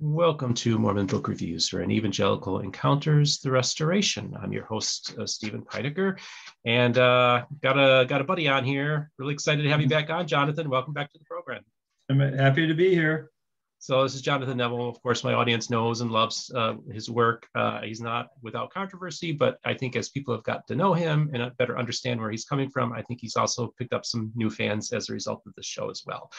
[0.00, 4.32] Welcome to Mormon Book Reviews, where an evangelical encounters the restoration.
[4.40, 6.20] I'm your host, uh, Stephen Pynakker,
[6.64, 9.10] and uh, got a got a buddy on here.
[9.18, 10.70] Really excited to have you back on, Jonathan.
[10.70, 11.64] Welcome back to the program.
[12.08, 13.32] I'm happy to be here.
[13.80, 14.88] So this is Jonathan Neville.
[14.88, 17.48] Of course, my audience knows and loves uh, his work.
[17.56, 21.28] Uh, he's not without controversy, but I think as people have got to know him
[21.34, 24.48] and better understand where he's coming from, I think he's also picked up some new
[24.48, 26.30] fans as a result of this show as well.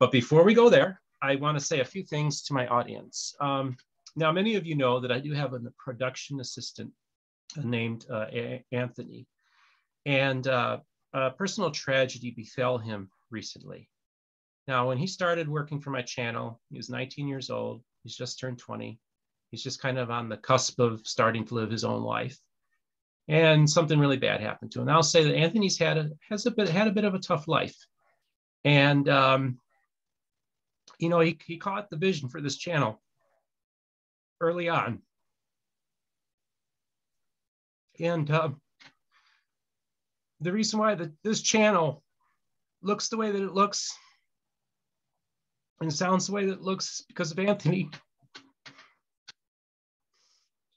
[0.00, 3.34] But before we go there, I want to say a few things to my audience.
[3.40, 3.76] Um,
[4.14, 6.92] now, many of you know that I do have a production assistant
[7.56, 8.26] named uh,
[8.72, 9.26] Anthony,
[10.04, 10.78] and uh,
[11.14, 13.88] a personal tragedy befell him recently.
[14.68, 17.82] Now, when he started working for my channel, he was 19 years old.
[18.02, 18.98] He's just turned 20.
[19.50, 22.38] He's just kind of on the cusp of starting to live his own life.
[23.28, 24.88] And something really bad happened to him.
[24.88, 27.18] And I'll say that Anthony's had a has a bit had a bit of a
[27.18, 27.76] tough life,
[28.64, 29.58] and um,
[30.98, 33.00] you know, he, he caught the vision for this channel
[34.40, 35.00] early on.
[38.00, 38.50] And uh,
[40.40, 42.02] the reason why the, this channel
[42.82, 43.96] looks the way that it looks
[45.80, 47.90] and sounds the way that it looks because of Anthony.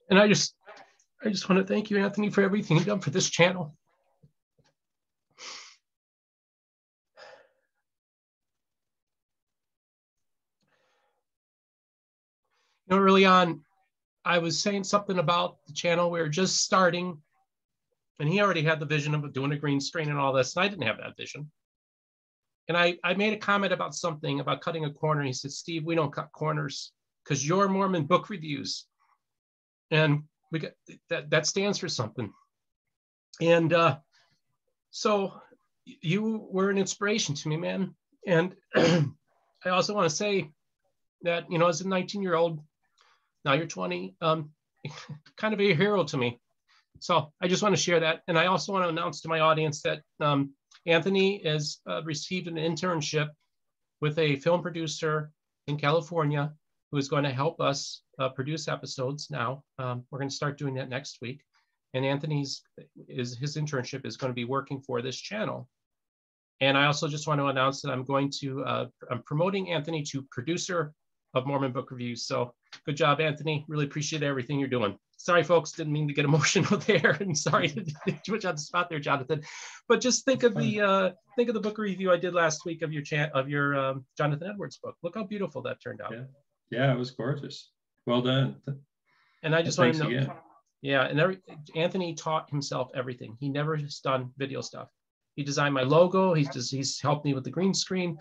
[0.10, 0.56] And I just,
[1.24, 3.77] I just want to thank you, Anthony, for everything you've done for this channel.
[12.90, 13.62] You know, early on,
[14.26, 16.12] I was saying something about the channel.
[16.12, 17.18] We were just starting,
[18.20, 20.56] and he already had the vision of doing a green screen and all this.
[20.56, 21.50] And I didn't have that vision.
[22.68, 25.24] And I, I made a comment about something about cutting a corner.
[25.24, 26.92] He said, Steve, we don't cut corners
[27.24, 28.86] because you're Mormon book reviews.
[29.92, 30.72] And we got
[31.10, 32.32] that, that stands for something.
[33.42, 33.98] And uh,
[34.92, 35.34] so
[35.86, 37.96] you were an inspiration to me, man.
[38.26, 40.50] And I also want to say
[41.22, 42.60] that, you know, as a 19 year old,
[43.48, 44.50] now you're 20, um,
[45.38, 46.38] kind of a hero to me.
[47.00, 48.22] So I just want to share that.
[48.28, 50.52] And I also want to announce to my audience that um,
[50.86, 53.30] Anthony has uh, received an internship
[54.02, 55.32] with a film producer
[55.68, 56.52] in California
[56.92, 59.64] who is going to help us uh, produce episodes now.
[59.80, 61.42] Um, we're going to start doing that next week.
[61.94, 62.62] And Anthony's
[63.08, 65.70] is his internship is going to be working for this channel.
[66.60, 70.04] And I also just want to announce that I'm going to, uh, I'm promoting Anthony
[70.12, 70.94] to producer
[71.34, 72.26] of Mormon Book Reviews.
[72.26, 72.54] So
[72.86, 73.66] good job, Anthony.
[73.68, 74.98] Really appreciate everything you're doing.
[75.18, 77.84] Sorry, folks, didn't mean to get emotional there, and sorry to
[78.24, 79.42] too much on the spot there, Jonathan.
[79.88, 82.82] But just think of the uh, think of the book review I did last week
[82.82, 84.96] of your chat of your um, Jonathan Edwards book.
[85.04, 86.12] Look how beautiful that turned out.
[86.12, 86.24] Yeah,
[86.70, 87.72] yeah it was gorgeous.
[88.06, 88.56] Well done.
[89.44, 90.34] And I just want to know.
[90.82, 91.40] Yeah, and every,
[91.76, 93.36] Anthony taught himself everything.
[93.40, 94.90] He never has done video stuff.
[95.36, 96.34] He designed my logo.
[96.34, 98.18] He's just he's helped me with the green screen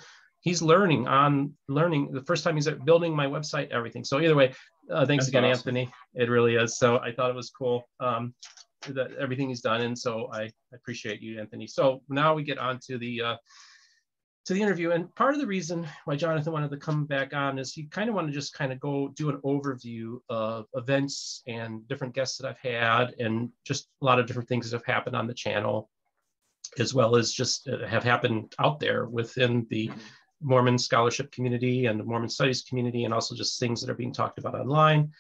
[0.47, 4.05] he's learning on learning the first time he's building my website, everything.
[4.05, 4.55] So either way,
[4.89, 5.77] uh, thanks That's again, awesome.
[5.77, 5.93] Anthony.
[6.15, 6.79] It really is.
[6.79, 7.83] So I thought it was cool.
[7.99, 8.33] Um,
[8.91, 9.81] that everything he's done.
[9.81, 11.67] And so I, appreciate you, Anthony.
[11.67, 13.37] So now we get on to the, uh,
[14.45, 14.93] to the interview.
[14.93, 18.09] And part of the reason why Jonathan wanted to come back on is he kind
[18.09, 22.39] of wanted to just kind of go do an overview of events and different guests
[22.39, 25.35] that I've had and just a lot of different things that have happened on the
[25.35, 25.91] channel,
[26.79, 29.91] as well as just uh, have happened out there within the
[30.47, 34.13] Mormon scholarship community and the Mormon studies community, and also just things that are being
[34.13, 35.11] talked about online.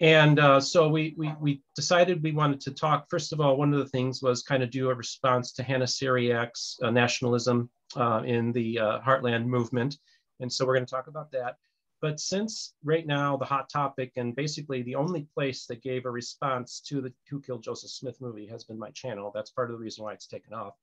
[0.00, 3.06] And uh, so we, we, we decided we wanted to talk.
[3.08, 5.86] First of all, one of the things was kind of do a response to Hannah
[5.86, 9.96] Seariac's uh, nationalism uh, in the uh, Heartland movement.
[10.40, 11.56] And so we're going to talk about that.
[12.00, 16.10] But since right now the hot topic and basically the only place that gave a
[16.10, 19.30] response to the Who Killed Joseph Smith movie has been my channel.
[19.32, 20.74] That's part of the reason why it's taken off.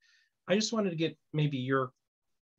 [0.48, 1.92] I just wanted to get maybe your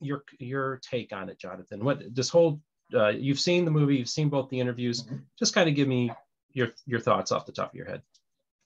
[0.01, 1.85] your your take on it, Jonathan.
[1.85, 2.62] What this whole
[2.94, 5.03] uh, you've seen the movie, you've seen both the interviews.
[5.03, 5.17] Mm-hmm.
[5.39, 6.12] Just kind of give me
[6.51, 8.01] your your thoughts off the top of your head.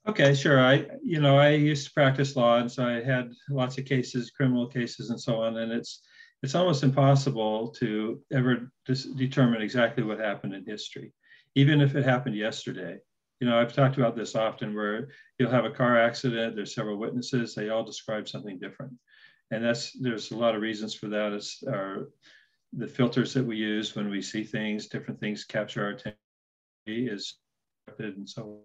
[0.07, 0.59] Okay, sure.
[0.59, 4.31] I you know I used to practice law, and so I had lots of cases,
[4.31, 5.57] criminal cases, and so on.
[5.57, 6.01] And it's
[6.41, 11.13] it's almost impossible to ever dis- determine exactly what happened in history,
[11.55, 12.97] even if it happened yesterday.
[13.39, 16.55] You know, I've talked about this often, where you'll have a car accident.
[16.55, 17.53] There's several witnesses.
[17.53, 18.93] They all describe something different
[19.51, 21.33] and that's there's a lot of reasons for that.
[21.33, 22.09] It's our
[22.73, 26.19] the filters that we use when we see things, different things capture our attention
[26.87, 27.35] is
[27.99, 28.59] and so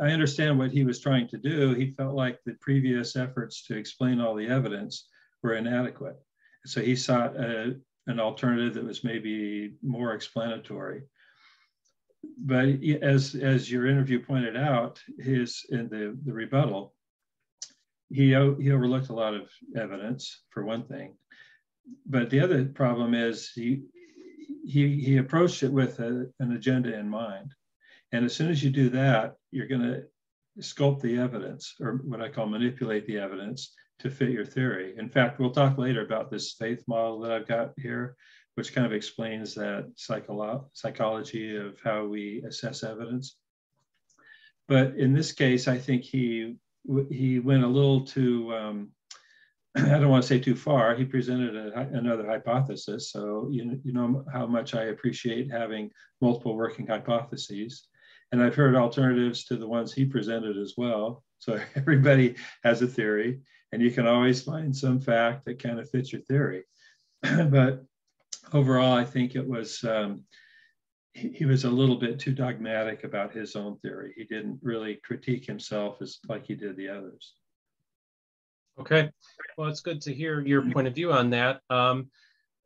[0.00, 1.74] I understand what he was trying to do.
[1.74, 5.08] He felt like the previous efforts to explain all the evidence
[5.42, 6.16] were inadequate.
[6.64, 7.76] So he sought a,
[8.08, 11.02] an alternative that was maybe more explanatory.
[12.38, 12.66] But
[13.02, 16.95] as, as your interview pointed out, his in the, the rebuttal,
[18.10, 21.16] he, he overlooked a lot of evidence for one thing.
[22.06, 23.82] But the other problem is he,
[24.64, 27.52] he, he approached it with a, an agenda in mind.
[28.12, 30.04] And as soon as you do that, you're going to
[30.60, 34.94] sculpt the evidence, or what I call manipulate the evidence to fit your theory.
[34.98, 38.16] In fact, we'll talk later about this faith model that I've got here,
[38.54, 43.36] which kind of explains that psycholo- psychology of how we assess evidence.
[44.68, 46.56] But in this case, I think he
[47.10, 48.90] he went a little too um,
[49.76, 50.94] I don't want to say too far.
[50.94, 53.10] He presented a, another hypothesis.
[53.10, 55.90] So you, you know how much I appreciate having
[56.20, 57.86] multiple working hypotheses.
[58.32, 61.22] And I've heard alternatives to the ones he presented as well.
[61.40, 63.40] So everybody has a theory,
[63.72, 66.64] and you can always find some fact that kind of fits your theory.
[67.22, 67.84] but
[68.52, 70.22] overall, I think it was um,
[71.16, 74.12] he, was a little bit too dogmatic about his own theory.
[74.16, 77.34] He didn't really critique himself as like he did the others.
[78.78, 79.10] Okay,
[79.56, 81.60] well, it's good to hear your point of view on that.
[81.70, 82.10] Um,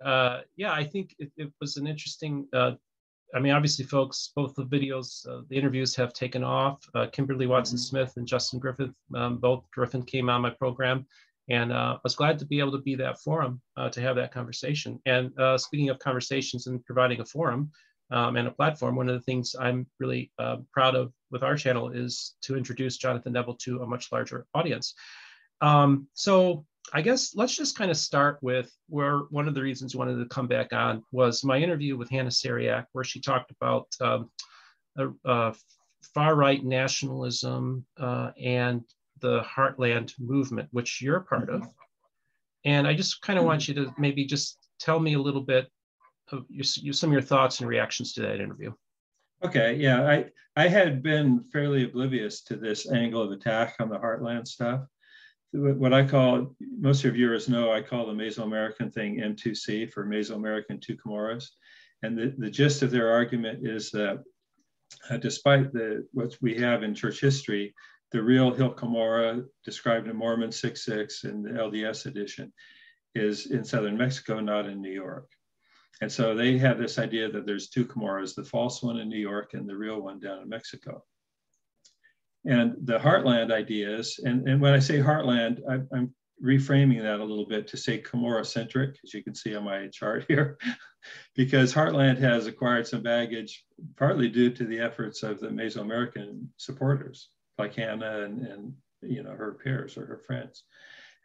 [0.04, 2.72] uh, yeah, I think it, it was an interesting uh,
[3.34, 6.82] I mean, obviously, folks, both the videos, uh, the interviews have taken off.
[6.94, 7.82] Uh, Kimberly Watson mm-hmm.
[7.82, 11.06] Smith and Justin Griffith, um, both Griffin came on my program.
[11.48, 14.16] And uh, I was glad to be able to be that forum uh, to have
[14.16, 15.00] that conversation.
[15.06, 17.70] And uh, speaking of conversations and providing a forum
[18.10, 21.56] um, and a platform, one of the things I'm really uh, proud of with our
[21.56, 24.94] channel is to introduce Jonathan Neville to a much larger audience.
[25.60, 29.94] Um, so I guess let's just kind of start with where one of the reasons
[29.94, 33.52] I wanted to come back on was my interview with Hannah Seariac, where she talked
[33.52, 34.30] about um,
[35.24, 35.52] uh,
[36.14, 38.82] far right nationalism uh, and
[39.20, 41.68] the Heartland movement, which you're a part of.
[42.64, 45.68] And I just kind of want you to maybe just tell me a little bit
[46.32, 48.72] of your, some of your thoughts and reactions to that interview.
[49.44, 53.98] Okay, yeah, I I had been fairly oblivious to this angle of attack on the
[53.98, 54.82] Heartland stuff
[55.52, 60.06] what I call, most of your viewers know, I call the Mesoamerican thing M2C for
[60.06, 61.48] Mesoamerican Two Cumorahs.
[62.02, 64.22] And the, the gist of their argument is that
[65.10, 67.74] uh, despite the what we have in church history,
[68.12, 72.52] the real Hill Cumorah described in Mormon 6.6 in the LDS edition
[73.14, 75.28] is in southern Mexico, not in New York.
[76.00, 79.18] And so they have this idea that there's two Cumorahs, the false one in New
[79.18, 81.04] York and the real one down in Mexico
[82.44, 84.18] and the heartland ideas.
[84.24, 88.00] And, and when I say heartland, I, I'm reframing that a little bit to say
[88.00, 90.58] Cumorah centric, as you can see on my chart here,
[91.36, 93.64] because Heartland has acquired some baggage,
[93.96, 99.32] partly due to the efforts of the Mesoamerican supporters, like Hannah and, and you know
[99.32, 100.64] her peers or her friends.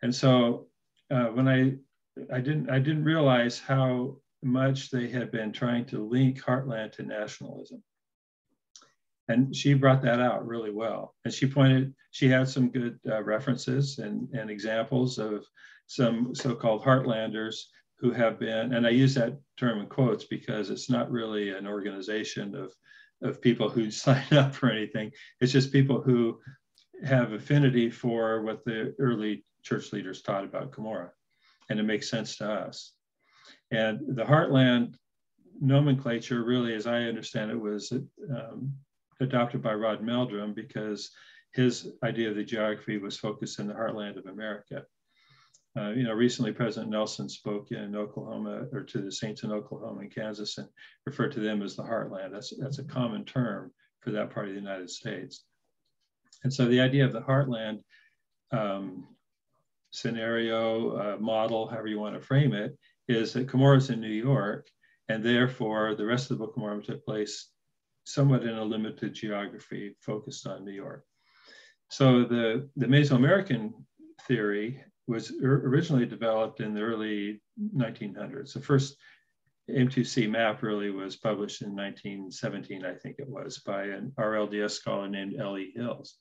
[0.01, 0.68] And so
[1.12, 1.75] uh, when I
[2.33, 7.03] I didn't I didn't realize how much they had been trying to link Heartland to
[7.03, 7.83] nationalism
[9.27, 11.15] and she brought that out really well.
[11.25, 15.45] And she pointed, she had some good uh, references and, and examples of
[15.88, 17.63] some so-called heartlanders
[17.97, 21.65] who have been, and I use that term in quotes because it's not really an
[21.65, 22.74] organization of,
[23.24, 25.12] of people who sign up for anything.
[25.42, 26.39] It's just people who
[27.03, 31.09] have affinity for what the early church leaders taught about Cumorah.
[31.69, 32.94] And it makes sense to us.
[33.72, 34.96] And the heartland
[35.60, 38.74] nomenclature really, as I understand it, was um,
[39.20, 41.12] adopted by Rod Meldrum because
[41.54, 44.84] his idea of the geography was focused in the heartland of America.
[45.78, 50.02] Uh, you know, recently President Nelson spoke in Oklahoma or to the saints in Oklahoma
[50.02, 50.68] and Kansas and
[51.06, 52.31] referred to them as the heartland.
[52.31, 55.44] That's, that's a common term for that part of the United States.
[56.44, 57.80] And so the idea of the heartland
[58.52, 59.07] um,
[59.92, 64.07] scenario, uh, model, however you want to frame it, is that Cumorah is in New
[64.07, 64.68] York,
[65.09, 67.50] and therefore the rest of the Book of Mormon took place
[68.06, 71.04] somewhat in a limited geography focused on New York.
[71.90, 73.74] So the, the Mesoamerican
[74.28, 77.42] theory was originally developed in the early
[77.76, 78.54] 1900s.
[78.54, 78.97] The first
[79.69, 85.07] M2C map really was published in 1917, I think it was, by an RLDS scholar
[85.07, 85.74] named L.E.
[85.76, 86.18] Hills.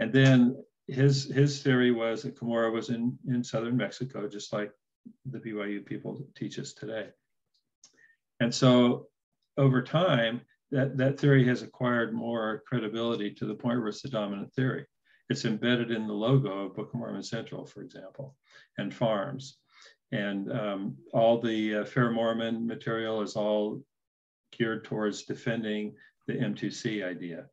[0.00, 4.70] And then his, his theory was that Cumorah was in, in southern Mexico, just like
[5.24, 7.08] the BYU people teach us today.
[8.40, 9.08] And so
[9.56, 14.08] over time, that, that theory has acquired more credibility to the point where it's the
[14.08, 14.84] dominant theory.
[15.28, 18.36] It's embedded in the logo of Book of Mormon Central, for example,
[18.78, 19.58] and FARMS.
[20.12, 23.82] And um, all the uh, Fair Mormon material is all
[24.52, 25.94] geared towards defending
[26.26, 27.46] the M2C idea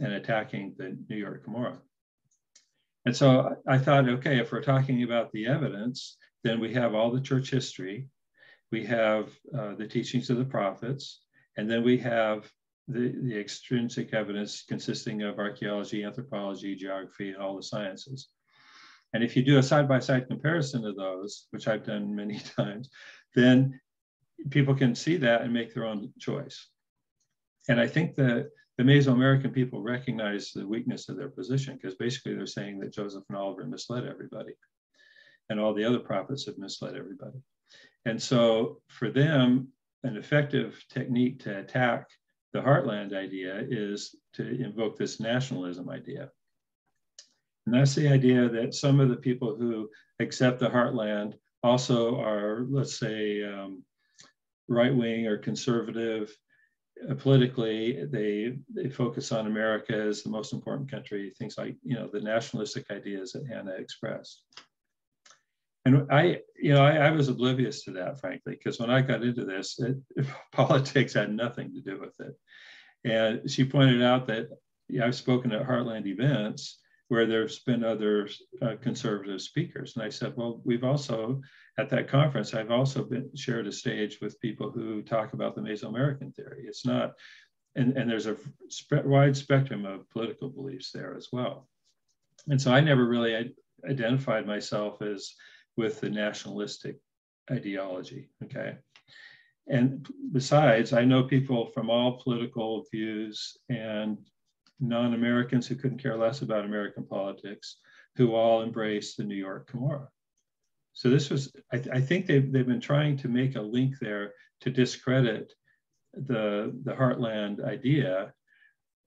[0.00, 1.78] and attacking the New York Cumorah.
[3.06, 7.10] And so I thought, okay, if we're talking about the evidence, then we have all
[7.10, 8.08] the church history,
[8.72, 11.22] we have uh, the teachings of the prophets,
[11.56, 12.50] and then we have
[12.88, 18.28] the, the extrinsic evidence consisting of archaeology, anthropology, geography, and all the sciences.
[19.12, 22.90] And if you do a side-by-side comparison of those, which I've done many times,
[23.34, 23.80] then
[24.50, 26.68] people can see that and make their own choice.
[27.68, 32.34] And I think that the Mesoamerican people recognize the weakness of their position because basically
[32.34, 34.54] they're saying that Joseph and Oliver misled everybody
[35.50, 37.38] and all the other prophets have misled everybody.
[38.06, 39.68] And so for them,
[40.04, 42.08] an effective technique to attack
[42.52, 46.30] the heartland idea is to invoke this nationalism idea.
[47.66, 49.90] And that's the idea that some of the people who
[50.20, 53.84] accept the heartland also are, let's say, um,
[54.68, 56.34] right wing or conservative.
[57.08, 61.32] Uh, politically, they they focus on America as the most important country.
[61.38, 64.42] Things like you know the nationalistic ideas that Hannah expressed.
[65.84, 69.22] And I, you know, I, I was oblivious to that, frankly, because when I got
[69.22, 69.96] into this, it,
[70.52, 72.34] politics had nothing to do with it.
[73.04, 74.48] And she pointed out that
[74.90, 78.28] yeah, I've spoken at Heartland events where there's been other
[78.62, 79.96] uh, conservative speakers.
[79.96, 81.40] And I said, well, we've also,
[81.76, 85.60] at that conference, I've also been shared a stage with people who talk about the
[85.60, 86.64] Mesoamerican theory.
[86.68, 87.14] It's not,
[87.74, 88.36] and, and there's a
[88.70, 91.68] sp wide spectrum of political beliefs there as well.
[92.46, 93.54] And so I never really
[93.88, 95.34] identified myself as
[95.80, 96.96] with the nationalistic
[97.50, 98.76] ideology, okay?
[99.66, 104.18] And besides, I know people from all political views and
[104.78, 107.78] non Americans who couldn't care less about American politics,
[108.16, 110.08] who all embraced the New York Cumorah.
[110.92, 113.92] So this was, I, th I, think they've, they've been trying to make a link
[114.00, 114.26] there
[114.62, 115.46] to discredit
[116.12, 116.46] the,
[116.86, 118.34] the heartland idea,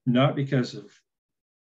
[0.08, 0.86] not because of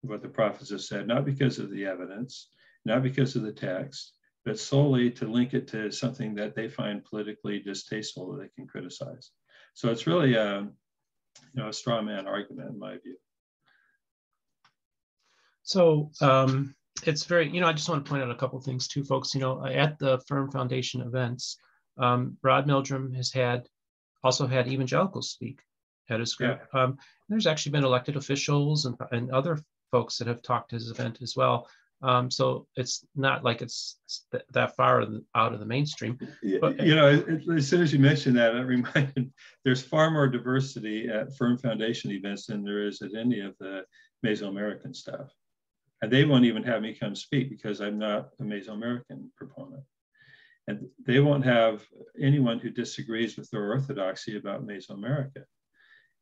[0.02, 2.50] what the prophets have said, not because of the evidence,
[2.84, 7.04] not because of the text, but solely to link it to something that they find
[7.04, 9.30] politically distasteful that they can criticize.
[9.74, 13.16] So it's really a, you know, a straw man argument in my view.
[15.62, 18.88] So um, it's very, you know, I just want to point out a couple things
[18.88, 19.34] too, folks.
[19.34, 21.58] You know, at the Firm Foundation events,
[21.98, 23.68] um, Rod Meldrum has had
[24.24, 25.60] also had evangelicals speak
[26.10, 26.60] at his group.
[26.72, 26.82] Yeah.
[26.82, 29.58] Um, there's actually been elected officials and, and other
[29.90, 31.68] folks that have talked to his event as well.
[32.00, 33.98] Um, so it's not like it's
[34.30, 36.16] th- that far out of the mainstream.
[36.60, 37.24] But, you know,
[37.56, 39.32] as soon as you mentioned that, it reminded
[39.64, 43.82] there's far more diversity at Firm Foundation events than there is at any of the
[44.24, 45.28] Mesoamerican stuff.
[46.00, 49.82] And they won't even have me come speak because I'm not a Mesoamerican proponent.
[50.68, 51.82] And they won't have
[52.20, 55.44] anyone who disagrees with their orthodoxy about Mesoamerica.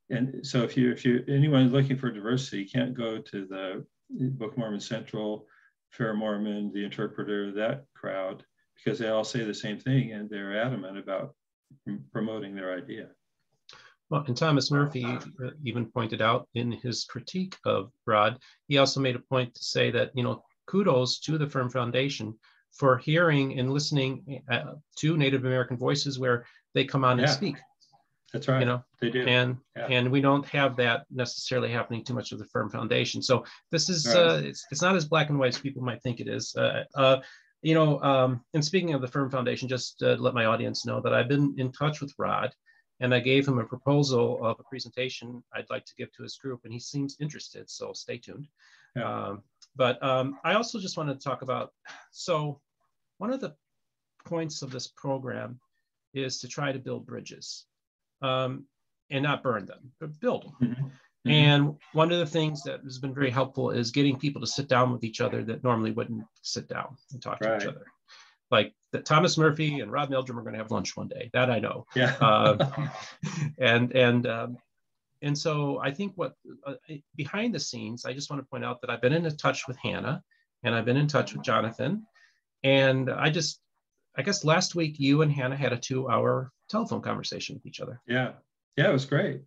[0.09, 4.53] And so if you if you anyone looking for diversity can't go to the Book
[4.53, 5.47] of Mormon Central,
[5.91, 8.45] Fair Mormon, the interpreter, that crowd,
[8.77, 11.35] because they all say the same thing and they're adamant about
[12.13, 13.09] promoting their idea.
[14.09, 15.05] Well, and Thomas Murphy
[15.65, 18.39] even pointed out in his critique of Rod,
[18.69, 22.39] he also made a point to say that, you know, kudos to the Firm Foundation
[22.73, 27.25] for hearing and listening uh, to Native American voices where they come on yeah.
[27.25, 27.57] and speak.
[28.33, 28.61] That's right.
[28.61, 29.25] You know, they do.
[29.25, 29.87] And yeah.
[29.87, 33.23] and we don't have that necessarily happening too much of the Firm Foundation.
[33.23, 34.17] So this is right.
[34.17, 36.55] uh, it's, it's not as black and white as people might think it is.
[36.57, 37.19] Uh, uh,
[37.63, 41.01] you know, um, and speaking of the Firm Foundation, just to let my audience know
[41.01, 42.53] that I've been in touch with Rod
[43.01, 46.37] and I gave him a proposal of a presentation I'd like to give to his
[46.37, 47.71] group, and he seems interested.
[47.71, 48.49] So stay tuned.
[48.95, 49.27] Yeah.
[49.29, 49.43] Um,
[49.75, 51.73] but um, I also just wanted to talk about
[52.11, 52.61] so
[53.19, 53.55] one of the
[54.25, 55.61] points of this program
[56.15, 57.67] is to try to build bridges
[58.23, 58.67] um,
[59.11, 60.55] and not burn them, but build them.
[60.63, 60.85] Mm-hmm.
[60.85, 61.31] Mm-hmm.
[61.31, 64.69] And one of the things that has been very helpful is getting people to sit
[64.69, 67.59] down with each other that normally wouldn't sit down and talk right.
[67.59, 67.87] to each other
[68.51, 71.31] like that Thomas Murphy and Rod Meldrum are going to have lunch one day.
[71.33, 71.87] That I know.
[71.95, 72.15] Yeah.
[72.21, 72.71] uh,
[73.59, 74.59] and and um,
[75.23, 76.35] and so I think what
[76.67, 76.75] uh,
[77.17, 79.77] behind the scenes, I just want to point out that I've been in touch with
[79.79, 80.23] Hannah,
[80.63, 82.07] and I've been in touch with Jonathan,
[82.63, 83.61] and I just
[84.17, 88.01] I guess last week you and Hannah had a two-hour telephone conversation with each other.
[88.07, 88.33] Yeah.
[88.77, 89.41] Yeah, it was great.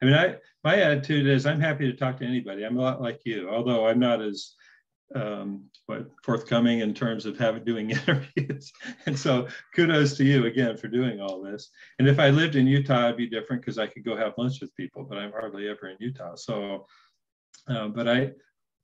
[0.00, 2.64] I mean, I my attitude is I'm happy to talk to anybody.
[2.64, 4.54] I'm a lot like you, although I'm not as
[5.14, 8.72] um, what forthcoming in terms of having doing interviews.
[9.06, 11.70] and so kudos to you again for doing all this.
[11.98, 14.60] And if I lived in Utah, it'd be different because I could go have lunch
[14.60, 16.34] with people, but I'm hardly ever in Utah.
[16.34, 16.86] So,
[17.68, 18.32] uh, but I,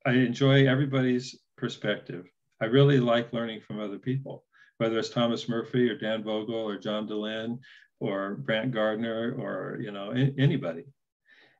[0.05, 2.25] I enjoy everybody's perspective.
[2.61, 4.43] I really like learning from other people,
[4.79, 7.59] whether it's Thomas Murphy or Dan Vogel or John Dehlin
[7.99, 10.85] or Brant Gardner or, you know, anybody.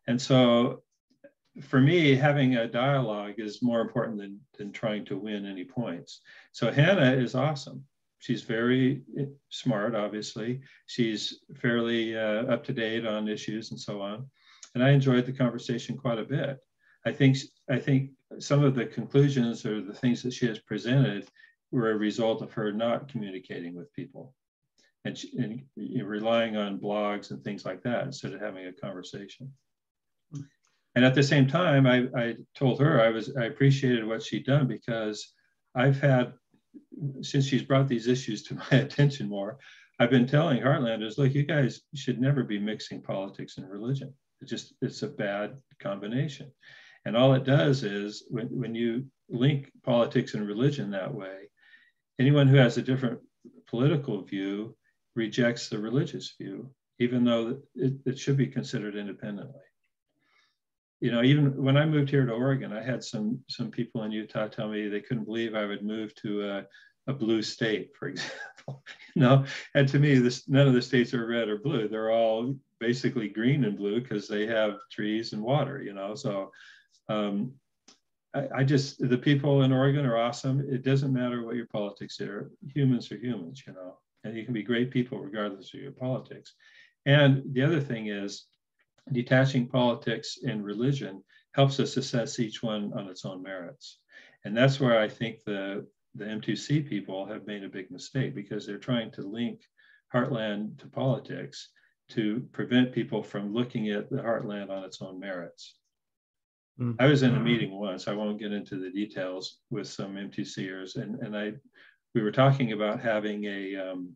[0.07, 0.83] And so
[1.61, 6.21] for me, having a dialogue is more important than, than trying to win any points.
[6.53, 7.83] So Hannah is awesome.
[8.19, 10.61] She's very eh, smart, obviously.
[10.87, 14.27] She's fairly uh, up to date on issues and so on.
[14.75, 16.57] And I enjoyed the conversation quite a bit.
[17.05, 17.37] I think
[17.69, 21.27] I think some of the conclusions or the things that she has presented
[21.71, 24.33] were a result of her not communicating with people.
[25.05, 29.51] and, and relying on blogs and things like that instead of having a conversation.
[30.95, 34.45] And at the same time, I, I told her I was I appreciated what she'd
[34.45, 35.33] done because
[35.75, 36.33] I've had
[37.21, 39.57] since she's brought these issues to my attention more,
[39.99, 44.13] I've been telling Heartlanders, look, you guys should never be mixing politics and religion.
[44.41, 46.51] It's just it's a bad combination.
[47.05, 51.49] And all it does is when, when you link politics and religion that way,
[52.19, 53.19] anyone who has a different
[53.67, 54.75] political view
[55.15, 59.61] rejects the religious view, even though it, it should be considered independently.
[61.01, 64.11] You know, even when I moved here to Oregon, I had some some people in
[64.11, 66.65] Utah tell me they couldn't believe I would move to a,
[67.07, 68.83] a blue state, for example.
[69.15, 69.45] you know,
[69.75, 71.87] and to me, this none of the states are red or blue.
[71.87, 75.81] They're all basically green and blue because they have trees and water.
[75.81, 76.51] You know, so
[77.07, 77.53] um,
[78.33, 80.59] I, I, just the people in Oregon are awesome.
[80.69, 82.51] It doesn't matter what your politics are.
[82.73, 86.53] Humans are humans, you know, and you can be great people regardless of your politics.
[87.05, 88.45] And the other thing is,
[89.11, 91.23] detaching politics and religion
[91.55, 93.99] helps us assess each one on its own merits.
[94.45, 98.65] And that's where I think the the M2C people have made a big mistake because
[98.65, 99.61] they're trying to link
[100.13, 101.69] heartland to politics
[102.09, 105.75] to prevent people from looking at the heartland on its own merits.
[106.79, 107.01] Mm-hmm.
[107.01, 110.95] I was in a meeting once, I won't get into the details with some M2Cers,
[110.95, 111.53] and, and I
[112.15, 114.15] we were talking about having a um,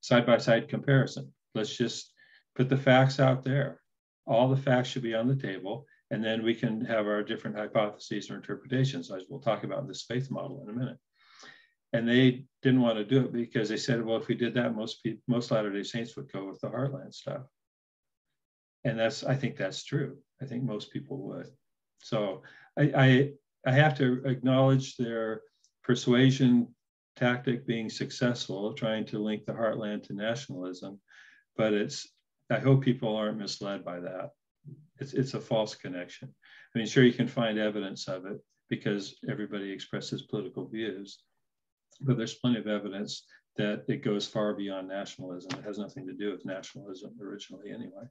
[0.00, 1.32] side-by-side comparison.
[1.54, 2.12] Let's just
[2.54, 3.80] put the facts out there.
[4.26, 7.56] All the facts should be on the table, and then we can have our different
[7.56, 10.98] hypotheses or interpretations, as we'll talk about this faith model in a minute.
[11.92, 14.76] And they didn't want to do it because they said, well, if we did that,
[14.76, 17.42] most people, most Latter-day Saints would go with the Heartland stuff.
[18.84, 20.18] And that's, I think that's true.
[20.40, 21.46] I think most people would.
[22.02, 22.42] So
[22.78, 23.30] I, I,
[23.66, 25.42] I have to acknowledge their
[25.82, 26.68] persuasion
[27.16, 31.00] tactic being successful, trying to link the heartland to nationalism.
[31.56, 32.08] But it's,
[32.50, 34.30] I hope people aren't misled by that.
[34.98, 36.34] It's, it's a false connection.
[36.74, 41.22] I mean, sure, you can find evidence of it because everybody expresses political views,
[42.00, 43.24] but there's plenty of evidence
[43.56, 45.58] that it goes far beyond nationalism.
[45.58, 48.04] It has nothing to do with nationalism originally, anyway.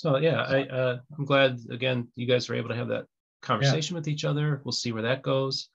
[0.00, 3.04] So yeah, I, uh, I'm glad again you guys were able to have that
[3.42, 3.98] conversation yeah.
[3.98, 4.62] with each other.
[4.64, 5.68] We'll see where that goes.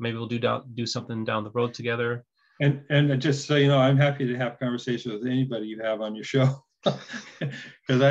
[0.00, 2.24] Maybe we'll do down, do something down the road together.
[2.60, 6.00] And and just so you know, I'm happy to have conversations with anybody you have
[6.00, 6.64] on your show.
[6.82, 8.10] because I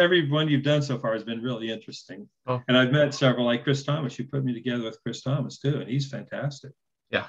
[0.00, 2.26] every one you've done so far has been really interesting.
[2.46, 2.62] Oh.
[2.66, 4.18] And I've met several like Chris Thomas.
[4.18, 6.72] You put me together with Chris Thomas too, and he's fantastic.
[7.10, 7.26] Yeah,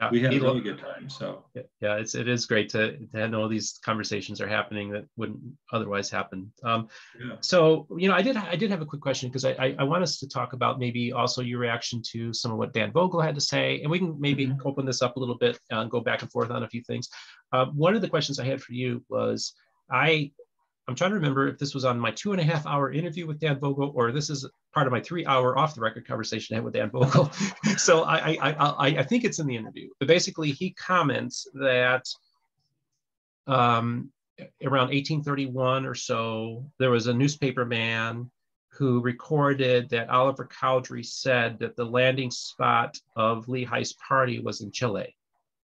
[0.00, 1.10] yeah, we had a really good time.
[1.10, 5.40] So yeah, it's it is great to to know these conversations are happening that wouldn't
[5.72, 6.52] otherwise happen.
[6.62, 6.88] Um,
[7.20, 7.36] yeah.
[7.40, 9.84] So you know, I did I did have a quick question because I, I, I
[9.84, 13.20] want us to talk about maybe also your reaction to some of what Dan Vogel
[13.20, 14.66] had to say, and we can maybe mm-hmm.
[14.66, 17.08] open this up a little bit and go back and forth on a few things.
[17.52, 19.54] Uh, one of the questions I had for you was
[19.90, 20.30] I
[20.88, 23.26] I'm trying to remember if this was on my two and a half hour interview
[23.26, 26.54] with Dan Vogel or this is part of my three hour off the record conversation
[26.54, 27.30] I had with Dan Vogel.
[27.76, 29.90] so I, I, I, I, think it's in the interview.
[29.98, 32.06] But basically, he comments that
[33.46, 34.10] um,
[34.64, 38.30] around 1831 or so, there was a newspaper man
[38.70, 44.72] who recorded that Oliver Cowdery said that the landing spot of Lehi's party was in
[44.72, 45.14] Chile.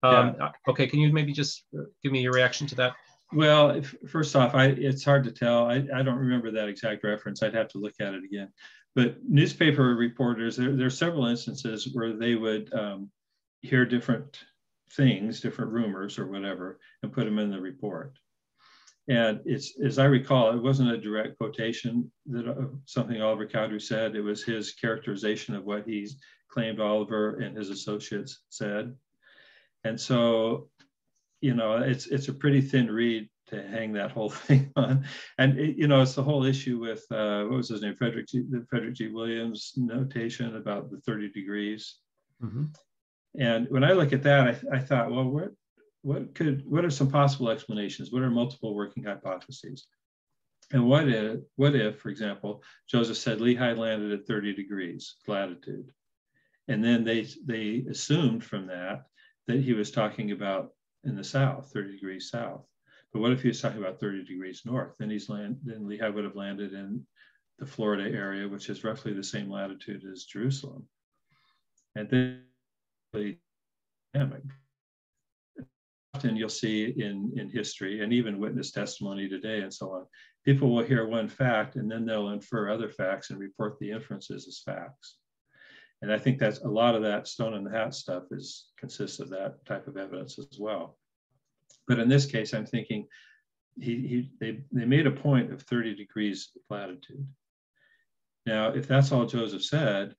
[0.04, 0.50] Um, yeah.
[0.68, 1.64] Okay, can you maybe just
[2.02, 2.94] give me your reaction to that?
[3.32, 5.66] Well, if, first off, I, it's hard to tell.
[5.66, 7.42] I, I don't remember that exact reference.
[7.42, 8.48] I'd have to look at it again.
[8.96, 13.10] But newspaper reporters, there, there are several instances where they would um,
[13.62, 14.40] hear different
[14.92, 18.18] things, different rumors or whatever, and put them in the report.
[19.08, 23.80] And it's, as I recall, it wasn't a direct quotation that uh, something Oliver Cowdery
[23.80, 24.16] said.
[24.16, 26.08] It was his characterization of what he
[26.48, 28.94] claimed Oliver and his associates said.
[29.84, 30.69] And so
[31.40, 35.04] you know, it's it's a pretty thin reed to hang that whole thing on.
[35.38, 38.28] And it, you know, it's the whole issue with uh, what was his name, Frederick
[38.28, 39.08] G, Frederick G.
[39.08, 41.96] Williams notation about the 30 degrees.
[42.42, 42.64] Mm-hmm.
[43.38, 45.50] And when I look at that, I, I thought, well, what
[46.02, 48.10] what could what are some possible explanations?
[48.10, 49.86] What are multiple working hypotheses?
[50.72, 55.90] And what if, what if, for example, Joseph said Lehi landed at 30 degrees latitude,
[56.68, 59.02] and then they they assumed from that
[59.46, 60.70] that he was talking about
[61.04, 62.64] in the south, 30 degrees south.
[63.12, 64.92] But what if he was talking about 30 degrees north?
[64.98, 67.04] Then he's land, then Lehi would have landed in
[67.58, 70.86] the Florida area, which is roughly the same latitude as Jerusalem.
[71.96, 72.42] And then
[73.12, 73.36] the
[74.14, 74.42] dynamic.
[76.14, 80.06] Often you'll see in, in history and even witness testimony today and so on,
[80.44, 84.46] people will hear one fact and then they'll infer other facts and report the inferences
[84.48, 85.16] as facts.
[86.02, 89.20] And I think that's a lot of that stone in the hat stuff is consists
[89.20, 90.98] of that type of evidence as well.
[91.86, 93.06] But in this case, I'm thinking
[93.78, 97.26] he, he they, they made a point of 30 degrees latitude.
[98.46, 100.14] Now, if that's all Joseph said,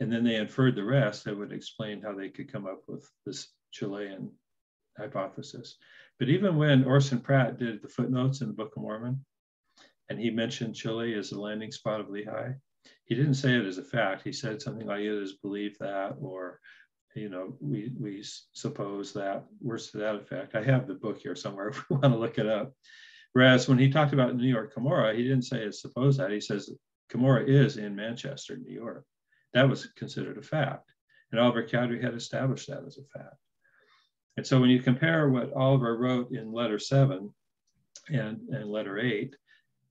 [0.00, 3.08] and then they inferred the rest, that would explain how they could come up with
[3.24, 4.30] this Chilean
[4.98, 5.76] hypothesis.
[6.18, 9.24] But even when Orson Pratt did the footnotes in the Book of Mormon,
[10.08, 12.56] and he mentioned Chile as the landing spot of Lehi,
[13.04, 14.22] he didn't say it as a fact.
[14.22, 16.60] He said something like it is believed that, or
[17.14, 20.54] you know, we we suppose that, words to that effect.
[20.54, 22.72] I have the book here somewhere if we want to look it up.
[23.32, 26.30] Whereas when he talked about New York Cumorah, he didn't say it's supposed that.
[26.30, 26.70] He says
[27.12, 29.04] Cumorah is in Manchester, New York.
[29.54, 30.92] That was considered a fact.
[31.30, 33.36] And Oliver Cowdery had established that as a fact.
[34.36, 37.32] And so when you compare what Oliver wrote in letter seven
[38.08, 39.36] and, and letter eight,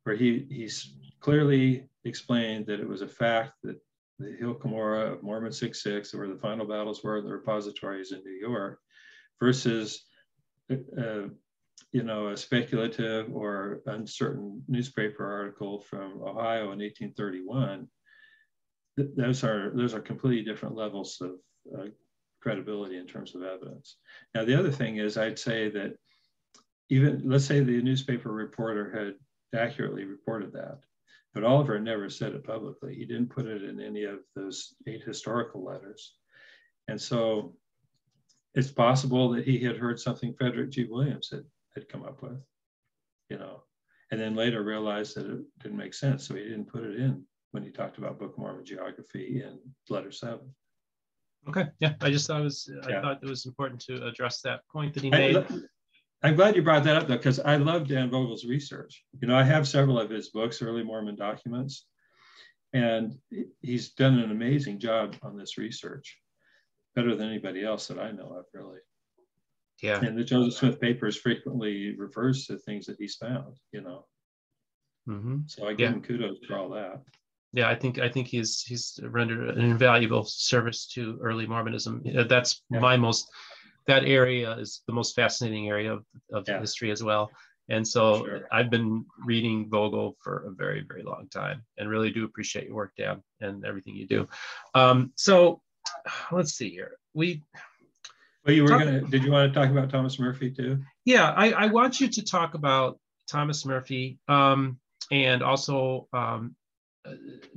[0.04, 3.80] where he, he's clearly explained that it was a fact that
[4.19, 8.22] the Hill Cumorah of Mormon 6.6, where the final battles were in the repositories in
[8.24, 8.80] New York,
[9.39, 10.04] versus
[10.69, 11.30] uh,
[11.91, 17.88] you know, a speculative or uncertain newspaper article from Ohio in 1831,
[18.98, 21.32] th- those are those are completely different levels of
[21.78, 21.88] uh,
[22.41, 23.98] credibility in terms of evidence.
[24.36, 25.95] Now, the other thing is, I'd say that
[26.89, 30.80] even let's say the newspaper reporter had accurately reported that,
[31.34, 32.96] but Oliver never said it publicly.
[32.96, 36.15] He didn't put it in any of those eight historical letters,
[36.88, 37.56] and so
[38.56, 40.88] it's possible that he had heard something Frederick G.
[40.89, 41.44] Williams had
[41.76, 42.42] had come up with,
[43.30, 43.62] you know,
[44.12, 46.28] and then later realized that it didn't make sense.
[46.28, 49.60] So he didn't put it in when he talked about Book of Mormon geography in
[49.88, 50.54] letter seven.
[51.48, 51.68] Okay.
[51.80, 51.94] Yeah.
[52.02, 52.98] I just thought it was, yeah.
[52.98, 55.38] I thought it was important to address that point that he made.
[55.38, 55.46] I,
[56.21, 59.03] I'm glad you brought that up though, because I love Dan Vogel's research.
[59.21, 61.86] You know, I have several of his books, early Mormon documents,
[62.73, 63.17] and
[63.62, 66.17] he's done an amazing job on this research,
[66.95, 68.79] better than anybody else that I know of, really.
[69.82, 70.01] Yeah.
[70.03, 74.05] And the Joseph Smith papers frequently refers to things that he's found, you know.
[75.08, 75.38] Mm-hmm.
[75.47, 75.95] So I give yeah.
[75.95, 77.01] him kudos for all that.
[77.53, 82.03] Yeah, I think I think he's he's rendered an invaluable service to early Mormonism.
[82.27, 82.79] That's yeah.
[82.79, 83.27] my most
[83.89, 86.60] that area is the most fascinating area of, of yeah.
[86.60, 87.30] history as well.
[87.69, 88.47] And so sure.
[88.52, 92.75] I've been reading Vogel for a very, very long time and really do appreciate your
[92.75, 94.28] work, Dan, and everything you do.
[94.73, 95.62] Um, so
[96.32, 96.97] let's see here.
[97.13, 97.43] We
[98.43, 99.02] but you were talk, gonna.
[99.02, 100.80] Did you want to talk about Thomas Murphy too?
[101.06, 104.80] Yeah, I, I want you to talk about Thomas Murphy um,
[105.12, 106.56] and also um,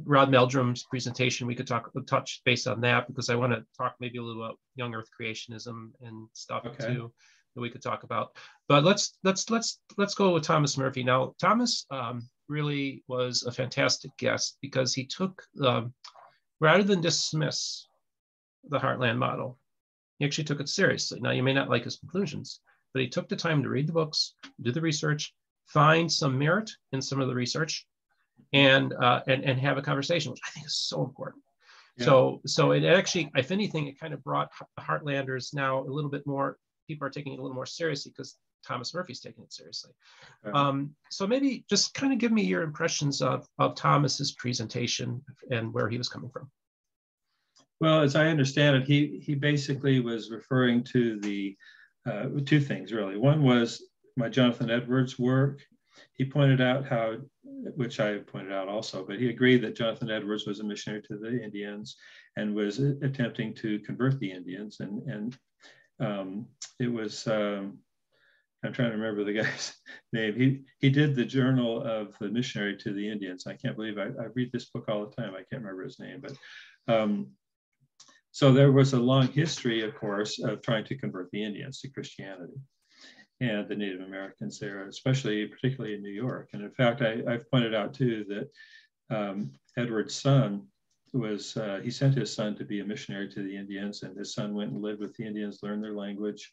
[0.05, 1.47] Rod Meldrum's presentation.
[1.47, 4.45] We could talk touch based on that because I want to talk maybe a little
[4.45, 6.95] about young Earth creationism and stuff okay.
[6.95, 7.13] too
[7.55, 8.37] that we could talk about.
[8.69, 11.35] But let's let's let's let's go with Thomas Murphy now.
[11.41, 15.93] Thomas um, really was a fantastic guest because he took um,
[16.61, 17.87] rather than dismiss
[18.69, 19.59] the Heartland model
[20.23, 21.19] he actually took it seriously.
[21.19, 22.61] Now, you may not like his conclusions,
[22.95, 25.35] but he took the time to read the books, do the research,
[25.67, 27.85] find some merit in some of the research,
[28.53, 31.43] and uh, and, and have a conversation, which I think is so important.
[31.97, 32.07] Yeah.
[32.07, 36.11] So, so it actually, if anything, it kind of brought the Heartlanders now a little
[36.11, 36.57] bit more.
[36.89, 38.37] People are taking it a little more seriously because
[38.67, 39.93] Thomas Murphy's taking it seriously.
[40.55, 45.73] Um, so maybe just kind of give me your impressions of, of Thomas's presentation and
[45.73, 46.51] where he was coming from.
[47.81, 51.57] Well, as I understand it, he he basically was referring to the
[52.07, 53.17] uh, two things really.
[53.17, 53.83] One was
[54.17, 55.61] my Jonathan Edwards work.
[56.15, 60.47] He pointed out how, which I pointed out also, but he agreed that Jonathan Edwards
[60.47, 61.97] was a missionary to the Indians
[62.37, 64.81] and was attempting to convert the Indians.
[64.81, 65.39] And and
[66.01, 66.47] um,
[66.81, 67.79] it was um,
[68.65, 69.75] I'm trying to remember the guy's
[70.13, 70.35] name.
[70.35, 73.47] He he did the Journal of the Missionary to the Indians.
[73.47, 75.35] I can't believe I, I read this book all the time.
[75.35, 76.33] I can't remember his name, but
[76.93, 77.33] um,
[78.31, 81.91] so there was a long history, of course, of trying to convert the Indians to
[81.91, 82.55] Christianity
[83.43, 86.51] and the Native Americans there, especially particularly in New York.
[86.53, 90.69] And in fact, I, have pointed out too that um, Edward's son
[91.13, 94.33] was, uh, he sent his son to be a missionary to the Indians and his
[94.33, 96.53] son went and lived with the Indians, learned their language.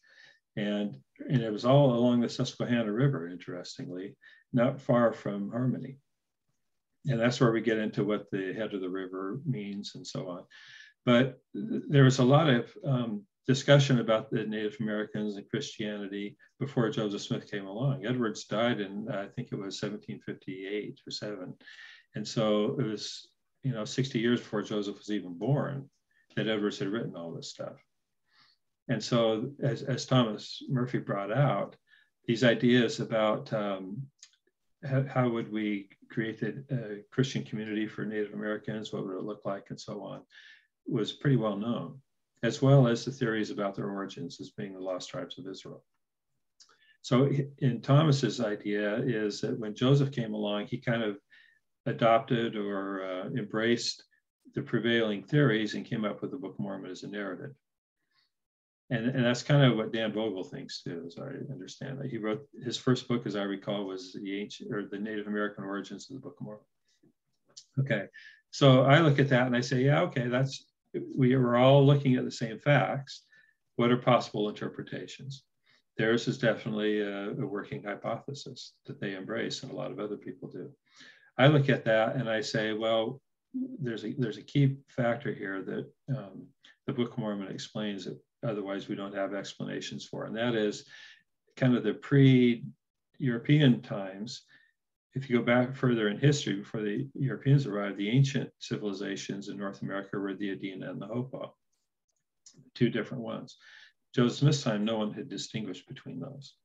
[0.58, 0.98] And,
[1.30, 4.16] and it was all along the Susquehanna River, interestingly,
[4.52, 6.00] not far from Harmony.
[7.06, 10.28] And that's where we get into what the head of the river means and so
[10.28, 10.44] on.
[11.06, 16.88] But there was a lot of um, discussion about the Native Americans and Christianity before
[16.92, 18.06] Joseph Smith came along.
[18.06, 21.56] Edwards died in, I think it was 1758 or 7.
[22.14, 23.28] And so it was,
[23.64, 25.90] you know, 60 years before Joseph was even born
[26.36, 27.84] that Edwards had written all this stuff.
[28.88, 31.76] And so, as, as Thomas Murphy brought out,
[32.28, 34.04] these ideas about um,
[34.88, 39.44] how, how, would we create a Christian community for Native Americans, what would it look
[39.44, 40.22] like, and so on,
[40.88, 42.00] was pretty well known,
[42.44, 45.84] as well as the theories about their origins as being the lost tribes of Israel.
[47.02, 51.18] So in Thomas's idea is that when Joseph came along, he kind of
[51.86, 54.04] adopted or uh, embraced
[54.54, 57.52] the prevailing theories and came up with the Book of Mormon as a narrative.
[58.90, 62.10] And, and that's kind of what Dan Vogel thinks too, as I understand that.
[62.10, 65.64] He wrote his first book, as I recall, was the ancient or the Native American
[65.64, 66.64] origins of the Book of Mormon.
[67.80, 68.06] Okay,
[68.52, 70.66] so I look at that and I say, yeah, okay, that's
[71.16, 73.24] we are all looking at the same facts.
[73.76, 75.44] What are possible interpretations?
[75.98, 80.18] Theirs is definitely a, a working hypothesis that they embrace, and a lot of other
[80.18, 80.70] people do.
[81.38, 83.22] I look at that and I say, well,
[83.54, 86.48] there's a there's a key factor here that um,
[86.86, 90.86] the Book of Mormon explains that otherwise we don't have explanations for, and that is
[91.56, 94.44] kind of the pre-European times.
[95.16, 99.58] If you go back further in history, before the Europeans arrived, the ancient civilizations in
[99.58, 101.58] North America were the Adena and the Hopewell,
[102.76, 103.58] two different ones.
[104.16, 106.56] Joseph Smith's time, no one had distinguished between those.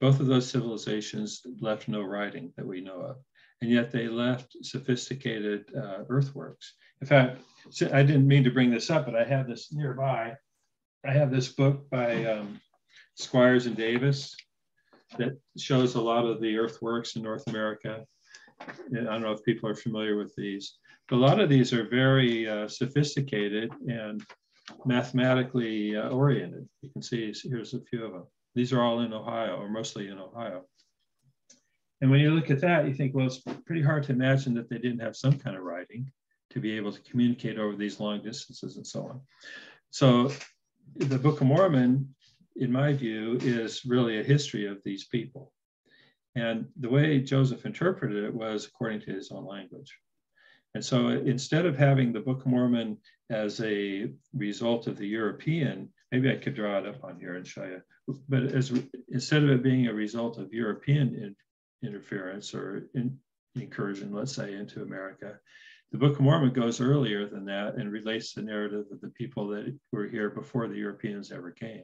[0.00, 3.16] Both of those civilizations left no writing that we know of
[3.60, 6.74] and yet they left sophisticated uh, earthworks.
[7.00, 7.40] In fact,
[7.92, 10.34] I didn't mean to bring this up, but I have this nearby.
[11.04, 12.60] I have this book by um,
[13.16, 14.36] Squires and Davis
[15.16, 18.04] that shows a lot of the earthworks in North America.
[18.60, 21.88] I don't know if people are familiar with these, but a lot of these are
[21.88, 24.22] very uh, sophisticated and
[24.84, 26.68] mathematically uh, oriented.
[26.82, 28.26] You can see here's a few of them.
[28.54, 30.64] These are all in Ohio, or mostly in Ohio.
[32.00, 34.68] And when you look at that, you think, well, it's pretty hard to imagine that
[34.68, 36.10] they didn't have some kind of writing
[36.50, 39.20] to be able to communicate over these long distances and so on.
[39.90, 40.32] So
[40.96, 42.14] the Book of Mormon,
[42.58, 45.52] in my view, is really a history of these people.
[46.34, 49.96] And the way Joseph interpreted it was according to his own language.
[50.74, 52.98] And so instead of having the Book of Mormon
[53.30, 57.46] as a result of the European, maybe I could draw it up on here and
[57.46, 57.82] show you,
[58.28, 58.72] but as
[59.08, 61.34] instead of it being a result of European
[61.82, 63.18] interference or in,
[63.54, 65.38] incursion, let's say, into America.
[65.90, 69.48] The Book of Mormon goes earlier than that and relates the narrative of the people
[69.48, 71.82] that were here before the Europeans ever came.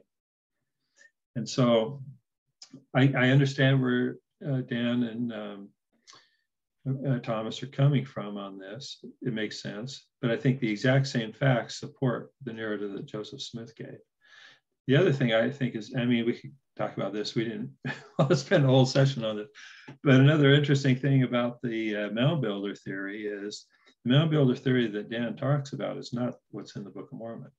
[1.35, 2.01] And so
[2.93, 5.69] I, I understand where uh, Dan and um,
[6.87, 9.03] uh, Thomas are coming from on this.
[9.21, 10.07] It makes sense.
[10.21, 13.97] But I think the exact same facts support the narrative that Joseph Smith gave.
[14.87, 17.33] The other thing I think is, I mean, we could talk about this.
[17.33, 17.71] We didn't
[18.35, 19.47] spend a whole session on it.
[20.03, 23.65] But another interesting thing about the uh, mound builder theory is
[24.03, 27.17] the mound builder theory that Dan talks about is not what's in the Book of
[27.17, 27.51] Mormon.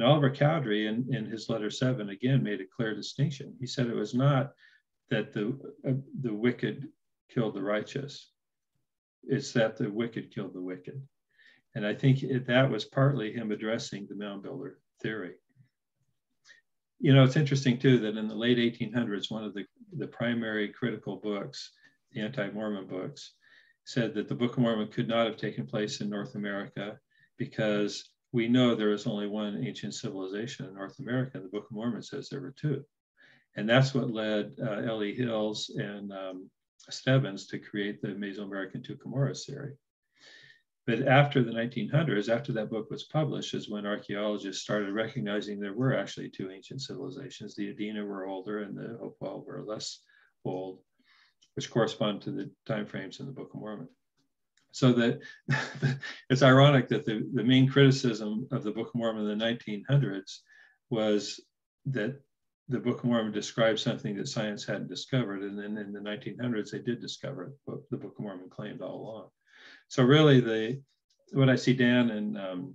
[0.00, 3.54] And Oliver Cowdery, in, in his letter seven, again made a clear distinction.
[3.60, 4.54] He said it was not
[5.10, 6.88] that the uh, the wicked
[7.28, 8.30] killed the righteous;
[9.24, 11.06] it's that the wicked killed the wicked.
[11.74, 15.34] And I think it, that was partly him addressing the mound builder theory
[17.00, 19.64] you know, it's interesting too that in the late 1800s, one of the,
[19.96, 21.72] the primary critical books,
[22.12, 23.32] the anti-Mormon books,
[23.84, 26.98] said that the Book of Mormon could not have taken place in North America
[27.38, 31.40] because we know there is only one ancient civilization in North America.
[31.40, 32.84] The Book of Mormon says there were two.
[33.56, 35.14] And that's what led uh, L.E.
[35.14, 36.50] Hills and um,
[36.88, 39.74] Stebbins to create the Mesoamerican Two Cumorahs theory.
[40.86, 45.74] But after the 1900s, after that book was published, is when archaeologists started recognizing there
[45.74, 47.54] were actually two ancient civilizations.
[47.54, 50.00] The Adena were older and the Hopewell were less
[50.44, 50.80] old,
[51.54, 53.88] which correspond to the time frames in the Book of Mormon.
[54.72, 55.20] So that
[56.30, 60.38] it's ironic that the, the main criticism of the Book of Mormon in the 1900s
[60.90, 61.40] was
[61.86, 62.20] that
[62.68, 65.42] the Book of Mormon described something that science hadn't discovered.
[65.42, 69.00] And then in the 1900s, they did discover what the Book of Mormon claimed all
[69.00, 69.28] along.
[69.88, 70.80] So really, the
[71.32, 72.74] what I see Dan and um,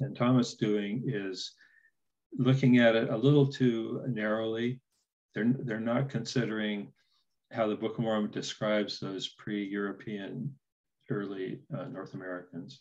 [0.00, 1.52] and Thomas doing is
[2.36, 4.80] looking at it a little too narrowly.
[5.34, 6.92] They're they're not considering
[7.52, 10.54] how the Book of Mormon describes those pre-European
[11.10, 12.80] early uh, North Americans,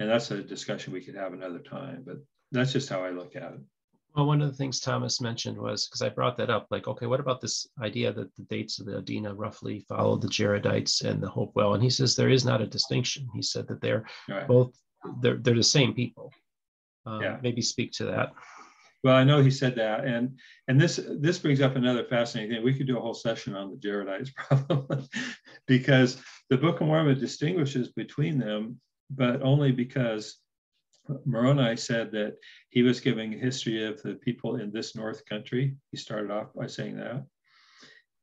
[0.00, 2.02] and that's a discussion we could have another time.
[2.06, 2.16] But
[2.52, 3.60] that's just how I look at it.
[4.14, 7.04] Well, one of the things Thomas mentioned was because I brought that up, like, okay,
[7.04, 11.22] what about this idea that the dates of the Adena roughly follow the Jaredites and
[11.22, 11.74] the Hopewell?
[11.74, 13.28] And he says there is not a distinction.
[13.34, 14.48] He said that they're right.
[14.48, 14.72] both
[15.20, 16.32] they're they're the same people.
[17.04, 17.36] Um, yeah.
[17.42, 18.32] Maybe speak to that.
[19.06, 22.64] Well, I know he said that, and and this this brings up another fascinating thing.
[22.64, 25.08] We could do a whole session on the Jaredites probably,
[25.68, 30.38] because the Book of Mormon distinguishes between them, but only because
[31.24, 32.38] Moroni said that
[32.70, 35.76] he was giving a history of the people in this North country.
[35.92, 37.24] He started off by saying that.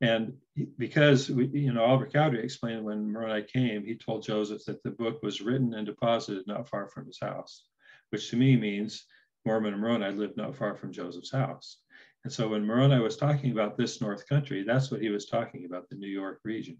[0.01, 0.33] And
[0.77, 4.91] because, we, you know, Oliver Cowdery explained when Moroni came, he told Joseph that the
[4.91, 7.63] book was written and deposited not far from his house,
[8.09, 9.05] which to me means
[9.45, 11.77] Mormon and Moroni lived not far from Joseph's house.
[12.23, 15.65] And so when Moroni was talking about this North Country, that's what he was talking
[15.65, 16.77] about, the New York region.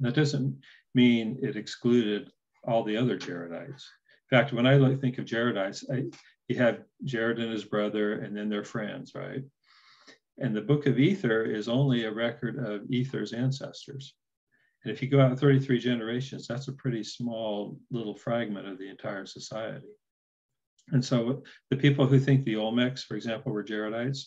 [0.00, 0.60] That doesn't
[0.94, 2.30] mean it excluded
[2.64, 3.84] all the other Jaredites.
[4.30, 6.04] In fact, when I think of Jaredites, I,
[6.48, 9.44] you have Jared and his brother, and then their friends, right?
[10.38, 14.14] And the book of Ether is only a record of Ether's ancestors.
[14.84, 18.88] And if you go out 33 generations, that's a pretty small little fragment of the
[18.88, 19.88] entire society.
[20.92, 24.26] And so the people who think the Olmecs, for example, were Jaredites,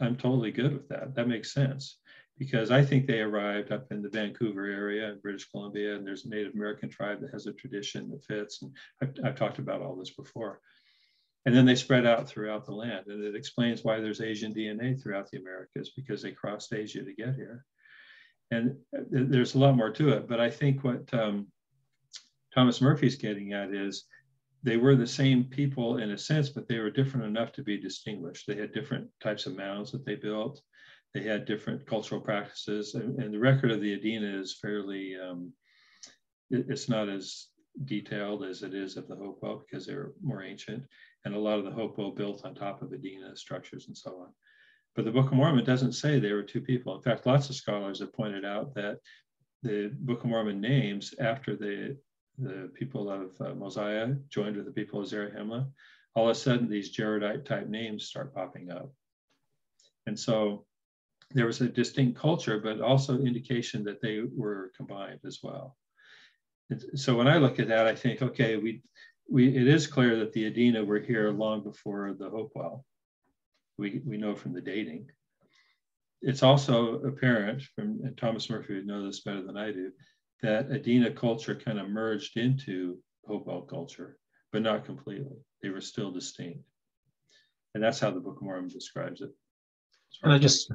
[0.00, 1.14] I'm totally good with that.
[1.14, 1.98] That makes sense
[2.38, 6.24] because I think they arrived up in the Vancouver area in British Columbia, and there's
[6.24, 8.62] a Native American tribe that has a tradition that fits.
[8.62, 10.60] And I've, I've talked about all this before.
[11.44, 13.06] And then they spread out throughout the land.
[13.08, 17.12] And it explains why there's Asian DNA throughout the Americas because they crossed Asia to
[17.12, 17.64] get here.
[18.50, 20.28] And there's a lot more to it.
[20.28, 21.48] But I think what um,
[22.54, 24.04] Thomas Murphy's getting at is
[24.62, 27.78] they were the same people in a sense, but they were different enough to be
[27.78, 28.46] distinguished.
[28.46, 30.60] They had different types of mounds that they built.
[31.14, 35.16] They had different cultural practices, and, and the record of the Adena is fairly.
[35.16, 35.52] Um,
[36.50, 37.48] it, it's not as
[37.84, 40.84] detailed as it is of the Hopewell because they're more ancient,
[41.24, 44.28] and a lot of the Hopewell built on top of Adena structures and so on.
[44.94, 46.94] But the Book of Mormon doesn't say they were two people.
[46.94, 48.98] In fact, lots of scholars have pointed out that
[49.62, 51.96] the Book of Mormon names after the
[52.38, 55.66] the people of uh, Mosiah joined with the people of Zarahemla,
[56.14, 58.92] all of a sudden these Jaredite type names start popping up.
[60.06, 60.66] And so
[61.30, 65.76] there was a distinct culture, but also indication that they were combined as well.
[66.94, 68.82] so when I look at that, I think, okay, we,
[69.30, 72.84] we it is clear that the Adena were here long before the Hopewell.
[73.78, 75.10] We, we know from the dating.
[76.20, 79.90] It's also apparent from, and Thomas Murphy would know this better than I do,
[80.42, 84.18] that Adena culture kind of merged into Hopewell culture,
[84.52, 85.36] but not completely.
[85.62, 86.60] They were still distinct.
[87.74, 89.30] And that's how the Book of Mormon describes it.
[90.22, 90.70] And I just,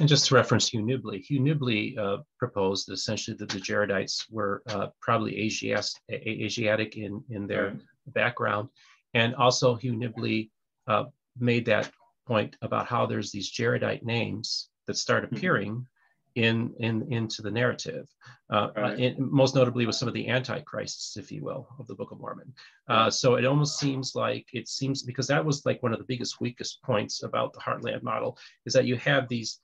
[0.00, 4.62] and just to reference Hugh Nibley, Hugh Nibley uh, proposed essentially that the Jaredites were
[4.68, 7.80] uh, probably Asias, Asiatic in, in their right.
[8.14, 8.68] background.
[9.12, 10.50] And also Hugh Nibley
[10.86, 11.04] uh,
[11.38, 11.90] made that
[12.26, 15.36] point about how there's these Jaredite names that start mm-hmm.
[15.36, 15.86] appearing
[16.34, 18.08] in, in into the narrative,
[18.50, 18.98] uh, right.
[18.98, 22.20] in, most notably with some of the antichrists, if you will, of the Book of
[22.20, 22.52] Mormon.
[22.88, 26.04] Uh, so it almost seems like it seems because that was like one of the
[26.04, 29.60] biggest weakest points about the Heartland model is that you have these.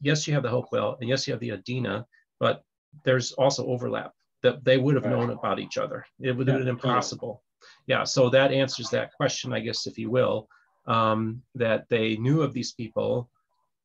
[0.00, 2.04] Yes, you have the Hopewell, and yes, you have the Adena,
[2.38, 2.62] but
[3.04, 5.12] there's also overlap that they would have right.
[5.12, 6.06] known about each other.
[6.20, 6.64] It would have yeah.
[6.64, 7.42] been impossible.
[7.86, 10.48] Yeah, so that answers that question, I guess, if you will,
[10.86, 13.28] um, that they knew of these people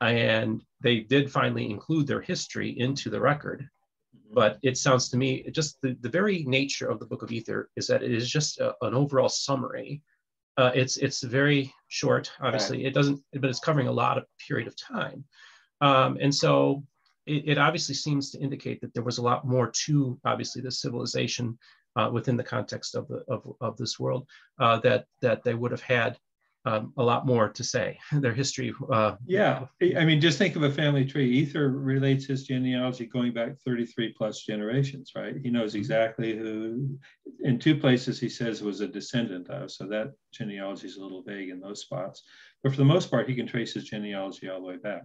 [0.02, 3.68] and they did finally include their history into the record.
[4.34, 7.70] But it sounds to me just the, the very nature of the book of ether
[7.76, 10.02] is that it is just a, an overall summary.
[10.58, 12.78] Uh, it's it's very short obviously.
[12.78, 12.88] Right.
[12.88, 15.24] it doesn't but it's covering a lot of period of time.
[15.82, 16.84] Um, and so
[17.26, 20.72] it, it, obviously seems to indicate that there was a lot more to obviously the
[20.72, 21.58] civilization
[21.96, 24.28] uh, within the context of the of, of this world
[24.60, 26.18] uh, that that they would have had
[26.66, 27.98] um, a lot more to say.
[28.12, 28.74] Their history.
[28.92, 31.30] Uh, yeah, I mean, just think of a family tree.
[31.30, 35.36] Ether relates his genealogy going back 33 plus generations, right?
[35.42, 35.80] He knows mm-hmm.
[35.80, 36.98] exactly who.
[37.42, 39.72] In two places, he says was a descendant of.
[39.72, 42.24] So that genealogy is a little vague in those spots.
[42.64, 45.04] But for the most part, he can trace his genealogy all the way back.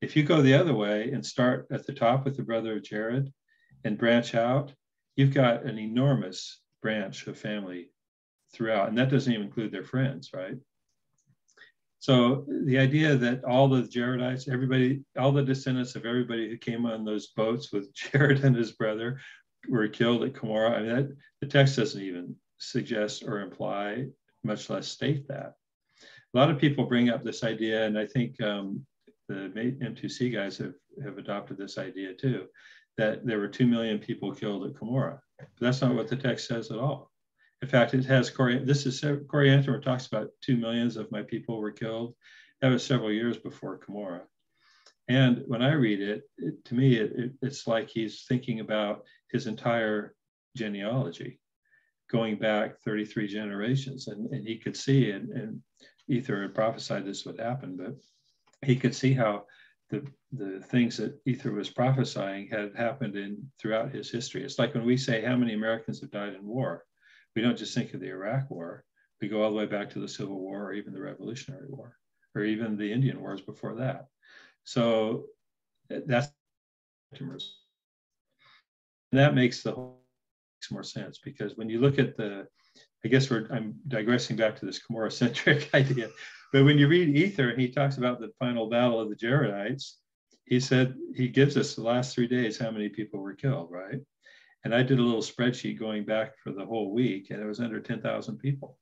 [0.00, 2.82] If you go the other way and start at the top with the brother of
[2.82, 3.32] Jared
[3.84, 4.72] and branch out,
[5.16, 7.90] you've got an enormous branch of family
[8.52, 10.56] throughout, and that doesn't even include their friends, right?
[12.00, 16.86] So the idea that all the Jaredites, everybody, all the descendants of everybody who came
[16.86, 19.20] on those boats with Jared and his brother
[19.68, 20.76] were killed at Cumorah.
[20.76, 24.06] I mean, that, the text doesn't even suggest or imply,
[24.44, 25.54] much less state that.
[26.34, 28.84] A lot of people bring up this idea, and I think um,
[29.28, 29.50] the
[29.82, 32.46] M2C guys have, have adopted this idea too,
[32.96, 35.18] that there were 2 million people killed at Cumorah.
[35.38, 37.07] But that's not what the text says at all.
[37.60, 38.30] In fact, it has.
[38.30, 42.14] This is uh, Coriantumr talks about two millions of my people were killed.
[42.60, 44.22] That was several years before Cumorah.
[45.08, 49.04] And when I read it, it to me, it, it, it's like he's thinking about
[49.30, 50.14] his entire
[50.56, 51.40] genealogy,
[52.10, 54.06] going back 33 generations.
[54.06, 55.62] And, and he could see, and, and
[56.08, 57.96] Ether had prophesied this would happen, but
[58.66, 59.46] he could see how
[59.90, 64.44] the, the things that Ether was prophesying had happened in throughout his history.
[64.44, 66.84] It's like when we say how many Americans have died in war
[67.38, 68.82] we don't just think of the Iraq War.
[69.20, 71.96] We go all the way back to the Civil War or even the Revolutionary War
[72.34, 74.06] or even the Indian Wars before that.
[74.64, 75.26] So
[75.92, 76.32] eh, that's
[77.20, 77.40] and
[79.12, 80.02] that makes the whole
[80.56, 82.48] makes more sense because when you look at the,
[83.04, 86.08] I guess we're I'm digressing back to this Cumorah centric idea.
[86.52, 89.92] but when you read Ether, he talks about the final battle of the Jaredites.
[90.44, 94.00] He said he gives us the last three days how many people were killed, right?
[94.68, 97.58] And I did a little spreadsheet going back for the whole week, and it was
[97.58, 98.76] under 10,000 people.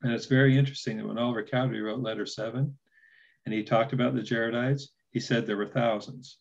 [0.00, 2.78] And it's very interesting that when Oliver Cowdery wrote letter seven,
[3.44, 6.38] and he talked about the Jaredites, he said there were thousands.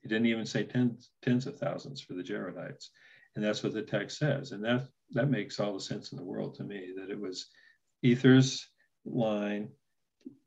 [0.00, 2.88] He didn't even say tens, tens of thousands for the Jaredites.
[3.36, 4.50] And that's what the text says.
[4.50, 7.46] And that, that makes all the sense in the world to me that it was
[8.02, 8.68] Ether's
[9.04, 9.68] line.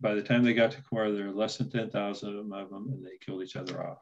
[0.01, 3.05] By the time they got to Cumorah, there were less than 10,000 of them, and
[3.05, 3.99] they killed each other off.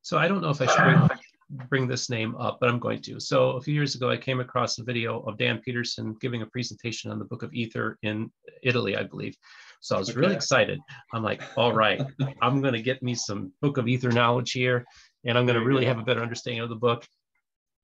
[0.00, 1.20] So I don't know if I should
[1.50, 3.20] bring this name up, but I'm going to.
[3.20, 6.46] So a few years ago, I came across a video of Dan Peterson giving a
[6.46, 8.30] presentation on the Book of Ether in
[8.62, 9.36] Italy, I believe.
[9.80, 10.20] So I was okay.
[10.20, 10.80] really excited.
[11.12, 12.02] I'm like, all right,
[12.42, 14.84] I'm going to get me some Book of Ether knowledge here,
[15.24, 15.88] and I'm going to really go.
[15.88, 17.06] have a better understanding of the book.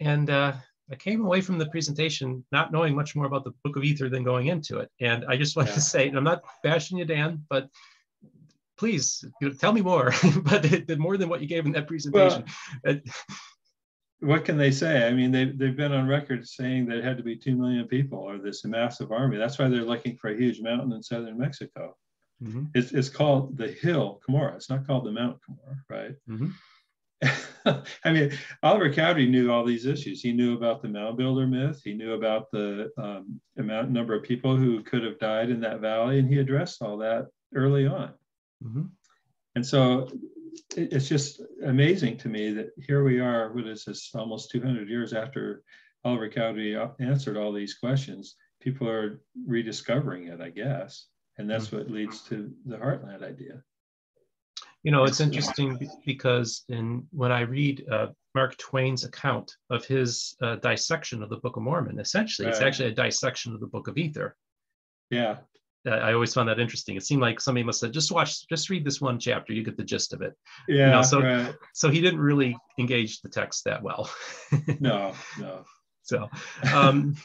[0.00, 0.54] And uh,
[0.90, 4.08] I came away from the presentation not knowing much more about the Book of Ether
[4.08, 4.90] than going into it.
[5.00, 5.74] And I just want yeah.
[5.74, 7.68] to say, and I'm not bashing you, Dan, but
[8.82, 10.12] please you know, tell me more,
[10.42, 12.44] but more than what you gave in that presentation.
[12.84, 12.98] Well,
[14.18, 15.06] what can they say?
[15.06, 17.86] I mean, they've, they've been on record saying that it had to be 2 million
[17.86, 19.36] people or this massive army.
[19.36, 21.96] That's why they're looking for a huge mountain in southern Mexico.
[22.42, 22.64] Mm-hmm.
[22.74, 24.56] It's, it's called the hill Cumorah.
[24.56, 26.14] It's not called the Mount Cumorah, right?
[26.28, 27.82] Mm-hmm.
[28.04, 28.32] I mean,
[28.64, 30.22] Oliver Cowdery knew all these issues.
[30.22, 31.80] He knew about the mound builder myth.
[31.84, 35.78] He knew about the um, amount number of people who could have died in that
[35.78, 38.12] valley, and he addressed all that early on.
[38.62, 38.82] Mm-hmm.
[39.54, 40.08] And so
[40.76, 45.12] it's just amazing to me that here we are, what is this, almost 200 years
[45.12, 45.62] after
[46.04, 51.06] Oliver Cowdery answered all these questions, people are rediscovering it, I guess.
[51.38, 51.78] And that's mm-hmm.
[51.78, 53.62] what leads to the Heartland idea.
[54.82, 60.34] You know, it's interesting because in when I read uh, Mark Twain's account of his
[60.42, 62.54] uh, dissection of the Book of Mormon, essentially, right.
[62.54, 64.36] it's actually a dissection of the Book of Ether.
[65.10, 65.36] Yeah.
[65.86, 66.96] I always found that interesting.
[66.96, 69.76] It seemed like somebody must have just watch, just read this one chapter, you get
[69.76, 70.34] the gist of it.
[70.68, 70.86] Yeah.
[70.86, 71.54] You know, so, right.
[71.74, 74.10] so he didn't really engage the text that well.
[74.80, 75.64] no, no.
[76.04, 76.28] So
[76.74, 77.16] um,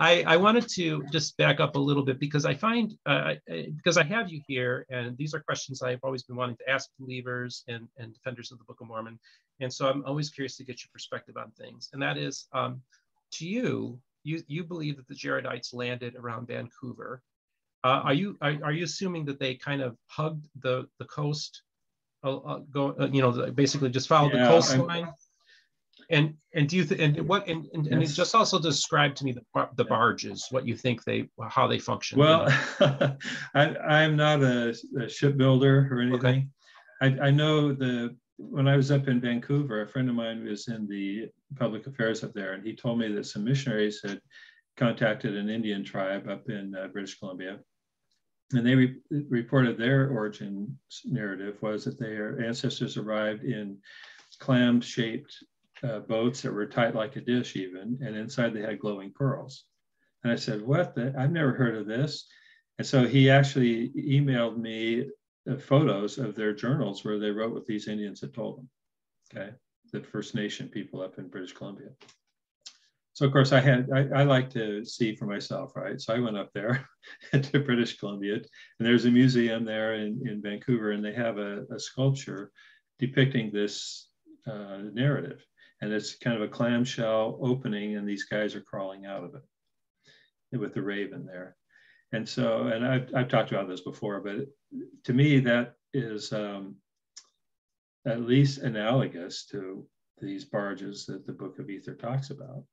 [0.00, 3.96] I, I wanted to just back up a little bit because I find, uh, because
[3.96, 7.64] I have you here, and these are questions I've always been wanting to ask believers
[7.68, 9.18] and, and defenders of the Book of Mormon.
[9.60, 11.90] And so I'm always curious to get your perspective on things.
[11.92, 12.82] And that is, um,
[13.34, 17.22] to you, you, you believe that the Jaredites landed around Vancouver
[17.84, 21.62] uh, are you are, are, you assuming that they kind of hugged the the coast,
[22.24, 25.12] uh, uh, go uh, you know basically just followed yeah, the coastline?
[26.10, 27.92] And and do you th- and what and, and, yes.
[27.92, 31.78] and just also describe to me the the barges, what you think they how they
[31.78, 32.18] function.
[32.18, 32.46] Well,
[32.80, 36.50] I I'm not a, a shipbuilder or anything.
[37.02, 37.18] Okay.
[37.20, 40.68] I I know the when I was up in Vancouver, a friend of mine was
[40.68, 44.20] in the public affairs up there, and he told me that some missionaries had
[44.76, 47.58] contacted an Indian tribe up in uh, British Columbia
[48.52, 48.94] and they re
[49.30, 53.78] reported their origin narrative was that their ancestors arrived in
[54.38, 55.34] clam-shaped
[55.82, 59.64] uh, boats that were tight like a dish even, and inside they had glowing pearls.
[60.22, 60.94] And I said, what?
[60.94, 61.14] The?
[61.18, 62.26] I've never heard of this.
[62.78, 65.10] And so he actually emailed me
[65.50, 68.68] uh, photos of their journals where they wrote what these Indians had told them,
[69.34, 69.50] okay?
[69.92, 71.90] The First Nation people up in British Columbia
[73.14, 76.00] so of course I had I, I, like to see for myself, right?
[76.00, 76.88] So I went up there
[77.32, 78.44] to British Columbia, and
[78.80, 82.50] there's a museum there in, in Vancouver, and they have a, a sculpture
[82.98, 84.08] depicting this
[84.50, 85.44] uh, narrative,
[85.80, 89.36] and it's kind of a clamshell opening, and these guys are crawling out of
[90.50, 91.56] it with the raven there,
[92.10, 94.46] and so and I've I've talked about this before, but
[95.04, 96.74] to me that is um,
[98.06, 99.86] at least analogous to
[100.20, 102.64] these barges that the Book of Ether talks about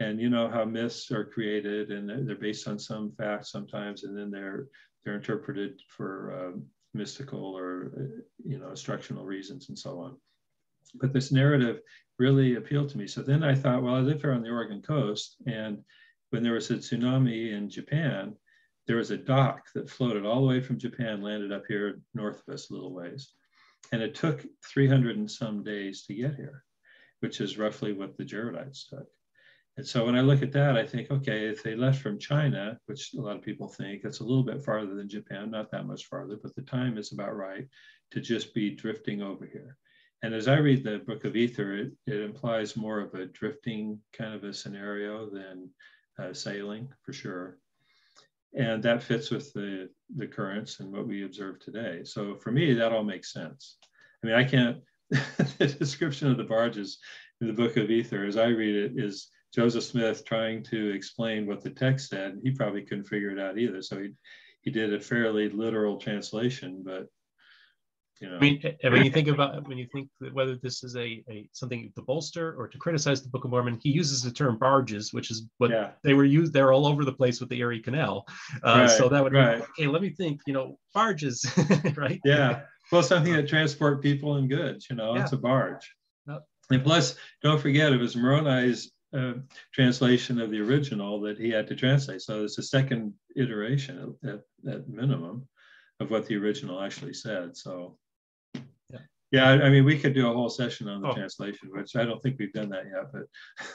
[0.00, 4.16] and you know how myths are created and they're based on some facts sometimes and
[4.16, 4.66] then they're
[5.04, 6.58] they're interpreted for uh,
[6.92, 10.16] mystical or uh, you know instructional reasons and so on.
[10.94, 11.80] But this narrative
[12.18, 13.06] really appealed to me.
[13.06, 15.82] So then i thought well i live here on the oregon coast and
[16.30, 18.34] when there was a tsunami in japan
[18.86, 22.42] there was a dock that floated all the way from japan landed up here north
[22.46, 23.32] of us a little ways.
[23.92, 26.64] And it took 300 and some days to get here
[27.20, 29.06] which is roughly what the jaredites took
[29.76, 32.78] and so when I look at that, I think, okay, if they left from China,
[32.86, 35.86] which a lot of people think it's a little bit farther than Japan, not that
[35.86, 37.68] much farther, but the time is about right
[38.12, 39.76] to just be drifting over here.
[40.22, 44.00] And as I read the Book of Ether, it, it implies more of a drifting
[44.14, 45.68] kind of a scenario than
[46.18, 47.58] uh, sailing for sure.
[48.54, 52.00] And that fits with the, the currents and what we observe today.
[52.04, 53.76] So for me, that all makes sense.
[54.24, 54.78] I mean, I can't,
[55.10, 56.98] the description of the barges
[57.42, 61.46] in the Book of Ether, as I read it, is Joseph Smith trying to explain
[61.46, 62.38] what the text said.
[62.42, 63.82] He probably couldn't figure it out either.
[63.82, 64.10] So he,
[64.62, 67.06] he did a fairly literal translation, but
[68.20, 68.36] you know.
[68.36, 71.92] I mean, when you think about when you think whether this is a, a something
[71.96, 75.30] to bolster or to criticize the Book of Mormon, he uses the term barges, which
[75.30, 75.90] is what yeah.
[76.02, 76.52] they were used.
[76.52, 78.24] They're all over the place with the Erie Canal.
[78.64, 79.58] Uh, right, so that would right.
[79.58, 79.86] be okay.
[79.86, 80.40] Let me think.
[80.46, 81.46] You know, barges,
[81.96, 82.20] right?
[82.24, 82.62] Yeah.
[82.90, 84.86] Well, something that transport people and goods.
[84.88, 85.22] You know, yeah.
[85.22, 85.92] it's a barge.
[86.26, 86.42] Yep.
[86.70, 89.34] And plus, don't forget, it was Moroni's uh,
[89.72, 92.22] translation of the original that he had to translate.
[92.22, 94.40] So it's a second iteration at,
[94.70, 95.46] at minimum
[96.00, 97.56] of what the original actually said.
[97.56, 97.98] So
[99.32, 101.12] yeah, I mean, we could do a whole session on the oh.
[101.12, 103.26] translation, which I don't think we've done that yet.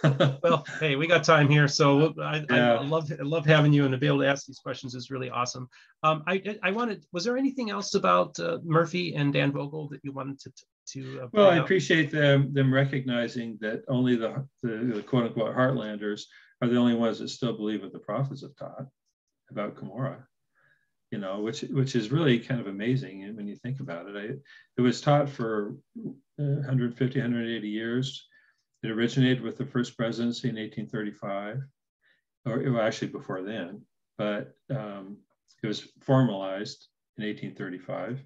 [0.02, 2.76] But well, hey, we got time here, so I, yeah.
[2.76, 5.12] I, love I love having you and to be able to ask these questions is
[5.12, 5.68] really awesome.
[6.04, 10.00] Um, I I wanted, was there anything else about uh, Murphy and Dan Vogel that
[10.04, 10.52] you wanted to
[10.90, 11.22] to?
[11.24, 16.24] Uh, well, I appreciate them them recognizing that only the, the the quote unquote Heartlanders
[16.62, 18.86] are the only ones that still believe what the prophets have taught
[19.50, 20.24] about Cumorah
[21.12, 24.16] you know, which which is really kind of amazing when you think about it.
[24.16, 24.36] I,
[24.78, 25.76] it was taught for
[26.38, 28.28] 150, 180 years.
[28.82, 31.62] It originated with the first presidency in 1835,
[32.46, 33.82] or well, actually before then,
[34.18, 35.18] but um,
[35.62, 38.22] it was formalized in 1835.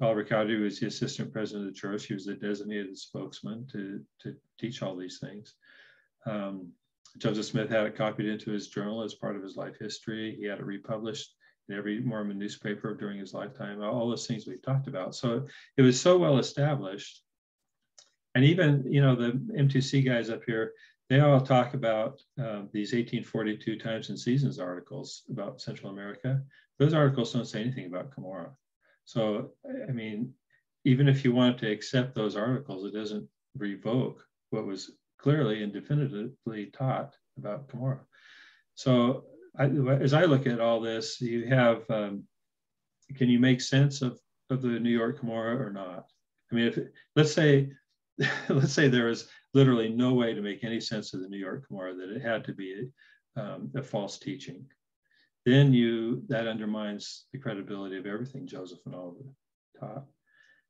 [0.00, 2.06] Oliver Cowdery was the assistant president of the church.
[2.06, 5.54] He was the designated spokesman to, to teach all these things.
[6.26, 6.72] Um,
[7.18, 10.36] Joseph Smith had it copied into his journal as part of his life history.
[10.38, 11.34] He had it republished
[11.68, 15.14] in every Mormon newspaper during his lifetime, all those things we've talked about.
[15.14, 15.46] So
[15.76, 17.22] it was so well established.
[18.34, 20.72] And even, you know, the M2C guys up here,
[21.08, 26.42] they all talk about uh, these 1842 Times and Seasons articles about Central America.
[26.78, 28.50] Those articles don't say anything about Cumorah.
[29.06, 29.52] So,
[29.88, 30.34] I mean,
[30.84, 33.26] even if you want to accept those articles, it doesn't
[33.56, 38.00] revoke what was clearly and definitively taught about Cumorah.
[38.74, 39.24] So
[39.58, 42.24] I, as I look at all this, you have, um,
[43.14, 46.06] can you make sense of, of the New York Cumorah or not?
[46.50, 46.78] I mean, if
[47.14, 47.70] let's say,
[48.48, 51.66] let's say there is literally no way to make any sense of the New York
[51.68, 52.88] Cumorah, that it had to be
[53.36, 54.66] um, a false teaching,
[55.46, 59.24] then you that undermines the credibility of everything Joseph and Oliver
[59.78, 60.04] taught.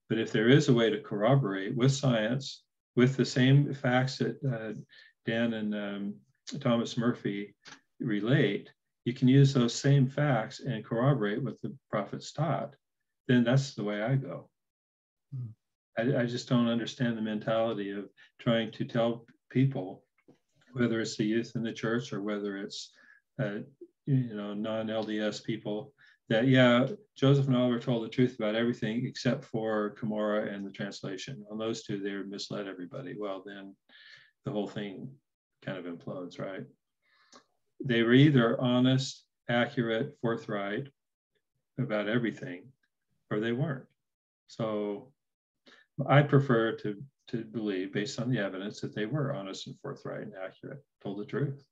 [0.08, 2.62] But if there is a way to corroborate with science,
[2.94, 4.78] with the same facts that uh,
[5.24, 6.14] Dan and um,
[6.60, 7.56] Thomas Murphy
[7.98, 8.70] relate,
[9.06, 12.74] you can use those same facts and corroborate what the prophets taught,
[13.28, 14.48] then that's the way I go.
[15.34, 15.48] Hmm.
[15.98, 20.04] I, I, just don't understand the mentality of trying to tell people,
[20.74, 22.92] whether it's the youth in the church or whether it's
[23.42, 23.60] uh,
[24.06, 25.92] you know non-LDS people,
[26.28, 26.86] that yeah,
[27.16, 31.44] Joseph and Oliver told the truth about everything except for Cumorah and the translation.
[31.50, 33.14] On those two, they misled everybody.
[33.18, 33.74] Well, then
[34.44, 35.10] the whole thing
[35.64, 36.64] kind of implodes, right?
[37.84, 40.88] they were either honest, accurate, forthright
[41.78, 42.64] about everything,
[43.30, 43.84] or they weren't.
[44.48, 45.12] So
[46.06, 50.22] I prefer to, to believe, based on the evidence, that they were honest and forthright
[50.22, 51.62] and accurate, told the truth.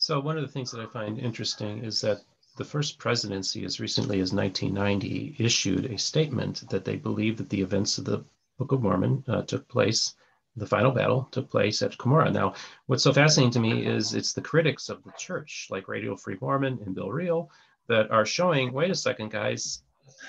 [0.00, 2.22] So one of the things that I find interesting is that
[2.56, 7.60] the first presidency, as recently as 1990, issued a statement that they believe that the
[7.60, 8.24] events of the
[8.58, 10.14] Book of Mormon uh, took place
[10.56, 12.32] the final battle took place at Cumorah.
[12.32, 12.54] Now,
[12.86, 16.36] what's so fascinating to me is it's the critics of the church, like Radio Free
[16.40, 17.50] Mormon and Bill Reel,
[17.86, 19.82] that are showing, wait a second, guys,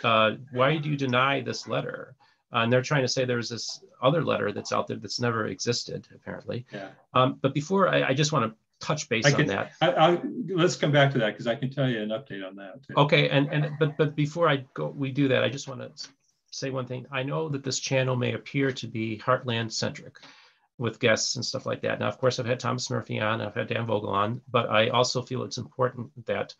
[0.03, 2.15] uh, why do you deny this letter?
[2.53, 5.47] Uh, and they're trying to say there's this other letter that's out there that's never
[5.47, 6.65] existed, apparently.
[6.71, 6.89] Yeah.
[7.13, 9.71] Um, but before, I, I just want to touch base can, on that.
[9.81, 12.55] I, I, let's come back to that because I can tell you an update on
[12.57, 12.83] that.
[12.85, 12.93] Too.
[12.97, 15.43] Okay, and and but but before I go, we do that.
[15.43, 16.07] I just want to
[16.51, 17.05] say one thing.
[17.11, 20.17] I know that this channel may appear to be heartland centric
[20.77, 21.99] with guests and stuff like that.
[21.99, 24.89] Now, of course, I've had Thomas Murphy on, I've had Dan Vogel on, but I
[24.89, 26.55] also feel it's important that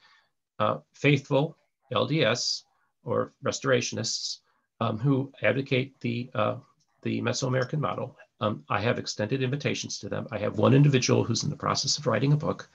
[0.59, 1.57] uh, faithful
[1.91, 2.61] LDS
[3.03, 4.39] or restorationists
[4.79, 6.55] um, who advocate the uh,
[7.01, 10.27] the Mesoamerican model, um, I have extended invitations to them.
[10.31, 12.69] I have one individual who's in the process of writing a book,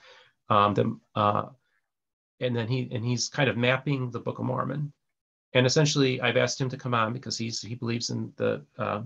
[0.49, 1.45] um, them, uh,
[2.39, 4.93] and then he and he's kind of mapping the Book of Mormon
[5.53, 9.01] and essentially, I've asked him to come on because he's he believes in the uh,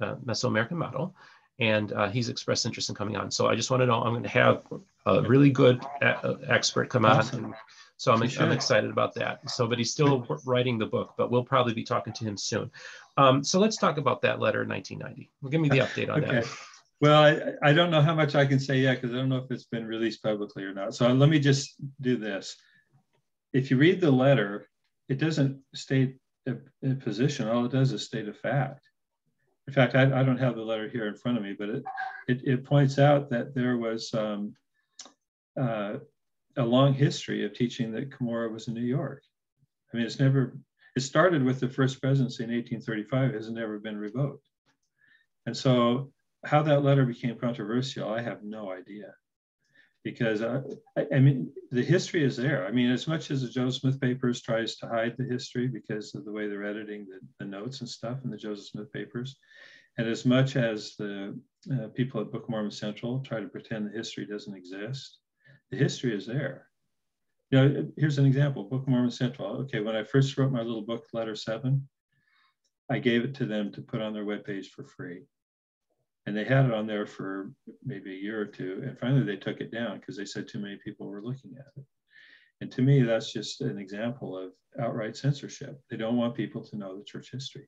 [0.00, 1.14] uh, Mesoamerican model,
[1.58, 3.30] and uh, he's expressed interest in coming on.
[3.30, 4.62] So I just want to know I'm going to have
[5.06, 7.38] a really good a- expert come awesome.
[7.38, 7.44] on.
[7.46, 7.54] And
[7.96, 9.50] so I'm, I'm excited about that.
[9.50, 12.70] So, but he's still writing the book, but we'll probably be talking to him soon.
[13.20, 15.30] Um, so let's talk about that letter in 1990.
[15.42, 16.40] Well, give me the update on okay.
[16.40, 16.46] that.
[17.00, 19.38] Well, I, I don't know how much I can say yet because I don't know
[19.38, 20.94] if it's been released publicly or not.
[20.94, 22.56] So let me just do this.
[23.52, 24.68] If you read the letter,
[25.08, 26.16] it doesn't state
[26.46, 27.48] a, a, position.
[27.48, 28.86] All it does is state a fact.
[29.66, 31.84] In fact, I, I, don't have the letter here in front of me, but it,
[32.28, 34.54] it, it points out that there was um,
[35.58, 35.96] uh,
[36.56, 39.22] a long history of teaching that Cumorah was in New York.
[39.92, 40.56] I mean, it's never,
[41.00, 44.46] it started with the first presidency in 1835, has never been revoked.
[45.46, 46.12] And so
[46.44, 49.14] how that letter became controversial, I have no idea.
[50.04, 50.60] Because I,
[51.10, 52.66] I, mean, the history is there.
[52.66, 56.14] I mean, as much as the Joseph Smith papers tries to hide the history because
[56.14, 59.36] of the way they're editing the, the notes and stuff in the Joseph Smith papers,
[59.96, 61.38] and as much as the
[61.72, 65.18] uh, people at Book of Mormon Central try to pretend the history doesn't exist,
[65.70, 66.69] the history is there.
[67.50, 69.56] You know, here's an example, Book of Mormon Central.
[69.62, 71.86] Okay, when I first wrote my little book, Letter 7,
[72.88, 75.22] I gave it to them to put on their webpage for free.
[76.26, 77.50] And they had it on there for
[77.84, 78.82] maybe a year or two.
[78.84, 81.72] And finally, they took it down because they said too many people were looking at
[81.76, 81.84] it.
[82.60, 85.80] And to me, that's just an example of outright censorship.
[85.90, 87.66] They don't want people to know the church history.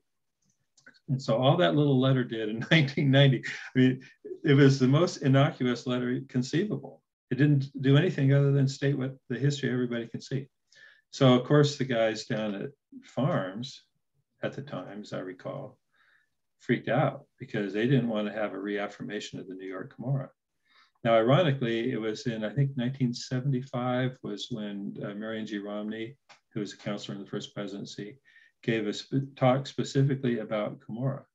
[1.09, 3.43] And so all that little letter did in 1990,
[3.75, 4.01] I mean,
[4.45, 7.02] it was the most innocuous letter conceivable.
[7.33, 10.49] It didn't do anything other than state what the history everybody can see.
[11.09, 12.69] So of course the guys down at
[13.03, 13.81] FARMS
[14.43, 15.79] at the time, as I recall,
[16.59, 20.29] freaked out because they didn't want to have a reaffirmation of the New York Cumorah.
[21.03, 25.57] Now, ironically, it was in, I think, 1975 was when uh, Marion G.
[25.57, 26.15] Romney,
[26.53, 28.19] who was a counselor in the first presidency,
[28.61, 31.25] gave a sp- talk specifically about Cumorah.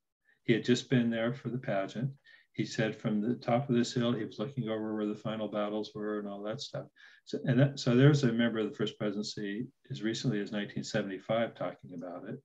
[0.44, 2.12] He had just been there for the pageant.
[2.58, 5.46] He said from the top of this hill, he was looking over where the final
[5.46, 6.86] battles were and all that stuff.
[7.24, 11.54] So, and that, so there's a member of the first presidency as recently as 1975
[11.54, 12.42] talking about it.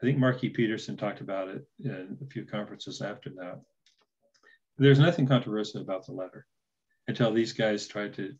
[0.00, 3.60] I think Marky Peterson talked about it in a few conferences after that.
[4.78, 6.46] There's nothing controversial about the letter
[7.08, 8.32] until these guys tried to.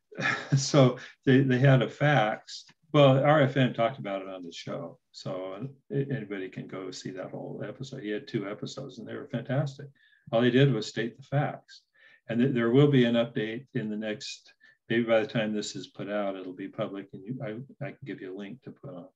[0.56, 0.96] so
[1.26, 6.48] they, they had a fax well, RFM talked about it on the show, so anybody
[6.48, 8.04] can go see that whole episode.
[8.04, 9.88] He had two episodes, and they were fantastic.
[10.32, 11.82] All they did was state the facts,
[12.28, 14.52] and th- there will be an update in the next.
[14.88, 17.90] Maybe by the time this is put out, it'll be public, and you, I, I
[17.90, 19.06] can give you a link to put on.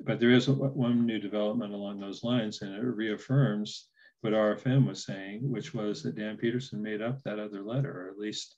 [0.00, 3.88] But there is one new development along those lines, and it reaffirms
[4.22, 8.10] what RFM was saying, which was that Dan Peterson made up that other letter, or
[8.10, 8.56] at least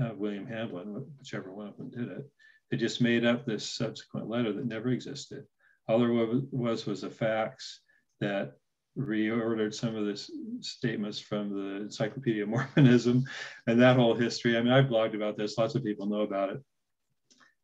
[0.00, 2.30] uh, William Hamblin, whichever one of them did it
[2.70, 5.44] they just made up this subsequent letter that never existed.
[5.88, 7.80] All there was was a fax
[8.20, 8.57] that
[8.98, 10.16] reordered some of the
[10.60, 13.24] statements from the Encyclopedia of Mormonism
[13.66, 14.56] and that whole history.
[14.56, 16.62] I mean, I've blogged about this, lots of people know about it.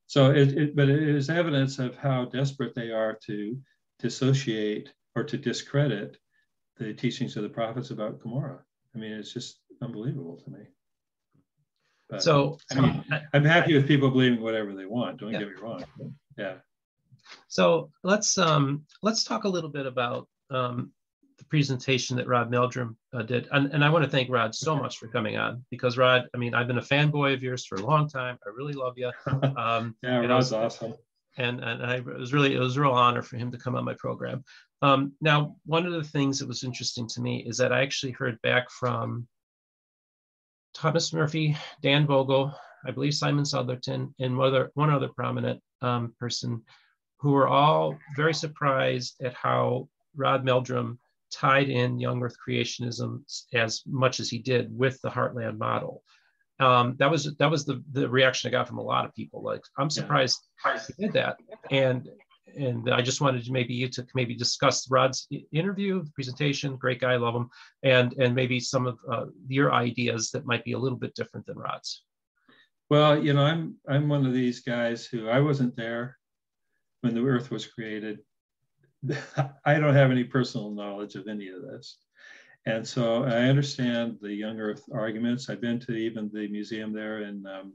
[0.07, 3.59] So, it, it, but it is evidence of how desperate they are to
[3.99, 6.19] dissociate or to discredit
[6.77, 8.61] the teachings of the prophets about Cumorah.
[8.95, 10.61] I mean, it's just unbelievable to me.
[12.09, 15.19] But, so I mean, I'm happy with people believing whatever they want.
[15.19, 15.39] Don't yeah.
[15.41, 15.85] get me wrong.
[16.37, 16.57] Yeah.
[17.49, 20.93] So let's um, let's talk a little bit about um,
[21.45, 24.77] the presentation that Rod Meldrum uh, did, and, and I want to thank Rod so
[24.77, 27.77] much for coming on because Rod, I mean, I've been a fanboy of yours for
[27.77, 28.39] a long time.
[28.47, 29.13] I really love you.
[29.57, 30.95] Um, yeah, Rod's was, awesome.
[31.37, 33.75] And and I, it was really it was a real honor for him to come
[33.75, 34.45] on my program.
[34.83, 38.13] Um, now, one of the things that was interesting to me is that I actually
[38.13, 39.27] heard back from
[40.75, 42.55] Thomas Murphy, Dan Vogel,
[42.87, 46.63] I believe Simon Southerton, and one other, one other prominent um, person
[47.19, 50.99] who were all very surprised at how Rod Meldrum
[51.35, 53.23] tied in young earth creationism
[53.53, 56.03] as much as he did with the heartland model.
[56.61, 59.43] Um, that was that was the, the reaction I got from a lot of people.
[59.43, 60.81] Like, I'm surprised yeah.
[60.87, 61.37] he did that.
[61.71, 62.09] And
[62.57, 66.77] and I just wanted to maybe you to maybe discuss Rod's interview, presentation.
[66.77, 67.49] Great guy, love him,
[67.83, 71.47] and and maybe some of uh, your ideas that might be a little bit different
[71.47, 72.05] than Rod's.
[72.91, 76.17] Well, you know, I'm I'm one of these guys who I wasn't there
[77.01, 78.21] when the Earth was created.
[79.65, 81.99] I don't have any personal knowledge of any of this.
[82.67, 85.51] And so I understand the young Earth arguments.
[85.51, 87.75] I've been to even the museum there in um,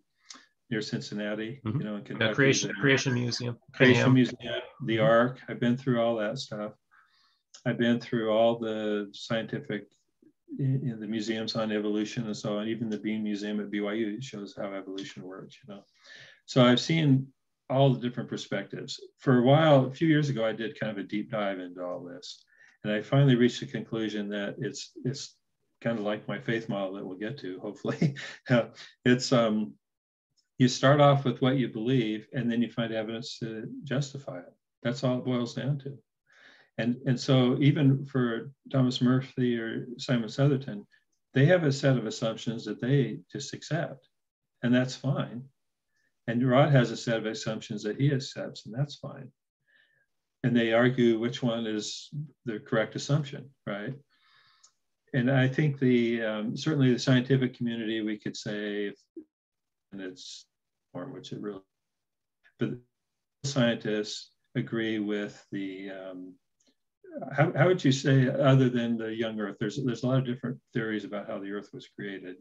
[0.70, 1.80] near Cincinnati, mm-hmm.
[1.80, 2.34] you know, in Kentucky.
[2.34, 3.58] creation, creation Museum.
[3.74, 5.06] Creation Museum, the mm-hmm.
[5.06, 5.40] Ark.
[5.48, 6.74] I've been through all that stuff.
[7.66, 9.88] I've been through all the scientific,
[10.58, 12.68] you know, the museums on evolution and so on.
[12.68, 15.82] Even the Bean Museum at BYU shows how evolution works, you know.
[16.46, 17.28] So I've seen
[17.70, 19.00] all the different perspectives.
[19.18, 21.84] For a while, a few years ago, I did kind of a deep dive into
[21.84, 22.44] all this.
[22.84, 25.36] And I finally reached the conclusion that it's it's
[25.82, 28.16] kind of like my faith model that we'll get to, hopefully.
[29.06, 29.74] it's um
[30.60, 34.54] you start off with what you believe and then you find evidence to justify it
[34.84, 35.98] that's all it boils down to
[36.78, 40.86] and and so even for thomas murphy or simon southerton
[41.34, 44.08] they have a set of assumptions that they just accept
[44.62, 45.44] and that's fine
[46.30, 49.30] and rod has a set of assumptions that he accepts and that's fine
[50.44, 52.10] and they argue which one is
[52.46, 53.94] the correct assumption right
[55.14, 58.94] and i think the um, certainly the scientific community we could say
[59.92, 60.46] and it's
[60.92, 61.62] form, which it really.
[62.60, 62.72] But
[63.44, 65.92] scientists agree with the.
[65.92, 66.34] Um,
[67.36, 70.26] how, how would you say, other than the young Earth, there's there's a lot of
[70.26, 72.36] different theories about how the Earth was created.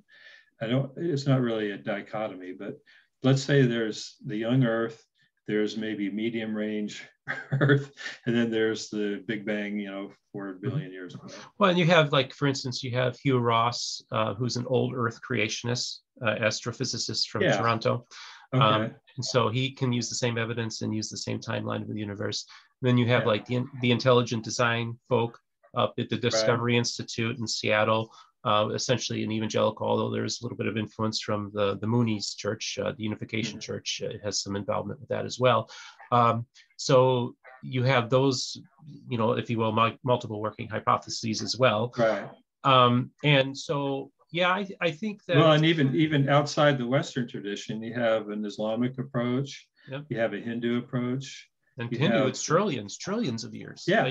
[0.61, 0.91] I don't.
[0.97, 2.79] It's not really a dichotomy, but
[3.23, 5.03] let's say there's the young Earth,
[5.47, 7.05] there's maybe medium range
[7.61, 7.93] Earth,
[8.27, 10.79] and then there's the Big Bang, you know, four mm-hmm.
[10.91, 11.27] years ago.
[11.59, 14.95] Well, and you have like, for instance, you have Hugh Ross, uh, who's an old
[14.95, 17.57] Earth creationist, uh, astrophysicist from yeah.
[17.57, 18.07] Toronto.
[18.55, 18.65] Okay.
[18.65, 18.83] Um,
[19.17, 21.99] and so he can use the same evidence and use the same timeline of the
[21.99, 22.47] universe.
[22.81, 23.29] And then you have yeah.
[23.29, 25.39] like the, the intelligent design folk
[25.77, 26.79] up at the Discovery right.
[26.79, 28.11] Institute in Seattle,
[28.45, 32.37] uh, essentially an evangelical, although there's a little bit of influence from the, the Moonies
[32.37, 33.73] Church, uh, the Unification mm-hmm.
[33.73, 35.71] Church uh, has some involvement with that as well.
[36.13, 38.61] Um, so you have those,
[39.09, 39.73] you know, if you will,
[40.05, 41.93] multiple working hypotheses as well.
[41.99, 42.29] Right.
[42.65, 45.37] Um, and so, yeah, I, I think that.
[45.37, 49.67] Well, and even even outside the Western tradition, you have an Islamic approach.
[49.91, 50.05] Yep.
[50.11, 51.49] You have a Hindu approach.
[51.79, 53.85] And Hindu, have, it's trillions, trillions of years.
[53.87, 54.07] Yeah.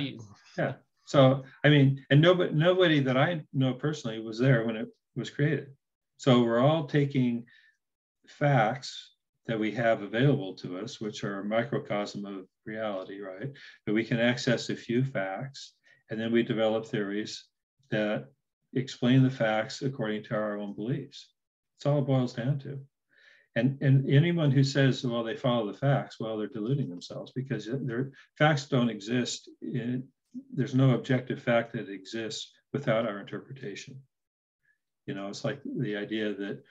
[0.58, 0.74] yeah.
[1.08, 5.30] So I mean, and nobody nobody that I know personally was there when it was
[5.30, 5.70] created.
[6.18, 7.46] So we're all taking
[8.28, 9.14] facts
[9.46, 13.50] that we have available to us, which are a microcosm of reality, right?
[13.86, 15.76] But we can access a few facts,
[16.10, 17.46] and then we develop theories
[17.90, 18.26] that
[18.74, 21.32] explain the facts according to our own beliefs.
[21.78, 22.80] It's all it boils down to.
[23.56, 27.66] And, and anyone who says, well, they follow the facts, well, they're deluding themselves because
[27.66, 30.04] their facts don't exist in,
[30.54, 34.02] there's no objective fact that exists without our interpretation.
[35.06, 36.64] You know, it's like the idea that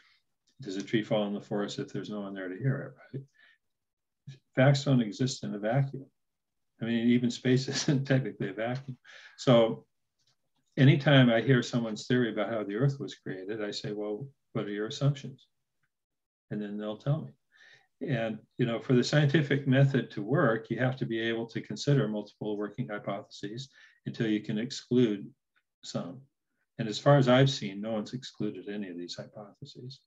[0.60, 3.18] does a tree fall in the forest if there's no one there to hear it,
[3.18, 3.24] right?
[4.54, 6.06] Facts don't exist in a vacuum.
[6.80, 8.98] I mean, even space isn't technically a vacuum.
[9.36, 9.86] So
[10.76, 14.66] anytime I hear someone's theory about how the earth was created, I say, well, what
[14.66, 15.46] are your assumptions?
[16.50, 17.32] And then they'll tell me.
[18.00, 21.60] And you know, for the scientific method to work, you have to be able to
[21.60, 23.70] consider multiple working hypotheses
[24.04, 25.26] until you can exclude
[25.82, 26.20] some.
[26.78, 30.00] And as far as I've seen, no one's excluded any of these hypotheses.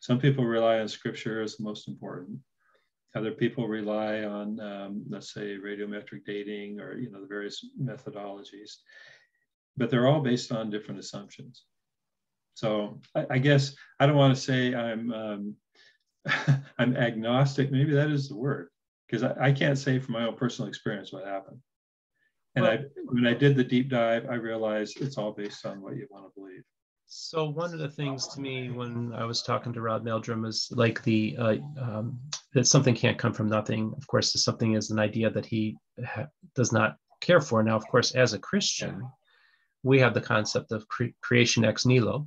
[0.00, 2.38] Some people rely on scripture as the most important.
[3.14, 8.76] Other people rely on, um, let's say, radiometric dating or you know the various methodologies,
[9.76, 11.64] but they're all based on different assumptions.
[12.54, 15.56] So I, I guess I don't want to say I'm um,
[16.78, 17.70] I'm agnostic.
[17.70, 18.68] Maybe that is the word
[19.08, 21.58] because I, I, can't say from my own personal experience what happened.
[22.54, 25.80] And well, I, when I did the deep dive, I realized it's all based on
[25.80, 26.62] what you want to believe.
[27.06, 30.68] So one of the things to me when I was talking to Rod Meldrum is
[30.70, 32.18] like the uh, um,
[32.54, 33.92] that something can't come from nothing.
[33.98, 37.62] Of course, something is an idea that he ha- does not care for.
[37.62, 39.06] Now, of course, as a Christian,
[39.82, 42.26] we have the concept of cre- creation ex nihilo.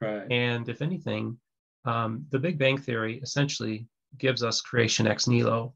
[0.00, 0.30] Right.
[0.30, 1.36] And if anything,
[1.84, 3.86] um, the Big Bang Theory essentially
[4.18, 5.74] gives us creation ex nihilo.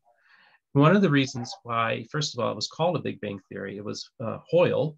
[0.73, 3.77] One of the reasons why, first of all, it was called a Big Bang Theory,
[3.77, 4.97] it was uh, Hoyle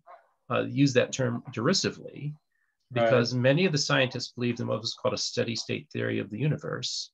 [0.50, 2.34] uh, used that term derisively
[2.92, 3.42] because right.
[3.42, 6.38] many of the scientists believed in what was called a steady state theory of the
[6.38, 7.12] universe.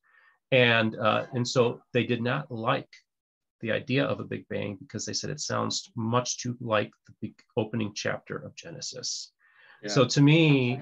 [0.53, 2.89] And, uh, and so they did not like
[3.61, 7.15] the idea of a Big Bang because they said it sounds much too like the
[7.21, 9.33] big opening chapter of Genesis.
[9.83, 9.89] Yeah.
[9.89, 10.81] So to me,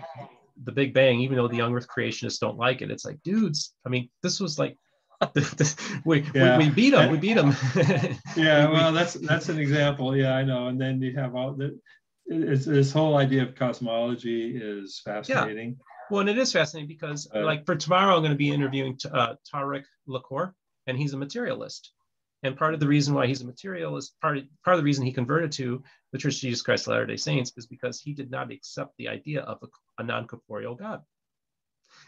[0.62, 3.74] the Big Bang, even though the young Earth creationists don't like it, it's like, dudes,
[3.86, 4.76] I mean, this was like
[6.05, 6.59] we, yeah.
[6.59, 7.11] we, we beat them.
[7.12, 7.55] We beat them.
[8.36, 10.16] yeah, well, that's that's an example.
[10.16, 10.66] Yeah, I know.
[10.66, 11.78] And then you have all the
[12.26, 15.70] it's, this whole idea of cosmology is fascinating.
[15.70, 15.84] Yeah.
[16.11, 18.98] Well, and it is fascinating because, uh, like, for tomorrow, I'm going to be interviewing
[19.12, 20.55] uh, Tariq Lacour,
[20.86, 21.92] and he's a materialist.
[22.42, 25.07] And part of the reason why he's a materialist, part of, part of the reason
[25.07, 28.14] he converted to the Church of Jesus Christ of Latter day Saints is because he
[28.14, 29.66] did not accept the idea of a,
[29.99, 31.03] a non corporeal God.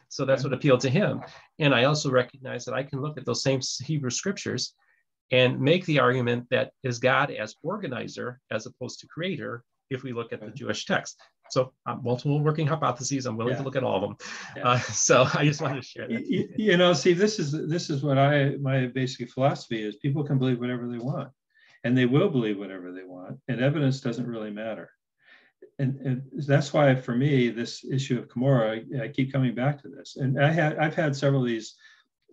[0.08, 1.22] So that's what appealed to him.
[1.58, 4.74] And I also recognize that I can look at those same Hebrew scriptures
[5.30, 10.12] and make the argument that is God as organizer as opposed to creator if we
[10.12, 11.20] look at the Jewish text.
[11.50, 13.26] So uh, multiple working hypotheses.
[13.26, 13.58] I'm willing yeah.
[13.58, 14.16] to look at all of them.
[14.56, 14.68] Yeah.
[14.68, 16.26] Uh, so I just wanted to share that.
[16.26, 19.96] You, you, know, see, this is this is what I my basic philosophy is.
[19.96, 21.30] People can believe whatever they want,
[21.84, 24.90] and they will believe whatever they want, and evidence doesn't really matter.
[25.78, 29.88] And, and that's why, for me, this issue of Cumorah, I, keep coming back to
[29.88, 30.16] this.
[30.16, 31.74] And I had I've had several of these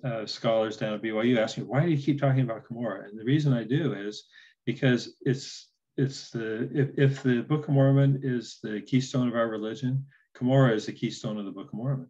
[0.04, 3.10] uh, scholars down at BYU ask me, why do you keep talking about Cumorah?
[3.10, 4.26] And the reason I do is
[4.66, 9.48] because it's it's the if, if the Book of Mormon is the keystone of our
[9.48, 10.06] religion,
[10.38, 12.10] Cumorah is the keystone of the Book of Mormon.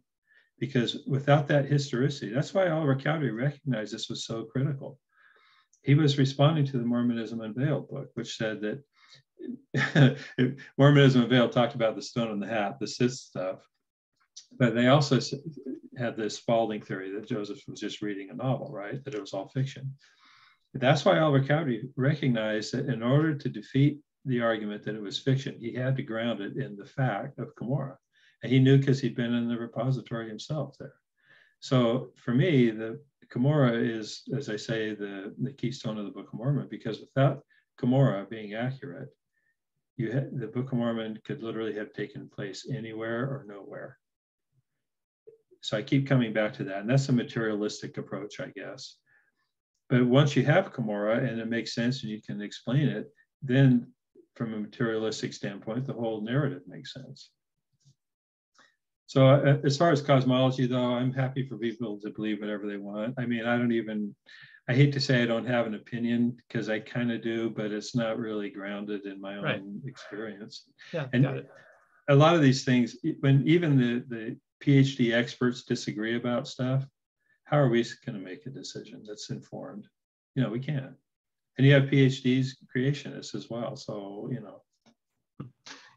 [0.58, 4.98] Because without that historicity, that's why Oliver Cowdery recognized this was so critical.
[5.82, 8.84] He was responding to the Mormonism Unveiled book, which said that
[10.78, 13.58] Mormonism and Unveiled talked about the stone in the hat, the SITH stuff,
[14.58, 15.18] but they also
[15.96, 19.02] had this Spalding theory that Joseph was just reading a novel, right?
[19.04, 19.94] That it was all fiction.
[20.74, 25.18] That's why Albert Cowdery recognized that in order to defeat the argument that it was
[25.18, 27.96] fiction, he had to ground it in the fact of Cumorah.
[28.42, 30.94] And he knew because he'd been in the repository himself there.
[31.60, 33.00] So for me, the
[33.32, 37.44] Cumorah is, as I say, the, the keystone of the Book of Mormon, because without
[37.80, 39.08] Cumorah being accurate,
[39.96, 43.98] you had, the Book of Mormon could literally have taken place anywhere or nowhere.
[45.60, 48.96] So I keep coming back to that, and that's a materialistic approach, I guess.
[49.88, 53.12] But once you have Cumorah and it makes sense and you can explain it,
[53.42, 53.92] then
[54.34, 57.30] from a materialistic standpoint, the whole narrative makes sense.
[59.06, 62.78] So uh, as far as cosmology, though, I'm happy for people to believe whatever they
[62.78, 63.14] want.
[63.18, 64.16] I mean, I don't even,
[64.68, 67.72] I hate to say I don't have an opinion because I kind of do, but
[67.72, 69.62] it's not really grounded in my own right.
[69.84, 70.68] experience.
[70.92, 71.44] Yeah, and
[72.08, 76.86] a lot of these things, when even the, the PhD experts disagree about stuff,
[77.44, 79.86] how are we going to make a decision that's informed?
[80.34, 80.94] You know, we can't.
[81.58, 83.76] And you have PhDs creationists as well.
[83.76, 84.62] So, you know.
[85.40, 85.48] Hmm.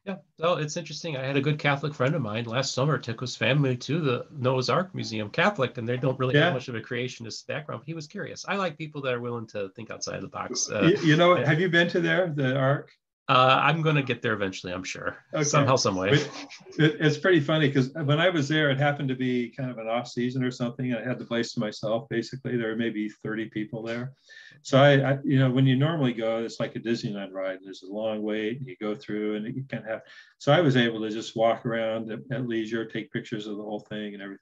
[0.05, 1.17] Yeah, so it's interesting.
[1.17, 4.27] I had a good Catholic friend of mine last summer took his family to the
[4.31, 6.45] Noah's Ark Museum, Catholic, and they don't really yeah.
[6.45, 7.81] have much of a creationist background.
[7.81, 8.45] But He was curious.
[8.47, 10.69] I like people that are willing to think outside the box.
[10.69, 12.91] Uh, you, you know, have you been to there, the Ark?
[13.27, 15.17] Uh, I'm going to get there eventually, I'm sure.
[15.33, 15.43] Okay.
[15.43, 16.09] Somehow, some way.
[16.09, 16.29] It,
[16.77, 19.79] it, it's pretty funny because when I was there, it happened to be kind of
[19.79, 20.93] an off season or something.
[20.93, 22.55] I had the place to myself, basically.
[22.55, 24.13] There were maybe 30 people there.
[24.61, 27.59] So I, I, you know, when you normally go, it's like a Disneyland ride.
[27.63, 30.01] There's a long wait, and you go through, and you can have.
[30.37, 33.63] So I was able to just walk around at, at leisure, take pictures of the
[33.63, 34.39] whole thing and everything.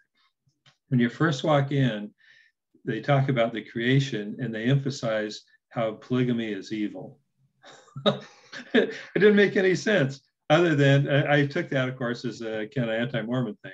[0.89, 2.11] When you first walk in,
[2.83, 7.19] they talk about the creation and they emphasize how polygamy is evil.
[8.73, 12.67] it didn't make any sense other than I, I took that, of course, as a
[12.67, 13.71] kind of anti-Mormon thing.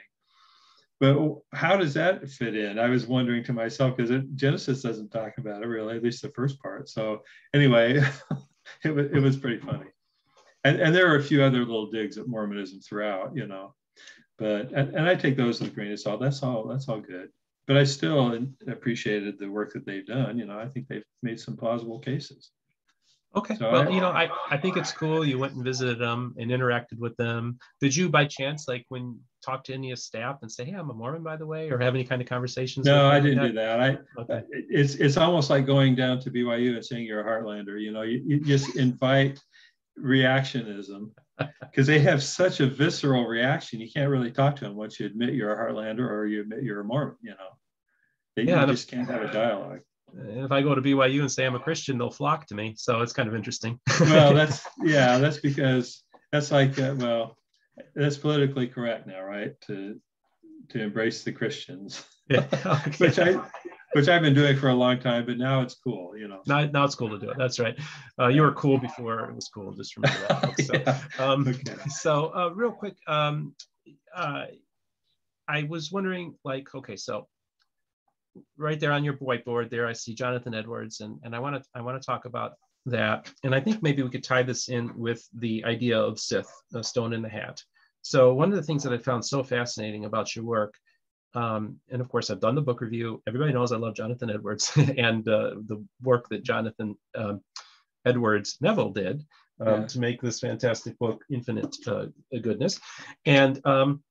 [1.00, 1.18] But
[1.54, 2.78] how does that fit in?
[2.78, 6.30] I was wondering to myself because Genesis doesn't talk about it really, at least the
[6.32, 6.90] first part.
[6.90, 7.24] So
[7.54, 8.02] anyway,
[8.84, 9.86] it was it was pretty funny,
[10.66, 13.74] and and there are a few other little digs at Mormonism throughout, you know,
[14.38, 16.20] but and, and I take those with a grain of salt.
[16.20, 16.68] That's all.
[16.68, 17.30] That's all good.
[17.66, 20.38] But I still appreciated the work that they've done.
[20.38, 22.52] You know, I think they've made some plausible cases.
[23.36, 23.56] Okay.
[23.56, 25.24] So well, I, you know, I, I think it's cool.
[25.24, 27.60] You went and visited them and interacted with them.
[27.80, 30.90] Did you, by chance, like when talk to any of staff and say, "Hey, I'm
[30.90, 32.88] a Mormon, by the way," or have any kind of conversations?
[32.88, 33.48] No, I didn't that?
[33.48, 33.80] do that.
[33.80, 34.44] I okay.
[34.52, 37.80] it's it's almost like going down to BYU and saying you're a Heartlander.
[37.80, 39.40] You know, you, you just invite
[40.00, 41.12] reactionism
[41.62, 43.80] because they have such a visceral reaction.
[43.80, 46.64] You can't really talk to them once you admit you're a Heartlander or you admit
[46.64, 47.18] you're a Mormon.
[47.22, 47.50] You know,
[48.36, 49.82] they, yeah, you just can't have a dialogue
[50.18, 52.76] if I go to BYU and say I'm a Christian, they'll flock to me.
[52.78, 53.80] So it's kind of interesting.
[54.02, 57.38] well, that's yeah, that's because that's like uh, well,
[57.96, 59.60] that's politically correct now, right?
[59.68, 60.00] To
[60.70, 62.92] to embrace the Christians, yeah, okay.
[62.98, 63.40] which I
[63.94, 66.42] which I've been doing for a long time, but now it's cool, you know.
[66.46, 67.38] Now, now it's cool to do it.
[67.38, 67.78] That's right.
[68.20, 69.74] Uh, you were cool before it was cool.
[69.74, 70.62] Just remember that.
[70.62, 70.74] So,
[71.20, 71.26] yeah.
[71.26, 71.76] um, okay.
[71.88, 73.56] so uh, real quick, um,
[74.16, 74.46] uh,
[75.48, 77.28] I was wondering, like, okay, so
[78.58, 81.70] right there on your whiteboard there, I see Jonathan Edwards, and, and I want to
[81.76, 82.54] I want to talk about
[82.86, 83.32] that.
[83.44, 86.84] And I think maybe we could tie this in with the idea of SITH, a
[86.84, 87.62] stone in the hat.
[88.02, 90.74] So one of the things that I found so fascinating about your work,
[91.36, 93.22] um, and of course I've done the book review.
[93.28, 97.42] Everybody knows I love Jonathan Edwards and uh, the work that Jonathan um,
[98.06, 99.26] Edwards Neville did
[99.60, 99.88] um, yeah.
[99.88, 102.06] to make this fantastic book, Infinite uh,
[102.42, 102.80] Goodness.
[103.26, 104.02] And um,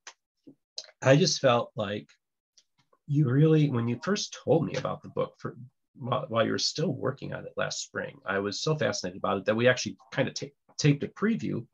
[1.02, 2.08] I just felt like
[3.08, 5.56] you really, when you first told me about the book for
[5.94, 9.38] while, while you were still working on it last spring, I was so fascinated about
[9.38, 10.46] it that we actually kind of ta-
[10.76, 11.66] taped a preview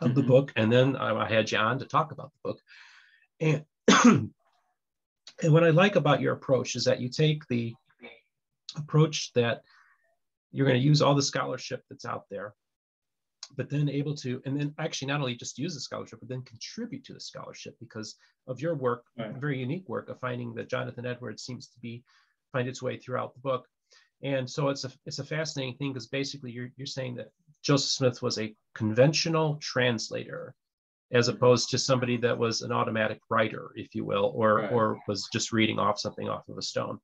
[0.00, 0.14] of mm-hmm.
[0.14, 2.60] the book, and then I, I had you on to talk about the book.
[3.40, 3.64] And
[5.42, 7.74] and what I like about your approach is that you take the
[8.76, 9.62] approach that
[10.50, 12.54] you're going to use all the scholarship that's out there
[13.56, 16.42] but then able to, and then actually not only just use the scholarship, but then
[16.42, 19.34] contribute to the scholarship because of your work, right.
[19.36, 22.02] very unique work of finding that Jonathan Edwards seems to be
[22.52, 23.66] find its way throughout the book.
[24.22, 27.30] And so it's a it's a fascinating thing because basically you're you're saying that
[27.62, 30.54] Joseph Smith was a conventional translator
[31.12, 34.72] as opposed to somebody that was an automatic writer, if you will, or right.
[34.72, 36.98] or was just reading off something off of a stone.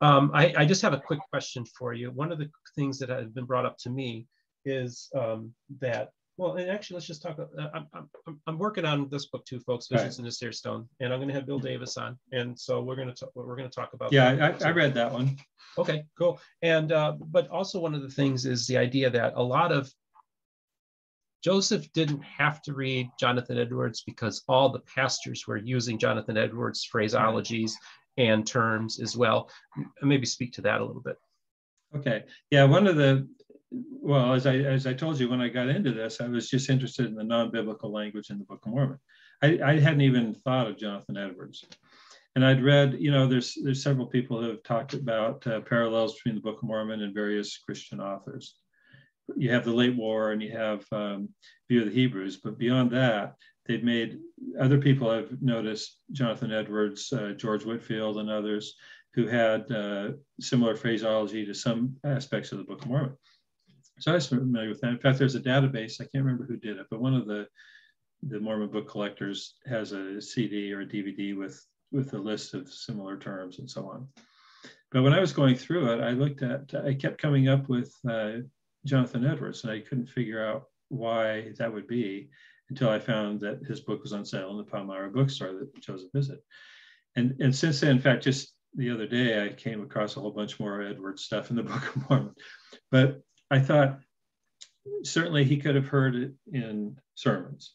[0.00, 2.10] Um, I, I, just have a quick question for you.
[2.10, 4.26] One of the things that has been brought up to me
[4.66, 7.38] is um, that well, and actually, let's just talk.
[7.38, 9.88] Uh, I'm, I'm, I'm working on this book too, folks.
[9.88, 10.18] Visions right.
[10.18, 12.96] in the Seer Stone, and I'm going to have Bill Davis on, and so we're
[12.96, 13.30] going to talk.
[13.34, 14.12] We're going to talk about.
[14.12, 15.36] Yeah, I, I, read that one.
[15.78, 16.40] Okay, cool.
[16.62, 19.90] And uh, but also one of the things is the idea that a lot of
[21.42, 26.86] Joseph didn't have to read Jonathan Edwards because all the pastors were using Jonathan Edwards
[26.92, 27.72] phraseologies
[28.16, 29.50] and terms as well.
[30.02, 31.16] Maybe speak to that a little bit.
[31.94, 32.24] Okay.
[32.50, 33.28] Yeah, one of the
[33.70, 36.70] well, as I as I told you when I got into this, I was just
[36.70, 38.98] interested in the non-biblical language in the Book of Mormon.
[39.42, 41.64] I, I hadn't even thought of Jonathan Edwards,
[42.34, 46.14] and I'd read, you know, there's there's several people who have talked about uh, parallels
[46.14, 48.56] between the Book of Mormon and various Christian authors
[49.34, 51.28] you have the late war and you have um,
[51.68, 53.34] View of the Hebrews, but beyond that,
[53.66, 54.18] they've made
[54.60, 58.76] other people have noticed Jonathan Edwards, uh, George Whitefield, and others
[59.14, 60.10] who had uh,
[60.40, 63.16] similar phraseology to some aspects of the Book of Mormon.
[63.98, 64.90] So I was familiar with that.
[64.90, 66.00] In fact, there's a database.
[66.00, 67.46] I can't remember who did it, but one of the
[68.22, 72.72] the Mormon book collectors has a CD or a DVD with with a list of
[72.72, 74.08] similar terms and so on.
[74.90, 77.94] But when I was going through it, I looked at, I kept coming up with
[78.08, 78.38] uh,
[78.84, 82.30] Jonathan Edwards, and I couldn't figure out why that would be
[82.70, 86.10] until I found that his book was on sale in the Palmyra bookstore that Joseph
[86.12, 86.40] visited.
[87.14, 90.32] And, and since then, in fact, just the other day, I came across a whole
[90.32, 92.34] bunch more Edwards stuff in the Book of Mormon.
[92.90, 94.00] But I thought
[95.04, 97.74] certainly he could have heard it in sermons.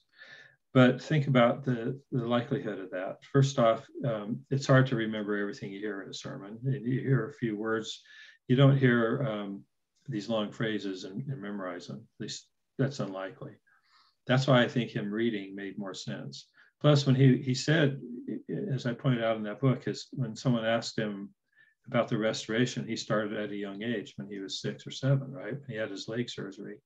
[0.73, 3.23] But think about the, the likelihood of that.
[3.25, 6.59] First off, um, it's hard to remember everything you hear in a sermon.
[6.63, 8.01] You hear a few words.
[8.47, 9.63] You don't hear um,
[10.07, 12.07] these long phrases and, and memorize them.
[12.19, 12.47] At least
[12.77, 13.51] that's unlikely.
[14.27, 16.47] That's why I think him reading made more sense.
[16.79, 17.99] Plus, when he, he said,
[18.73, 21.31] as I pointed out in that book, is when someone asked him
[21.87, 25.31] about the restoration, he started at a young age when he was six or seven,
[25.31, 25.57] right?
[25.67, 26.77] He had his leg surgery.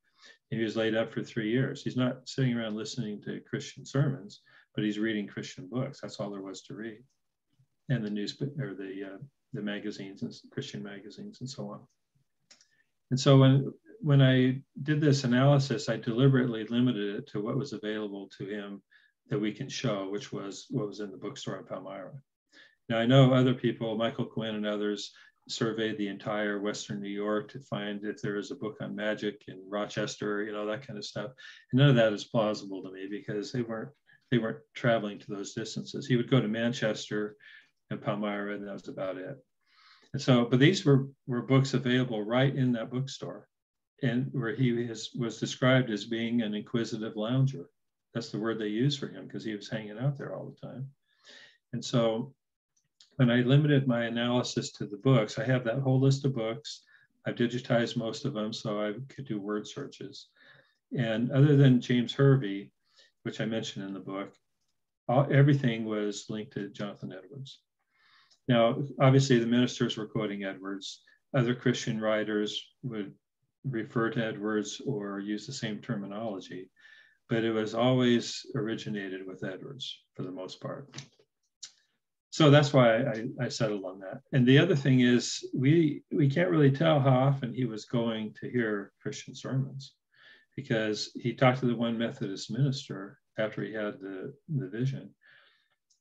[0.49, 1.83] He was laid up for three years.
[1.83, 4.41] He's not sitting around listening to Christian sermons,
[4.73, 5.99] but he's reading Christian books.
[6.01, 7.03] That's all there was to read,
[7.89, 9.17] and the news or the uh,
[9.53, 11.81] the magazines and Christian magazines and so on.
[13.11, 17.73] And so when when I did this analysis, I deliberately limited it to what was
[17.73, 18.81] available to him
[19.29, 22.11] that we can show, which was what was in the bookstore in Palmyra.
[22.89, 25.11] Now I know other people, Michael Quinn and others,
[25.47, 29.43] surveyed the entire Western New York to find if there is a book on magic
[29.47, 31.31] in Rochester, you know, that kind of stuff.
[31.71, 33.91] And none of that is plausible to me because they weren't
[34.31, 36.07] they weren't traveling to those distances.
[36.07, 37.38] He would go to Manchester
[37.91, 39.38] and Palmyra, and that was about it.
[40.13, 43.47] And so, but these were, were books available right in that bookstore
[44.01, 47.65] and where he is, was described as being an inquisitive lounger.
[48.13, 50.67] That's the word they used for him because he was hanging out there all the
[50.67, 50.89] time.
[51.73, 52.33] And so
[53.18, 56.82] when I limited my analysis to the books, I have that whole list of books.
[57.26, 60.28] I've digitized most of them so I could do word searches.
[60.97, 62.72] And other than James Hervey,
[63.24, 64.34] which I mentioned in the book,
[65.07, 67.59] all, everything was linked to Jonathan Edwards.
[68.47, 71.01] Now, obviously, the ministers were quoting Edwards.
[71.34, 73.13] Other Christian writers would
[73.63, 76.70] refer to Edwards or use the same terminology,
[77.30, 80.88] but it was always originated with Edwards for the most part.
[82.38, 84.19] So that's why I, I settled on that.
[84.33, 85.21] And the other thing is,
[85.53, 89.93] we we can't really tell how often he was going to hear Christian sermons,
[90.57, 95.11] because he talked to the one Methodist minister after he had the, the vision,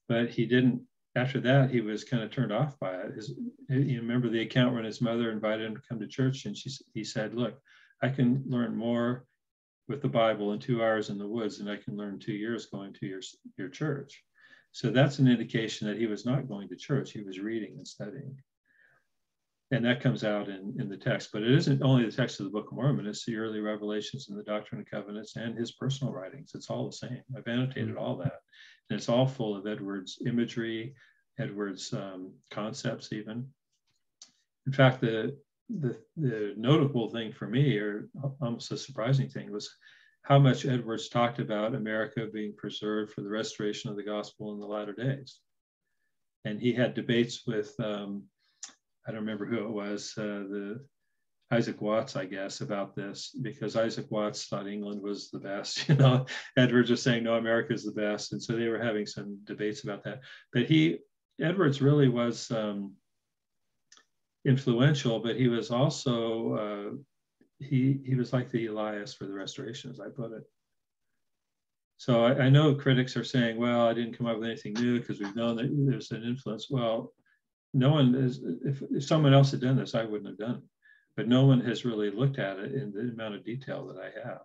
[0.08, 0.82] but he didn't
[1.14, 3.14] after that, he was kind of turned off by it.
[3.14, 6.56] His, you remember the account when his mother invited him to come to church, and
[6.56, 7.60] she, he said, "Look,
[8.02, 9.24] I can learn more
[9.86, 12.66] with the Bible in two hours in the woods than I can learn two years
[12.66, 13.22] going to your
[13.56, 14.20] your church."
[14.74, 17.86] So that's an indication that he was not going to church; he was reading and
[17.86, 18.36] studying,
[19.70, 21.30] and that comes out in in the text.
[21.32, 24.28] But it isn't only the text of the Book of Mormon; it's the early revelations
[24.28, 26.50] and the Doctrine and Covenants and his personal writings.
[26.56, 27.22] It's all the same.
[27.36, 28.40] I've annotated all that.
[28.90, 30.96] And it's all full of Edwards imagery,
[31.38, 33.48] Edwards um, concepts, even.
[34.66, 38.08] In fact, the, the, the notable thing for me, or
[38.42, 39.70] almost a surprising thing, was
[40.24, 44.58] how much Edwards talked about America being preserved for the restoration of the gospel in
[44.58, 45.38] the latter days.
[46.46, 48.24] And he had debates with, um,
[49.06, 50.84] I don't remember who it was, uh, the
[51.50, 55.88] Isaac Watts, I guess, about this because Isaac Watts thought England was the best.
[55.88, 59.06] You know, Edwards was saying no, America is the best, and so they were having
[59.06, 60.20] some debates about that.
[60.54, 61.00] But he,
[61.40, 62.94] Edwards, really was um,
[64.46, 66.96] influential, but he was also uh,
[67.58, 70.44] he he was like the Elias for the Restoration, as I put it.
[71.96, 74.98] So I, I know critics are saying, well, I didn't come up with anything new
[74.98, 76.68] because we've known that there's an influence.
[76.68, 77.12] Well,
[77.72, 78.40] no one is.
[78.64, 80.62] If, if someone else had done this, I wouldn't have done it
[81.16, 84.26] but no one has really looked at it in the amount of detail that I
[84.26, 84.40] have.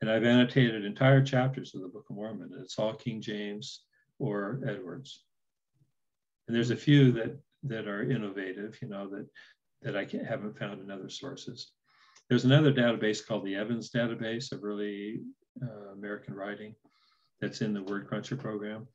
[0.00, 3.82] And I've annotated entire chapters of the Book of Mormon, and it's all King James
[4.18, 5.24] or Edwards.
[6.46, 9.26] And there's a few that that are innovative, you know, that
[9.82, 11.70] that I haven't found in other sources.
[12.28, 15.20] There's another database called the Evans database of early
[15.62, 16.74] uh, American writing
[17.40, 18.86] that's in the Word Cruncher program.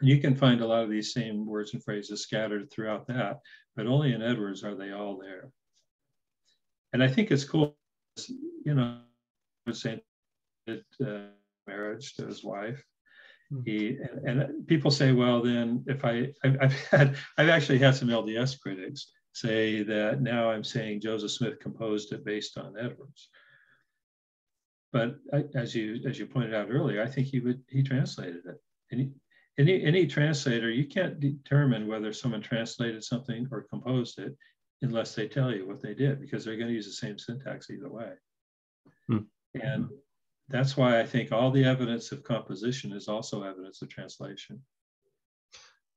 [0.00, 3.38] And you can find a lot of these same words and phrases scattered throughout that,
[3.76, 5.50] but only in Edwards are they all there.
[6.92, 7.76] And I think it's cool,
[8.64, 8.98] you know,
[9.72, 10.00] saying
[10.66, 11.30] that uh,
[11.66, 12.84] marriage to his wife.
[13.50, 13.60] Hmm.
[13.64, 18.08] He and, and, people say, well, then if I I've had I've actually had some
[18.08, 23.28] LDS critics say that now I'm saying Joseph Smith composed it based on Edwards.
[24.92, 28.42] But I, as you as you pointed out earlier, I think he would he translated
[28.44, 28.60] it.
[28.90, 29.10] He,
[29.58, 34.36] any any translator, you can't determine whether someone translated something or composed it
[34.82, 37.70] unless they tell you what they did, because they're going to use the same syntax
[37.70, 38.12] either way.
[39.08, 39.18] Hmm.
[39.54, 39.88] And
[40.48, 44.60] that's why I think all the evidence of composition is also evidence of translation.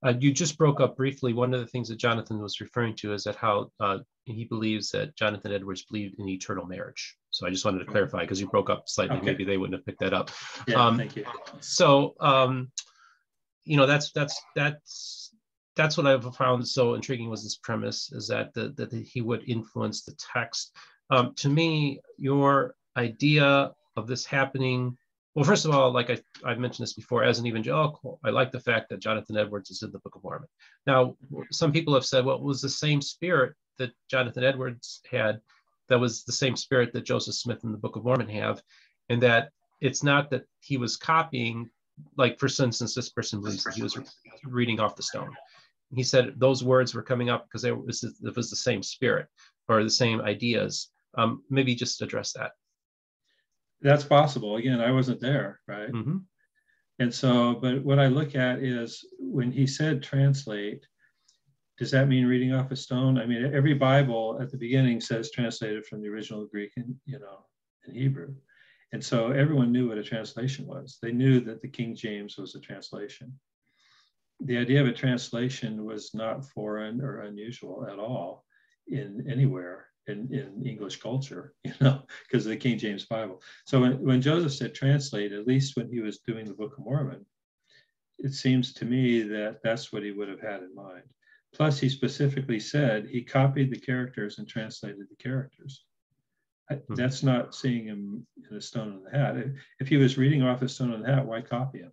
[0.05, 1.33] Uh, you just broke up briefly.
[1.33, 4.91] One of the things that Jonathan was referring to is that how uh, he believes
[4.91, 7.17] that Jonathan Edwards believed in eternal marriage.
[7.31, 9.17] So I just wanted to clarify because you broke up slightly.
[9.17, 9.25] Okay.
[9.25, 10.29] Maybe they wouldn't have picked that up.
[10.67, 11.25] Yeah, um, thank you.
[11.59, 12.71] So, um,
[13.63, 15.33] you know, that's that's that's
[15.75, 19.49] that's what I've found so intriguing was this premise is that the, that he would
[19.49, 20.75] influence the text.
[21.09, 24.97] Um, to me, your idea of this happening
[25.35, 28.53] well, first of all, like I, I've mentioned this before, as an evangelical, I like
[28.53, 30.47] the fact that Jonathan Edwards is in the Book of Mormon.
[30.87, 31.17] Now,
[31.51, 35.41] some people have said, well, it was the same spirit that Jonathan Edwards had
[35.89, 38.61] that was the same spirit that Joseph Smith and the Book of Mormon have,
[39.09, 39.49] and that
[39.81, 41.69] it's not that he was copying,
[42.17, 43.97] like for instance, this person believes that he was
[44.45, 45.35] reading off the stone.
[45.93, 49.27] He said those words were coming up because it was, the same spirit
[49.67, 50.91] or the same ideas.
[51.17, 52.51] Um, maybe just address that
[53.85, 54.55] that's possible.
[54.55, 55.91] Again, I wasn't there, right?
[55.91, 56.17] Mm-hmm.
[56.99, 60.85] And so, but what I look at is when he said translate,
[61.77, 63.19] does that mean reading off a stone?
[63.19, 67.19] I mean, every Bible at the beginning says translated from the original Greek and, you
[67.19, 67.45] know,
[67.85, 68.33] in Hebrew.
[68.93, 70.97] And so everyone knew what a translation was.
[71.01, 73.37] They knew that the King James was a translation.
[74.39, 78.45] The idea of a translation was not foreign or unusual at all
[78.87, 83.41] in anywhere in, in English culture, you know, because of the King James Bible.
[83.65, 86.85] So when, when Joseph said translate, at least when he was doing the Book of
[86.85, 87.25] Mormon,
[88.19, 91.03] it seems to me that that's what he would have had in mind.
[91.53, 95.85] Plus, he specifically said he copied the characters and translated the characters.
[96.71, 96.95] Mm-hmm.
[96.95, 99.37] That's not seeing him in a stone in the hat.
[99.37, 101.91] If, if he was reading off a stone in the hat, why copy him?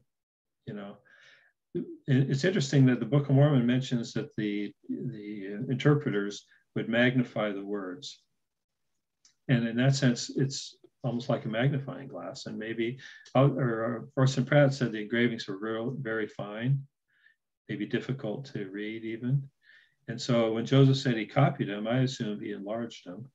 [0.66, 0.96] You know,
[2.06, 6.44] it's interesting that the Book of Mormon mentions that the the interpreters
[6.74, 8.20] would magnify the words.
[9.48, 12.46] And in that sense, it's almost like a magnifying glass.
[12.46, 12.98] And maybe,
[13.34, 16.80] uh, or Orson Pratt said the engravings were real, very fine,
[17.68, 19.48] maybe difficult to read even.
[20.08, 23.28] And so when Joseph said he copied them, I assume he enlarged them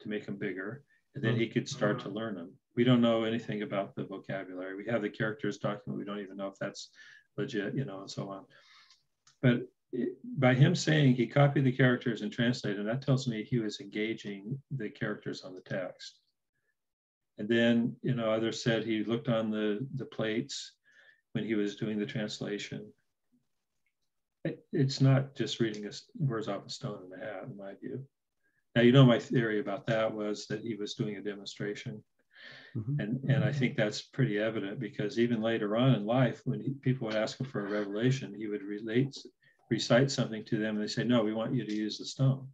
[0.00, 0.84] to make them bigger,
[1.14, 2.52] and then he could start to learn them.
[2.74, 4.76] We don't know anything about the vocabulary.
[4.76, 5.98] We have the characters document.
[5.98, 6.90] We don't even know if that's
[7.36, 8.44] legit, you know, and so on.
[9.40, 9.68] But
[10.38, 14.58] by him saying he copied the characters and translated, that tells me he was engaging
[14.70, 16.20] the characters on the text.
[17.38, 20.72] And then, you know, others said he looked on the, the plates
[21.32, 22.90] when he was doing the translation.
[24.44, 27.74] It, it's not just reading a, words off a stone in the hat, in my
[27.80, 28.04] view.
[28.74, 32.02] Now, you know, my theory about that was that he was doing a demonstration.
[32.76, 33.00] Mm-hmm.
[33.00, 36.70] And, and I think that's pretty evident because even later on in life, when he,
[36.70, 39.16] people would ask him for a revelation, he would relate
[39.70, 42.46] recite something to them and they say, no, we want you to use the stone.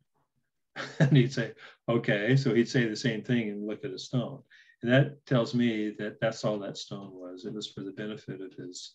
[1.01, 1.53] and he'd say,
[1.89, 2.37] okay.
[2.37, 4.43] So he'd say the same thing and look at a stone.
[4.83, 7.45] And that tells me that that's all that stone was.
[7.45, 8.95] It was for the benefit of his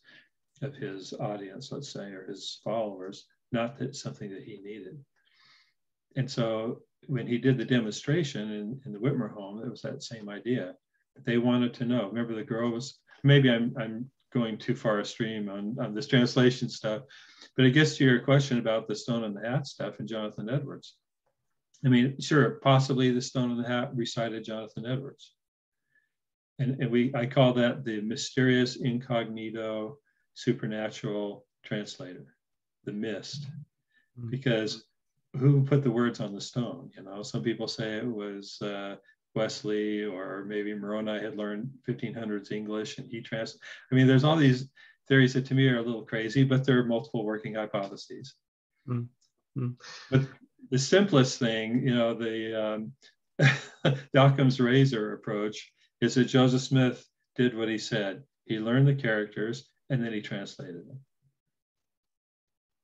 [0.62, 4.98] of his audience, let's say, or his followers, not that something that he needed.
[6.16, 10.04] And so when he did the demonstration in, in the Whitmer home, it was that
[10.04, 10.76] same idea.
[11.26, 12.08] They wanted to know.
[12.08, 16.70] Remember, the girl was maybe I'm I'm going too far upstream on, on this translation
[16.70, 17.04] stuff.
[17.56, 20.50] But I guess to your question about the stone and the hat stuff and Jonathan
[20.50, 20.96] Edwards.
[21.86, 25.34] I mean, sure, possibly the stone and the hat recited Jonathan Edwards.
[26.60, 29.98] And, and we I call that the mysterious incognito
[30.34, 32.36] supernatural translator,
[32.86, 33.48] the mist.
[34.20, 34.30] Mm-hmm.
[34.30, 34.86] Because
[35.38, 36.92] who put the words on the stone?
[36.96, 38.96] You know, some people say it was uh,
[39.36, 43.58] Wesley or maybe Moroni had learned 1500s English and he trans.
[43.92, 44.70] I mean, there's all these
[45.08, 48.36] theories that to me are a little crazy, but there are multiple working hypotheses.
[48.88, 49.70] Mm-hmm.
[50.12, 50.22] But
[50.70, 52.92] the simplest thing, you know, the, um,
[54.16, 57.06] Occam's razor approach is that Joseph Smith
[57.36, 58.24] did what he said.
[58.46, 61.00] He learned the characters and then he translated them.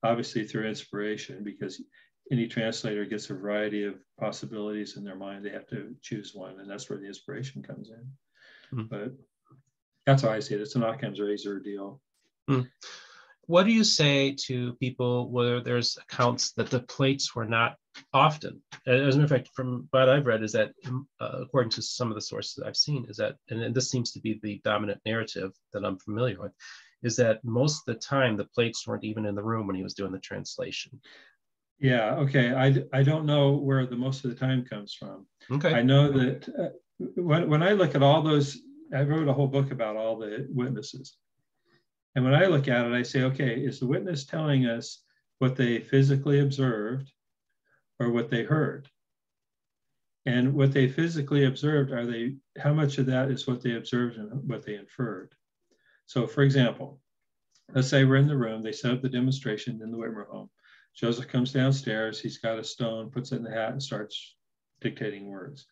[0.03, 1.81] Obviously through inspiration, because
[2.31, 5.43] any translator gets a variety of possibilities in their mind.
[5.43, 8.77] They have to choose one, and that's where the inspiration comes in.
[8.77, 8.87] Mm-hmm.
[8.87, 9.13] But
[10.05, 10.61] that's how I see it.
[10.61, 12.01] It's an Occam's razor deal.
[12.49, 12.67] Mm.
[13.47, 17.77] What do you say to people where there's accounts that the plates were not
[18.13, 18.61] often?
[18.85, 20.71] As a matter of fact, from what I've read, is that
[21.19, 24.11] uh, according to some of the sources I've seen, is that, and, and this seems
[24.11, 26.51] to be the dominant narrative that I'm familiar with,
[27.01, 29.83] is that most of the time the plates weren't even in the room when he
[29.83, 31.01] was doing the translation.
[31.79, 32.53] Yeah, okay.
[32.53, 35.25] I, I don't know where the most of the time comes from.
[35.49, 35.73] Okay.
[35.73, 36.69] I know that uh,
[37.15, 38.57] when, when I look at all those,
[38.93, 41.15] I wrote a whole book about all the witnesses.
[42.15, 45.03] And when I look at it, I say, okay, is the witness telling us
[45.37, 47.11] what they physically observed
[47.99, 48.89] or what they heard?
[50.25, 54.17] And what they physically observed, are they, how much of that is what they observed
[54.17, 55.33] and what they inferred?
[56.07, 56.99] So, for example,
[57.73, 60.49] let's say we're in the room, they set up the demonstration in the Whitmer home.
[60.95, 64.35] Joseph comes downstairs, he's got a stone, puts it in the hat, and starts
[64.81, 65.65] dictating words.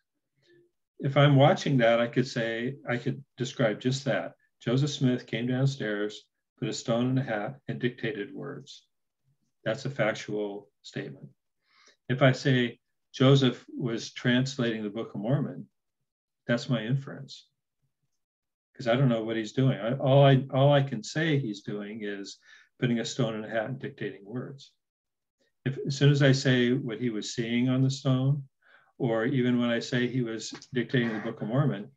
[1.00, 4.34] If I'm watching that, I could say, I could describe just that.
[4.60, 6.24] Joseph Smith came downstairs,
[6.58, 8.84] put a stone in the hat, and dictated words.
[9.64, 11.28] That's a factual statement.
[12.08, 12.80] If I say
[13.12, 15.68] Joseph was translating the Book of Mormon,
[16.46, 17.46] that's my inference
[18.78, 19.76] because I don't know what he's doing.
[19.76, 22.38] I, all I all I can say he's doing is
[22.78, 24.72] putting a stone in a hat and dictating words.
[25.68, 28.42] If as soon as I say what he was seeing on the stone,
[28.98, 31.90] or even when I say he was dictating the Book of Mormon,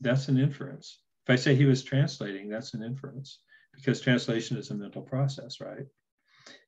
[0.00, 1.00] that's an inference.
[1.26, 3.40] If I say he was translating, that's an inference
[3.74, 5.86] because translation is a mental process, right?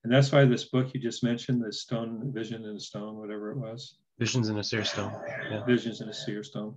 [0.05, 3.51] And that's why this book you just mentioned, the stone vision in a stone, whatever
[3.51, 3.97] it was.
[4.19, 5.13] Visions in a seer stone.
[5.51, 5.65] Yeah.
[5.65, 6.75] Visions in a seer stone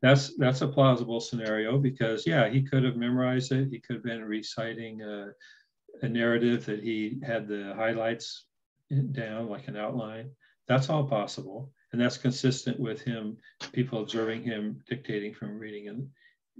[0.00, 4.04] that's that's a plausible scenario because yeah he could have memorized it he could have
[4.04, 5.28] been reciting a,
[6.02, 8.46] a narrative that he had the highlights
[9.12, 10.30] down like an outline
[10.66, 13.36] that's all possible and that's consistent with him
[13.72, 16.08] people observing him dictating from reading in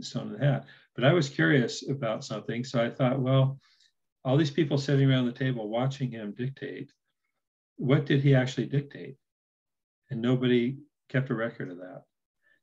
[0.00, 0.64] stone in the hat
[0.94, 3.58] but i was curious about something so i thought well
[4.24, 6.92] all these people sitting around the table watching him dictate
[7.76, 9.16] what did he actually dictate
[10.10, 10.76] and nobody
[11.08, 12.02] kept a record of that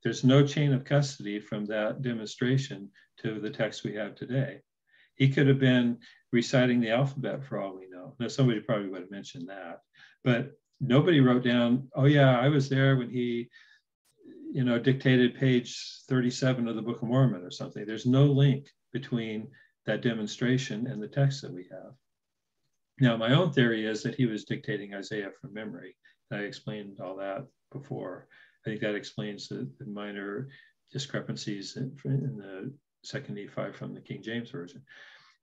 [0.05, 4.59] there's no chain of custody from that demonstration to the text we have today.
[5.15, 5.97] He could have been
[6.31, 7.94] reciting the alphabet for all we know.
[8.19, 9.81] Now, somebody probably would have mentioned that,
[10.23, 13.49] but nobody wrote down, oh, yeah, I was there when he,
[14.51, 17.85] you know, dictated page 37 of the Book of Mormon or something.
[17.85, 19.47] There's no link between
[19.85, 21.93] that demonstration and the text that we have.
[22.99, 25.95] Now, my own theory is that he was dictating Isaiah from memory.
[26.31, 28.27] I explained all that before.
[28.65, 30.49] I think that explains the, the minor
[30.91, 32.73] discrepancies in, in, the
[33.03, 34.81] second Nephi from the King James Version.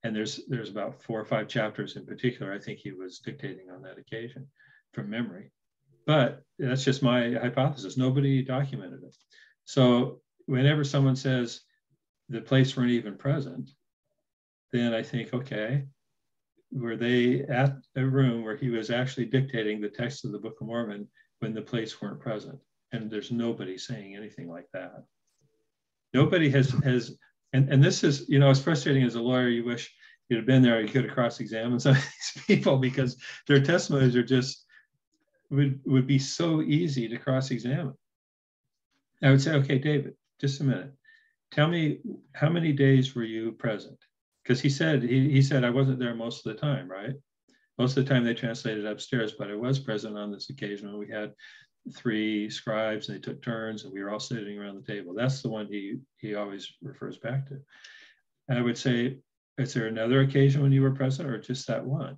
[0.05, 2.53] And there's there's about four or five chapters in particular.
[2.53, 4.49] I think he was dictating on that occasion
[4.93, 5.53] from memory.
[6.07, 7.97] But that's just my hypothesis.
[7.97, 9.16] Nobody documented it.
[9.65, 11.61] So whenever someone says
[12.29, 13.70] the plates weren't even present,
[14.73, 15.85] then I think, okay,
[16.73, 20.61] were they at a room where he was actually dictating the text of the Book
[20.61, 21.07] of Mormon
[21.39, 22.59] when the plates weren't present?
[22.93, 25.05] and there's nobody saying anything like that.
[26.15, 27.16] Nobody has has,
[27.53, 29.95] and, and this is, you know, as frustrating as a lawyer, you wish
[30.29, 32.03] you'd have been there, you could have cross-examined some of
[32.37, 33.16] these people because
[33.47, 34.65] their testimonies are just
[35.51, 37.95] would would be so easy to cross-examine.
[39.23, 40.93] I would say, okay, David, just a minute.
[41.53, 41.99] Tell me
[42.35, 43.99] how many days were you present?
[44.43, 47.15] Because he said he, he said I wasn't there most of the time, right?
[47.79, 50.99] Most of the time they translated upstairs, but I was present on this occasion when
[50.99, 51.33] we had
[51.94, 55.14] three scribes and they took turns and we were all sitting around the table.
[55.14, 57.60] That's the one he he always refers back to.
[58.48, 59.18] And I would say,
[59.59, 62.16] is there another occasion when you were present or just that one?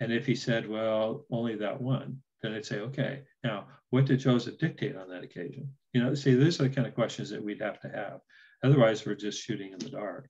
[0.00, 4.20] And if he said, well, only that one, then I'd say, okay, now what did
[4.20, 5.72] Joseph dictate on that occasion?
[5.92, 8.20] You know, see, these are the kind of questions that we'd have to have.
[8.62, 10.28] Otherwise, we're just shooting in the dark.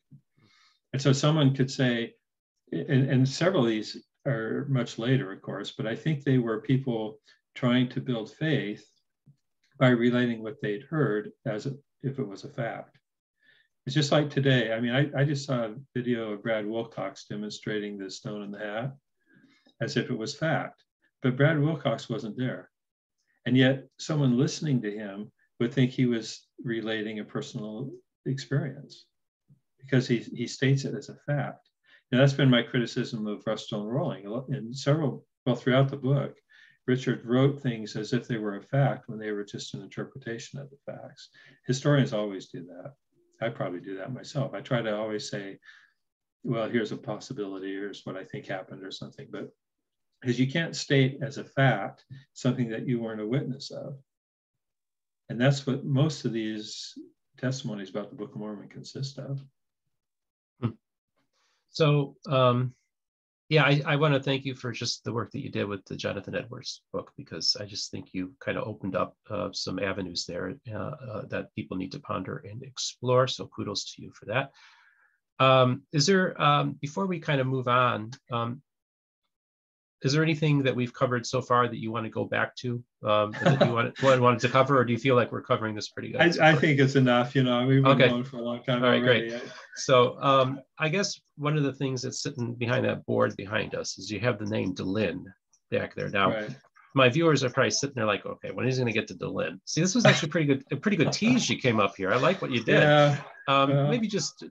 [0.92, 2.14] And so someone could say,
[2.72, 6.60] and, and several of these are much later, of course, but I think they were
[6.60, 7.18] people
[7.56, 8.86] trying to build faith
[9.78, 12.98] by relating what they'd heard as if it was a fact.
[13.86, 14.72] It's just like today.
[14.72, 18.50] I mean, I, I just saw a video of Brad Wilcox demonstrating the stone in
[18.50, 18.92] the hat
[19.80, 20.82] as if it was fact,
[21.22, 22.70] but Brad Wilcox wasn't there.
[23.46, 25.30] And yet, someone listening to him
[25.60, 27.90] would think he was relating a personal
[28.26, 29.06] experience
[29.80, 31.68] because he, he states it as a fact.
[32.10, 34.24] And that's been my criticism of Rough Stone Rolling.
[34.48, 36.36] In several, well, throughout the book,
[36.86, 40.58] Richard wrote things as if they were a fact when they were just an interpretation
[40.58, 41.30] of the facts.
[41.66, 42.94] Historians always do that.
[43.40, 44.54] I probably do that myself.
[44.54, 45.58] I try to always say,
[46.44, 49.26] well, here's a possibility, here's what I think happened or something.
[49.30, 49.50] But
[50.20, 53.98] because you can't state as a fact something that you weren't a witness of.
[55.28, 56.94] And that's what most of these
[57.36, 59.42] testimonies about the Book of Mormon consist of.
[60.60, 60.70] Hmm.
[61.70, 62.74] So, um,
[63.48, 65.84] yeah, I, I want to thank you for just the work that you did with
[65.84, 69.78] the Jonathan Edwards book because I just think you kind of opened up uh, some
[69.78, 73.28] avenues there uh, uh, that people need to ponder and explore.
[73.28, 74.50] So kudos to you for that.
[75.38, 78.10] Um, is there um, before we kind of move on?
[78.32, 78.62] Um,
[80.06, 82.80] is there anything that we've covered so far that you want to go back to
[83.02, 85.88] um, that you wanted, wanted to cover, or do you feel like we're covering this
[85.88, 86.20] pretty good?
[86.20, 87.34] I, I think it's enough.
[87.34, 88.08] You know, we've been okay.
[88.08, 88.84] going for a long time.
[88.84, 89.30] All right, already.
[89.30, 89.42] great.
[89.74, 93.98] So um, I guess one of the things that's sitting behind that board behind us
[93.98, 95.24] is you have the name Dehlin
[95.72, 96.08] back there.
[96.08, 96.50] Now, right.
[96.94, 99.14] my viewers are probably sitting there like, okay, when is he going to get to
[99.14, 99.58] Dehlin?
[99.64, 102.12] See, this was actually pretty good, a pretty good tease you came up here.
[102.12, 102.82] I like what you did.
[102.82, 103.18] Yeah.
[103.48, 103.90] Um, yeah.
[103.90, 104.44] Maybe just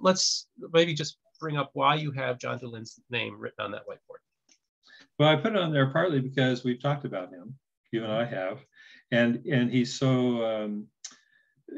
[0.00, 4.22] let's maybe just bring up why you have John Dehlin's name written on that whiteboard.
[5.18, 7.54] Well, I put it on there partly because we've talked about him,
[7.90, 8.64] you and I have,
[9.10, 10.86] and and he's so um,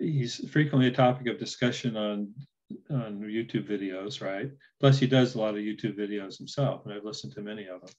[0.01, 2.33] he's frequently a topic of discussion on
[2.91, 4.51] on YouTube videos, right?
[4.81, 7.81] Plus, he does a lot of YouTube videos himself, and I've listened to many of
[7.81, 7.91] them.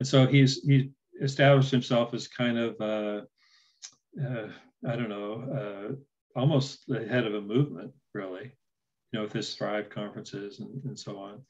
[0.00, 0.90] And so he's he
[1.20, 3.20] established himself as kind of uh,
[4.20, 4.48] uh,
[4.86, 5.94] I don't know,
[6.34, 8.44] uh, almost the head of a movement, really,
[9.12, 11.42] you know, with his Thrive conferences and, and so on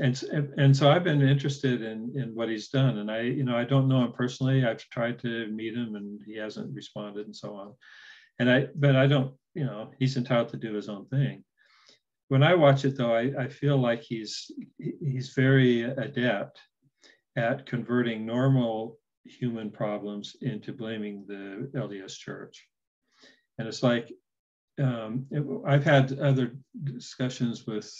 [0.00, 0.22] and
[0.56, 3.64] and so I've been interested in in what he's done, and I you know I
[3.64, 4.64] don't know him personally.
[4.64, 7.74] I've tried to meet him, and he hasn't responded, and so on.
[8.38, 11.44] And I but I don't you know he's entitled to do his own thing.
[12.28, 16.60] When I watch it though, I, I feel like he's he's very adept
[17.36, 22.66] at converting normal human problems into blaming the LDS Church,
[23.58, 24.12] and it's like
[24.80, 27.92] um, it, I've had other discussions with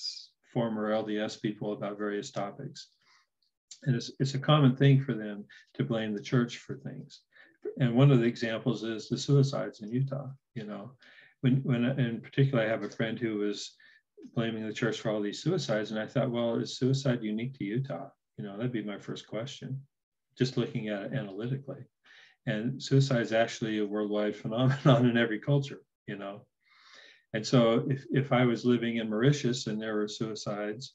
[0.53, 2.89] former LDS people about various topics.
[3.85, 5.45] And it's, it's a common thing for them
[5.75, 7.21] to blame the church for things.
[7.79, 10.29] And one of the examples is the suicides in Utah.
[10.55, 10.93] You know,
[11.43, 13.73] when, when in particular, I have a friend who was
[14.35, 15.91] blaming the church for all these suicides.
[15.91, 18.09] And I thought, well, is suicide unique to Utah?
[18.37, 19.81] You know, that'd be my first question,
[20.37, 21.85] just looking at it analytically.
[22.47, 26.47] And suicide is actually a worldwide phenomenon in every culture, you know.
[27.35, 30.95] And so if, if I was living in Mauritius and there were suicides,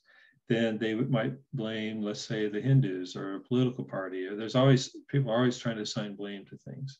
[0.49, 4.25] then they might blame, let's say, the Hindus or a political party.
[4.25, 6.99] Or there's always people are always trying to assign blame to things.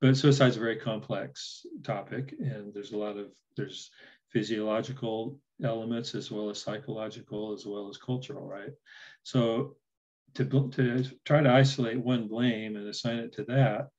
[0.00, 3.90] But suicide is a very complex topic, and there's a lot of there's
[4.30, 8.72] physiological elements as well as psychological as well as cultural, right?
[9.22, 9.76] So
[10.34, 13.90] to to try to isolate one blame and assign it to that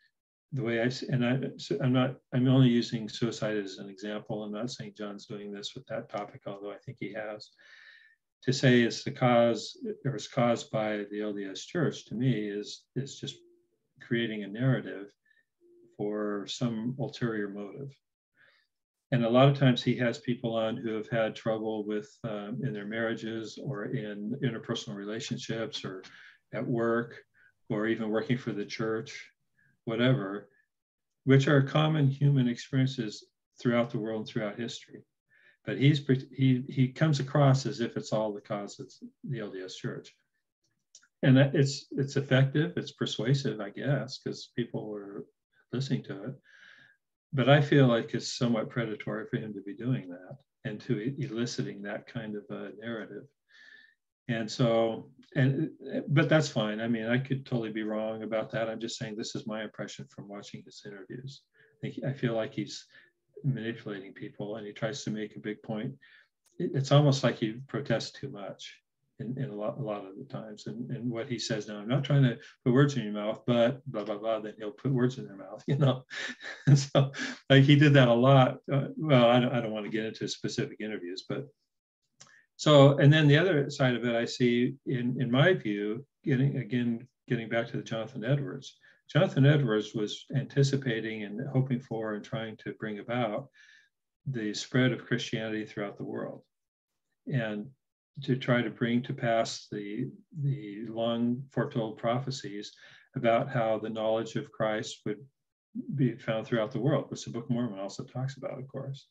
[0.53, 1.39] the way I and I,
[1.83, 4.43] I'm not I'm only using suicide as an example.
[4.43, 7.49] I'm not saying John's doing this with that topic, although I think he has.
[8.43, 12.83] To say it's the cause or it's caused by the LDS Church to me is
[12.95, 13.37] is just
[14.01, 15.11] creating a narrative
[15.97, 17.91] for some ulterior motive.
[19.11, 22.59] And a lot of times he has people on who have had trouble with um,
[22.63, 26.03] in their marriages or in interpersonal relationships or
[26.53, 27.15] at work
[27.69, 29.32] or even working for the church
[29.85, 30.49] whatever,
[31.25, 33.25] which are common human experiences
[33.59, 35.03] throughout the world and throughout history.
[35.65, 38.91] But he's he he comes across as if it's all the cause of
[39.23, 40.13] the LDS Church,
[41.21, 45.25] and it's it's effective, it's persuasive, I guess, because people are
[45.71, 46.35] listening to it.
[47.31, 51.15] But I feel like it's somewhat predatory for him to be doing that and to
[51.17, 53.23] eliciting that kind of a narrative
[54.27, 55.69] and so and
[56.07, 56.79] but that's fine.
[56.79, 58.69] I mean i could totally be wrong about that.
[58.69, 61.41] I'm just saying this is my impression from watching his interviews.
[62.05, 62.85] I feel like he's
[63.43, 65.93] manipulating people and he tries to make a big point.
[66.59, 68.73] It's almost like he protests too much
[69.19, 70.67] in, in a, lot, a lot of the times.
[70.67, 73.41] And, and what he says now i'm not trying to put words in your mouth
[73.45, 76.03] but blah blah blah then he'll put words in their mouth you know?
[76.75, 77.11] So
[77.49, 78.57] like he did that a lot.
[78.71, 81.47] Uh, well I don't, I don't want to get into specific interviews but
[82.63, 86.55] so, and then the other side of it, I see in, in my view, getting
[86.55, 88.77] again, getting back to the Jonathan Edwards.
[89.11, 93.49] Jonathan Edwards was anticipating and hoping for and trying to bring about
[94.27, 96.41] the spread of Christianity throughout the world.
[97.27, 97.67] And
[98.23, 100.09] to try to bring to pass the,
[100.41, 102.71] the long foretold prophecies
[103.17, 105.19] about how the knowledge of Christ would
[105.95, 109.07] be found throughout the world, which the Book of Mormon also talks about, of course.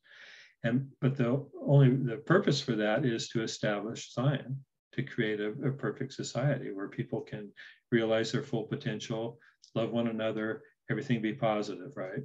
[0.64, 5.50] And but the only the purpose for that is to establish Zion, to create a,
[5.66, 7.50] a perfect society where people can
[7.90, 9.38] realize their full potential,
[9.74, 12.22] love one another, everything be positive, right?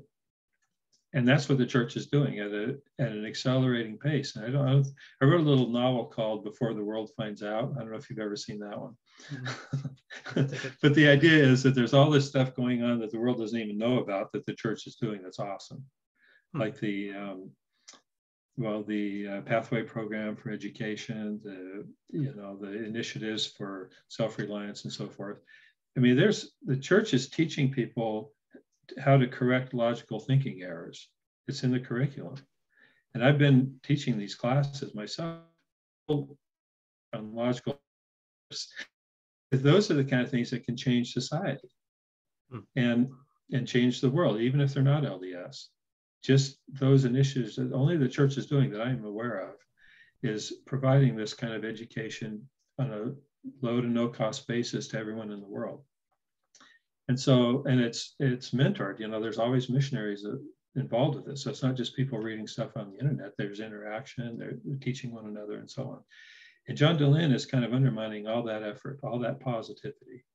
[1.14, 4.36] and that's what the church is doing at a at an accelerating pace.
[4.36, 4.88] And I don't, I, don't,
[5.22, 8.10] I wrote a little novel called "Before the World Finds Out." I don't know if
[8.10, 8.96] you've ever seen that one,
[9.32, 10.46] mm-hmm.
[10.82, 13.60] but the idea is that there's all this stuff going on that the world doesn't
[13.60, 15.22] even know about that the church is doing.
[15.24, 16.60] That's awesome, mm-hmm.
[16.60, 17.52] like the um,
[18.58, 24.92] well, the uh, pathway program for education, the you know the initiatives for self-reliance and
[24.92, 25.38] so forth.
[25.96, 28.34] I mean, there's the church is teaching people
[29.00, 31.10] how to correct logical thinking errors.
[31.48, 32.36] It's in the curriculum.
[33.14, 35.42] And I've been teaching these classes myself
[36.10, 36.28] on
[37.14, 37.80] logical.
[39.52, 41.70] Those are the kind of things that can change society
[42.52, 42.60] hmm.
[42.76, 43.10] and,
[43.52, 45.68] and change the world, even if they're not LDS.
[46.28, 49.56] Just those initiatives that only the church is doing that I am aware of
[50.24, 55.32] is providing this kind of education on a low to no cost basis to everyone
[55.32, 55.86] in the world.
[57.08, 60.26] And so and it's it's mentored you know there's always missionaries
[60.76, 61.44] involved with this.
[61.44, 65.28] So it's not just people reading stuff on the internet there's interaction they're, teaching one
[65.28, 66.04] another and so on.
[66.68, 70.26] And john dehlin is kind of undermining all that effort all that positivity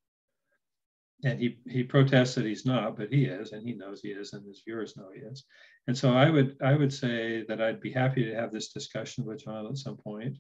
[1.25, 4.33] and he he protests that he's not but he is and he knows he is
[4.33, 5.45] and his viewers know he is
[5.87, 9.25] and so i would i would say that i'd be happy to have this discussion
[9.25, 10.37] with john at some point.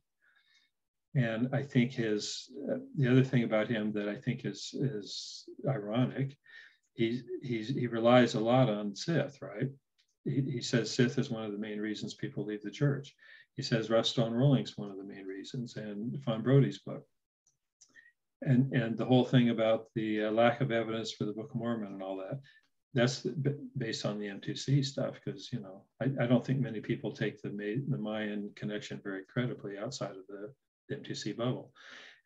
[1.14, 5.44] and I think his uh, the other thing about him that I think is is
[5.68, 6.36] ironic,
[6.94, 9.68] he he's, he relies a lot on SITH, right?
[10.24, 13.14] He, he says SITH is one of the main reasons people leave the church.
[13.56, 17.04] He says Rough Stone Rolling's one of the main reasons, and Fawn Brodie's book.
[18.44, 21.56] And and the whole thing about the uh, lack of evidence for the Book of
[21.56, 22.40] Mormon and all that,
[22.94, 23.27] that's
[23.77, 27.40] based on the M2C stuff because you know I, I don't think many people take
[27.40, 27.51] the
[27.89, 30.52] the Mayan connection very credibly outside of the
[30.94, 31.73] M2C bubble.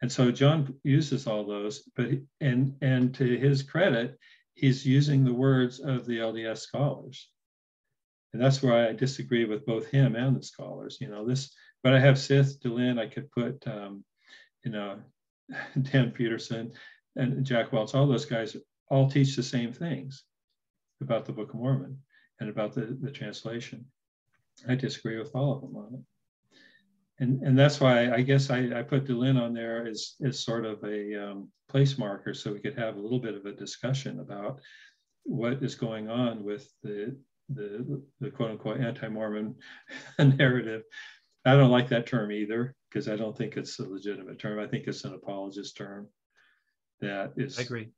[0.03, 2.09] And so John uses all those, but
[2.41, 4.19] and and to his credit,
[4.55, 7.29] he's using the words of the LDS scholars.
[8.33, 10.99] And that's where I disagree with both him and the scholars.
[11.01, 14.05] You know, this, but I have SITH, Dehlin, I could put, um,
[14.63, 14.99] you know,
[15.83, 16.73] Dan Peterson
[17.17, 18.57] and Jack Welch, all those guys
[18.89, 20.25] all teach the same things
[21.01, 21.99] about the Book of Mormon
[22.41, 23.85] and about the, the translation.
[24.69, 26.01] I disagree with all of them on it
[27.19, 30.65] and and that's why I guess I, I put Dehlin on there as as sort
[30.65, 34.21] of a um, place marker, so we could have a little bit of a discussion
[34.21, 34.61] about
[35.25, 37.17] what is going on with the
[37.49, 39.55] the, the quote unquote anti-Mormon
[40.19, 40.83] narrative.
[41.45, 44.59] I don't like that term either because I don't think it's a legitimate term.
[44.59, 46.09] I think it's an apologist term
[47.03, 47.59] that is.
[47.59, 47.91] I agree.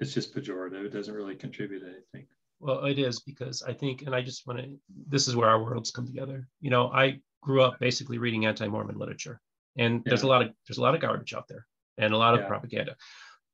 [0.00, 0.86] It's just pejorative.
[0.86, 2.26] It doesn't really contribute anything.
[2.58, 4.74] Well, it is because I think, and I just want to.
[5.06, 6.48] This is where our worlds come together.
[6.62, 9.38] You know, I grew up basically reading anti-Mormon literature,
[9.76, 10.02] and yeah.
[10.06, 11.66] there's a lot of there's a lot of garbage out there
[11.98, 12.46] and a lot of yeah.
[12.46, 12.96] propaganda,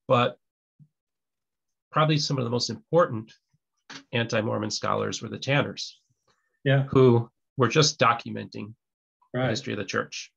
[0.07, 0.37] but
[1.91, 3.33] probably some of the most important
[4.13, 6.01] anti-Mormon scholars were the Tanners,
[6.63, 8.75] yeah, who were just documenting
[9.35, 9.43] right.
[9.43, 10.31] the history of the church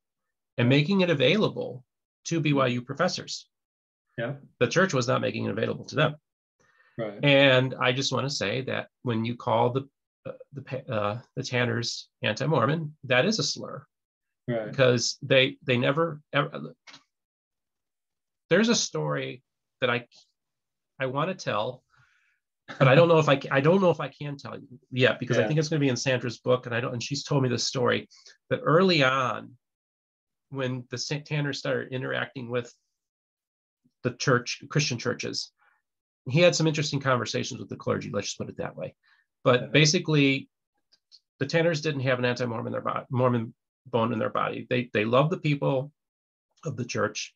[0.61, 1.83] and making it available
[2.23, 2.45] to hmm.
[2.45, 3.47] BYU professors.
[4.17, 6.15] Yeah, the church was not making it available to them.
[6.97, 7.17] Right.
[7.23, 9.89] And I just want to say that when you call the
[10.23, 13.83] uh, the uh, the Tanners anti-Mormon, that is a slur,
[14.47, 14.69] right.
[14.69, 16.49] because they they never ever.
[16.53, 16.59] Uh,
[18.51, 19.41] there's a story
[19.79, 20.05] that I
[20.99, 21.81] I want to tell,
[22.77, 25.19] but I don't know if I I don't know if I can tell you yet
[25.19, 25.45] because yeah.
[25.45, 26.93] I think it's going to be in Sandra's book, and I don't.
[26.93, 28.07] And she's told me this story
[28.51, 29.55] that early on,
[30.51, 32.73] when the Tanners started interacting with
[34.03, 35.51] the church Christian churches,
[36.29, 38.11] he had some interesting conversations with the clergy.
[38.13, 38.93] Let's just put it that way.
[39.43, 40.49] But basically,
[41.39, 43.53] the Tanners didn't have an anti-Mormon their Mormon
[43.87, 44.67] bone in their body.
[44.69, 45.91] They they loved the people
[46.65, 47.33] of the church,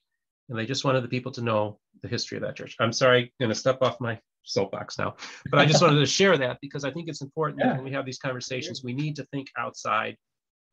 [0.49, 2.75] and they just wanted the people to know the history of that church.
[2.79, 5.15] I'm sorry, I'm going to step off my soapbox now,
[5.49, 7.69] but I just wanted to share that because I think it's important yeah.
[7.69, 10.17] that when we have these conversations, we need to think outside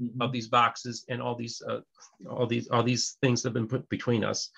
[0.03, 0.23] mm-hmm.
[0.23, 1.81] of these boxes and all these uh,
[2.29, 4.51] all these all these things that have been put between us,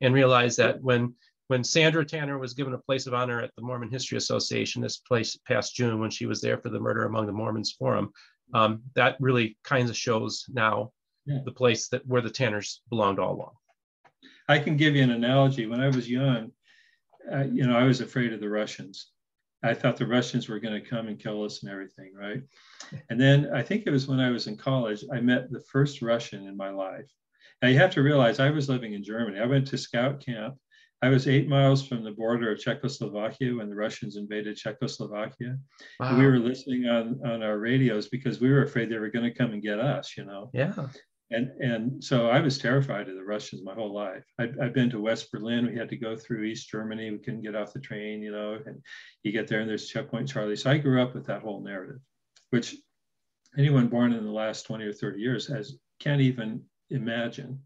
[0.00, 1.14] and realize that when
[1.48, 4.98] when Sandra Tanner was given a place of honor at the Mormon History Association this
[4.98, 8.10] place past June when she was there for the Murder Among the Mormons Forum,
[8.54, 10.92] um, that really kind of shows now
[11.26, 11.38] yeah.
[11.44, 13.52] the place that where the Tanners belonged all along.
[14.48, 15.66] I can give you an analogy.
[15.66, 16.52] When I was young,
[17.32, 19.10] uh, you know, I was afraid of the Russians.
[19.64, 22.42] I thought the Russians were going to come and kill us and everything, right?
[23.10, 26.02] And then I think it was when I was in college, I met the first
[26.02, 27.10] Russian in my life.
[27.62, 29.40] Now you have to realize I was living in Germany.
[29.40, 30.56] I went to scout camp
[31.04, 35.58] I was eight miles from the border of Czechoslovakia when the Russians invaded Czechoslovakia.
[36.00, 36.18] Wow.
[36.18, 39.38] We were listening on, on our radios because we were afraid they were going to
[39.38, 40.48] come and get us, you know?
[40.54, 40.72] Yeah.
[41.30, 44.24] And, and so I was terrified of the Russians my whole life.
[44.38, 45.66] i have been to West Berlin.
[45.66, 47.10] We had to go through East Germany.
[47.10, 48.80] We couldn't get off the train, you know, and
[49.22, 50.56] you get there and there's Checkpoint Charlie.
[50.56, 52.00] So I grew up with that whole narrative.
[52.50, 52.76] which
[53.56, 57.60] anyone born in the last 20 or 30 years has can't even imagine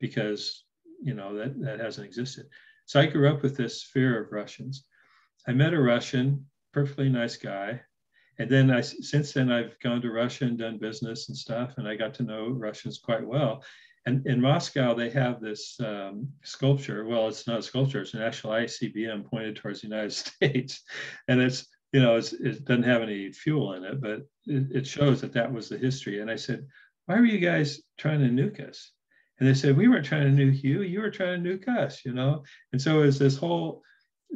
[0.00, 0.64] because
[1.02, 2.46] you know that that hasn't existed
[2.86, 4.84] so i grew up with this fear of russians
[5.48, 7.80] i met a russian perfectly nice guy
[8.40, 11.86] and then i since then i've gone to russia and done business and stuff and
[11.86, 13.62] i got to know russians quite well
[14.06, 18.22] and in moscow they have this um, sculpture well it's not a sculpture it's an
[18.22, 20.82] actual icbm pointed towards the united states
[21.28, 25.20] and it's you know, it doesn't have any fuel in it, but it, it, shows
[25.20, 26.20] that that was the history.
[26.20, 26.66] And I said,
[27.06, 28.92] why were you guys trying to nuke us?
[29.38, 32.04] And they said, we weren't trying to nuke you, you were trying to nuke us,
[32.04, 32.44] you know?
[32.72, 33.82] And so it's this whole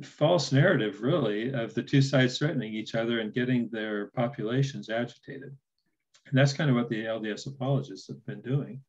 [0.02, 5.56] false narrative, really, of the two sides threatening each other and getting their populations agitated.
[6.26, 8.80] And that's kind of what the LDS apologists have been doing.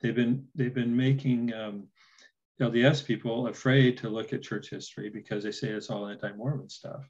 [0.00, 1.88] They've been, they've been making um,
[2.60, 7.08] LDS people afraid to look at church history because they say it's all anti-Mormon stuff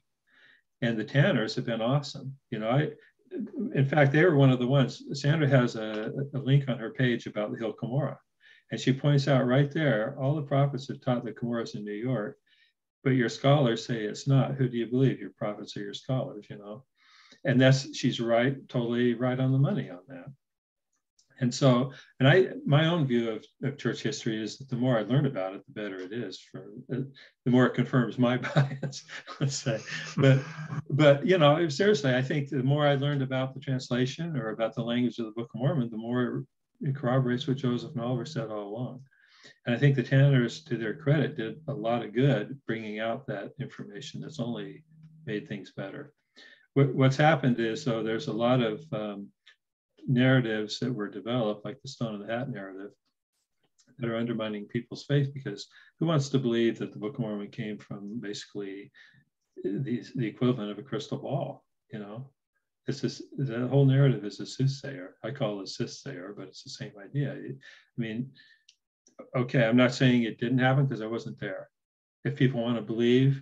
[0.81, 2.35] and the Tanners have been awesome.
[2.51, 2.89] You know, I,
[3.73, 5.03] in fact, they were one of the ones.
[5.13, 8.17] Sandra has a, a link on her page about the Hill Cumorah,
[8.71, 11.91] and she points out right there all the prophets have taught the Cumorahs in New
[11.91, 12.37] York,
[13.03, 14.55] but your scholars say it's not.
[14.55, 16.47] Who do you believe, your prophets or your scholars?
[16.49, 16.83] You know,
[17.45, 20.27] and that's she's right, totally right on the money on that.
[21.39, 24.97] And so, and I, my own view of, of church history is that the more
[24.97, 26.39] I learn about it, the better it is.
[26.39, 27.01] For uh,
[27.45, 29.03] the more it confirms my bias,
[29.39, 29.79] let's say.
[30.17, 30.39] But,
[30.89, 34.73] but you know, seriously, I think the more I learned about the translation or about
[34.73, 36.43] the language of the Book of Mormon, the more
[36.81, 39.01] it corroborates what Joseph and Oliver said all along.
[39.67, 43.27] And I think the Tanners, to their credit, did a lot of good bringing out
[43.27, 44.21] that information.
[44.21, 44.85] That's only
[45.25, 46.13] made things better.
[46.73, 49.27] What, what's happened is, though, there's a lot of um,
[50.07, 52.91] narratives that were developed, like the Stone of the Hat narrative,
[53.99, 55.67] that are undermining people's faith because
[55.99, 58.89] who wants to believe that the Book of Mormon came from basically
[59.65, 61.65] the, the equivalent of a crystal ball?
[61.91, 62.29] You know,
[62.87, 65.15] it's this the whole narrative is a soothsayer.
[65.25, 67.33] I call it a soothsayer, but it's the same idea.
[67.33, 67.51] I
[67.97, 68.31] mean,
[69.35, 71.69] okay, I'm not saying it didn't happen because I wasn't there.
[72.23, 73.41] If people want to believe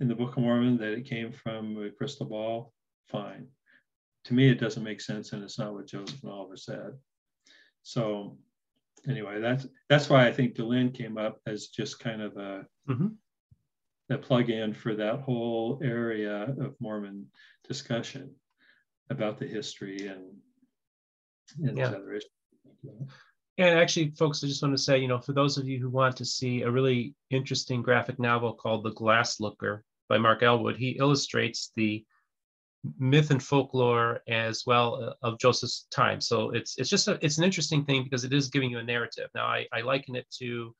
[0.00, 2.72] in the Book of Mormon that it came from a crystal ball,
[3.08, 3.48] fine
[4.24, 6.92] to me, it doesn't make sense, and it's not what Joseph and Oliver said.
[7.82, 8.38] So,
[9.08, 13.08] anyway, that's that's why I think Dehlin came up as just kind of a mm-hmm.
[14.10, 17.26] a plug-in for that whole area of Mormon
[17.66, 18.34] discussion
[19.10, 20.22] about the history and,
[21.68, 21.88] and yeah.
[21.88, 22.30] other issues.
[23.58, 25.90] And actually, folks, I just want to say, you know, for those of you who
[25.90, 30.76] want to see a really interesting graphic novel called The Glass Looker by Mark Elwood,
[30.76, 32.04] he illustrates the
[32.98, 36.20] myth and folklore as well uh, of Joseph's time.
[36.20, 38.82] So it's it's just a, it's an interesting thing because it is giving you a
[38.82, 39.28] narrative.
[39.34, 40.74] Now I, I liken it to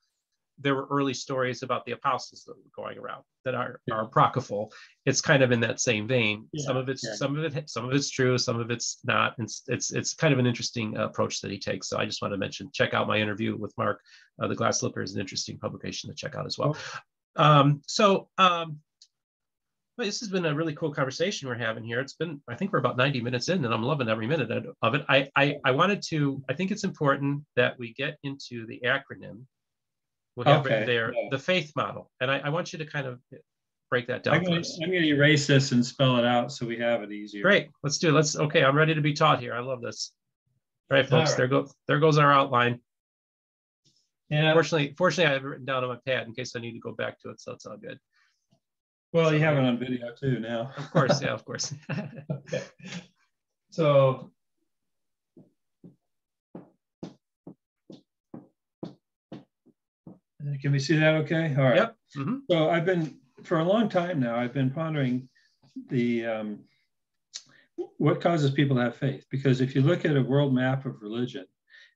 [0.59, 3.95] there were early stories about the apostles that were going around that are, yeah.
[3.95, 4.73] are apocryphal.
[5.07, 6.49] It's kind of in that same vein.
[6.53, 6.67] Yeah.
[6.67, 7.15] Some of it's yeah.
[7.15, 9.35] some of it some of it's true, some of it's not.
[9.39, 11.89] It's it's, it's kind of an interesting approach that he takes.
[11.89, 14.01] So I just want to mention check out my interview with Mark.
[14.41, 16.77] Uh, the Glass Slipper is an interesting publication to check out as well.
[17.37, 18.81] Um, so um,
[19.99, 22.01] well, this has been a really cool conversation we're having here.
[22.01, 24.51] It's been, I think we're about 90 minutes in and I'm loving every minute
[24.83, 25.05] of it.
[25.09, 29.43] I, I, I wanted to, I think it's important that we get into the acronym.
[30.37, 30.85] We have okay.
[30.87, 31.29] there, yeah.
[31.31, 32.11] the faith model.
[32.21, 33.21] And I, I want you to kind of
[33.91, 34.35] break that down.
[34.35, 37.13] I'm going, I'm going to erase this and spell it out so we have it
[37.13, 37.43] easier.
[37.43, 37.69] Great.
[37.83, 38.13] Let's do it.
[38.13, 38.65] Let's, okay.
[38.65, 39.55] I'm ready to be taught here.
[39.55, 40.13] I love this.
[40.91, 41.37] All right, folks, All right.
[41.37, 42.81] there goes, there goes our outline.
[44.31, 44.55] Yeah.
[44.55, 46.81] Fortunately, fortunately, I have it written down on my pad in case I need to
[46.81, 47.41] go back to it.
[47.41, 47.99] So it's all good.
[49.13, 50.73] Well, so, you have it on video too now.
[50.79, 51.75] of course, yeah, of course.
[52.31, 52.63] okay.
[53.71, 54.31] So
[60.61, 61.55] can we see that okay?
[61.57, 61.77] All right.
[61.77, 61.97] Yep.
[62.17, 62.37] Mm-hmm.
[62.51, 65.29] So I've been, for a long time now, I've been pondering
[65.89, 66.59] the, um,
[67.99, 69.27] what causes people to have faith?
[69.31, 71.47] Because if you look at a world map of religion,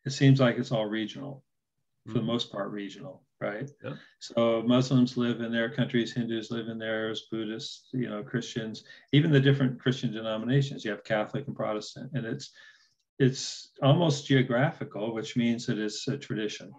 [0.05, 1.45] it seems like it's all regional,
[2.05, 2.19] for mm-hmm.
[2.19, 3.71] the most part regional right?
[3.85, 3.95] Yeah.
[4.19, 9.31] So Muslims live in their countries, Hindus live in theirs, Buddhists, you know, Christians, even
[9.31, 10.85] the different Christian denominations.
[10.85, 12.51] You have Catholic and Protestant, and it's
[13.19, 16.73] it's almost geographical, which means that it's a tradition,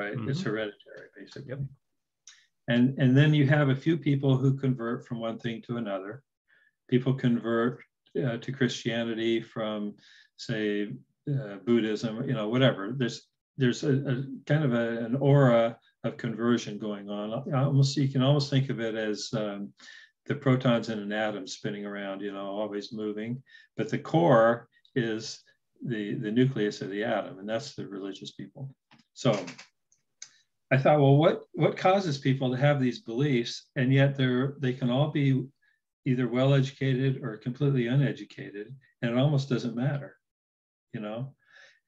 [0.00, 0.16] right?
[0.16, 0.30] Mm-hmm.
[0.30, 1.50] It's hereditary, basically.
[1.50, 1.60] Yep.
[2.68, 6.22] And and then you have a few people who convert from one thing to another.
[6.88, 7.80] People convert
[8.24, 9.94] uh, to Christianity from,
[10.36, 10.92] say,
[11.28, 12.82] uh, Buddhism, you know, whatever.
[12.96, 13.18] There's
[13.56, 14.14] there's a, a
[14.50, 17.26] kind of a, an aura of conversion going on.
[17.54, 19.72] Almost you can almost think of it as um,
[20.26, 23.42] the protons in an atom spinning around, you know, always moving.
[23.76, 25.44] But the core is
[25.92, 28.64] the the nucleus of the atom, and that's the religious people.
[29.14, 29.30] So
[30.70, 34.72] I thought, well, what what causes people to have these beliefs, and yet they're they
[34.72, 35.46] can all be
[36.06, 40.16] either well educated or completely uneducated, and it almost doesn't matter,
[40.92, 41.34] you know.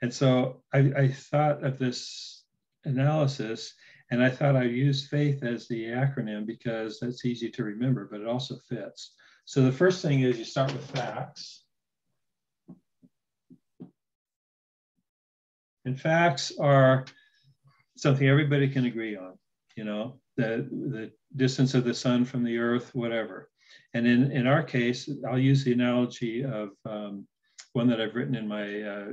[0.03, 2.45] And so I, I thought of this
[2.85, 3.73] analysis,
[4.11, 8.21] and I thought I'd use faith as the acronym because that's easy to remember, but
[8.21, 9.15] it also fits.
[9.45, 11.65] So the first thing is you start with facts.
[15.85, 17.05] And facts are
[18.03, 19.39] something everybody can agree on,
[19.77, 23.49] you know, the, the distance of the sun from the earth, whatever.
[23.95, 27.29] And in, in our case, I'll use the analogy of um,
[27.74, 29.12] one that I've written in my uh,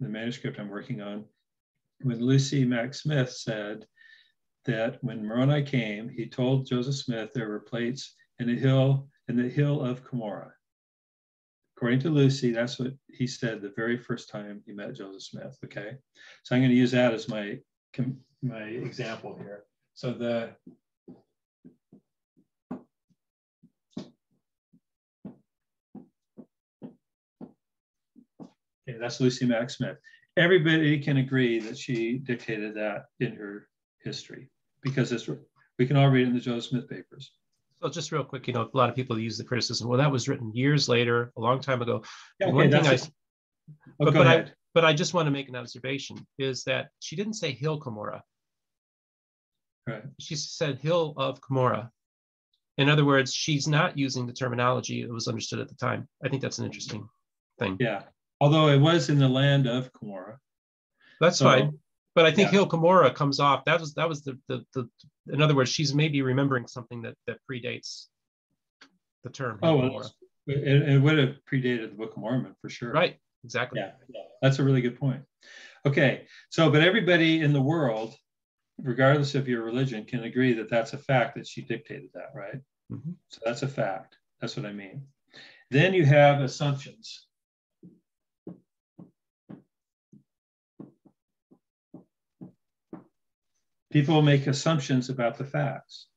[0.00, 1.24] the manuscript I'm working on.
[2.02, 3.86] When Lucy Mack Smith said
[4.64, 9.36] that when Moroni came, he told Joseph Smith there were plates in the hill in
[9.36, 10.50] the hill of Cumorah.
[11.76, 15.56] According to Lucy, that's what he said the very first time he met Joseph Smith.
[15.64, 15.92] Okay,
[16.42, 17.58] so I'm going to use that as my
[18.42, 19.64] my example here.
[19.94, 20.50] So the
[28.86, 29.96] Okay, that's Lucy Mack Smith.
[30.36, 33.68] Everybody can agree that she dictated that in her
[34.02, 34.50] history
[34.82, 35.28] because it's,
[35.78, 37.32] we can all read it in the Joseph Smith papers.
[37.80, 39.88] So just real quick, you know, a lot of people use the criticism.
[39.88, 42.02] Well, that was written years later, a long time ago.
[42.40, 45.48] Yeah, okay, One thing I, oh, but, but I, but I just want to make
[45.48, 48.20] an observation is that she didn't say Hill Cumorah.
[49.86, 50.02] Right.
[50.18, 51.90] She said Hill of Cumorah.
[52.76, 56.08] In other words, she's not using the terminology that was understood at the time.
[56.24, 57.08] I think that's an interesting
[57.58, 57.76] thing.
[57.78, 58.02] Yeah
[58.40, 60.36] although it was in the land of Cumorah.
[61.20, 61.78] That's so, fine.
[62.14, 62.58] But I think yeah.
[62.58, 63.64] Hill Cumorah comes off.
[63.64, 64.88] That was that was the, the the
[65.32, 68.06] in other words, she's maybe remembering something that that predates
[69.24, 69.58] the term.
[69.62, 70.12] oh, well,
[70.46, 72.92] it, it, would have predated the Book of Mormon for sure.
[72.92, 73.16] Right.
[73.44, 73.80] Exactly.
[73.80, 73.92] Yeah,
[74.42, 75.22] that's a really good point.
[75.86, 78.14] Okay, so but everybody in the world,
[78.78, 82.60] regardless of your religion, can agree that that's a fact that she dictated that, right?
[82.90, 83.12] Mm-hmm.
[83.28, 84.16] So that's a fact.
[84.40, 85.06] That's what I mean.
[85.70, 87.26] Then you have assumptions.
[93.94, 96.08] people make assumptions about the facts.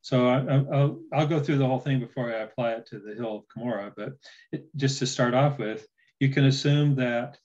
[0.00, 3.14] So I, will I'll go through the whole thing before I apply it to the
[3.14, 3.92] hill of Cumorah.
[3.94, 4.14] But
[4.50, 5.86] it, just to start off with,
[6.20, 7.38] you can assume that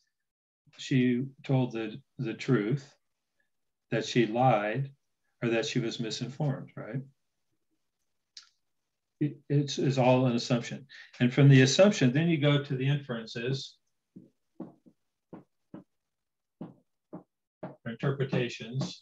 [0.78, 2.94] she told the, the truth,
[3.92, 4.92] that she lied,
[5.44, 7.02] or that she was misinformed, right?
[9.20, 10.88] It, it's, it's all an assumption.
[11.20, 13.78] And from the assumption, then you go to the inferences,
[17.86, 19.02] interpretations,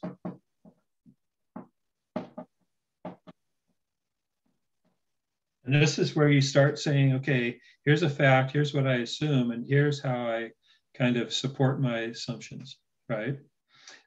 [5.70, 9.52] And this is where you start saying, okay, here's a fact, here's what I assume,
[9.52, 10.50] and here's how I
[10.96, 13.38] kind of support my assumptions, right?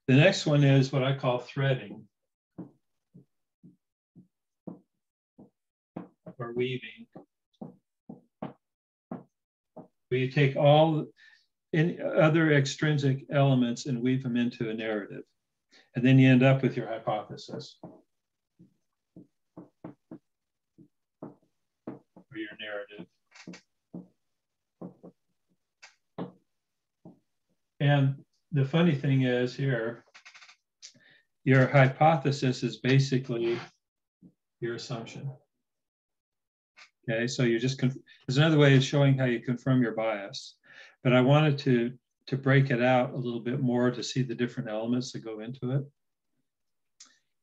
[0.08, 2.02] The next one is what I call threading
[6.36, 7.06] or weaving.
[8.40, 9.22] Where
[10.10, 11.06] you take all
[11.72, 15.22] in other extrinsic elements and weave them into a narrative.
[15.94, 17.78] And then you end up with your hypothesis.
[22.60, 23.06] Narrative.
[27.80, 28.14] And
[28.52, 30.04] the funny thing is here,
[31.44, 33.58] your hypothesis is basically
[34.60, 35.30] your assumption.
[37.10, 40.54] Okay, so you're just, there's another way of showing how you confirm your bias.
[41.02, 41.92] But I wanted to,
[42.28, 45.40] to break it out a little bit more to see the different elements that go
[45.40, 45.82] into it.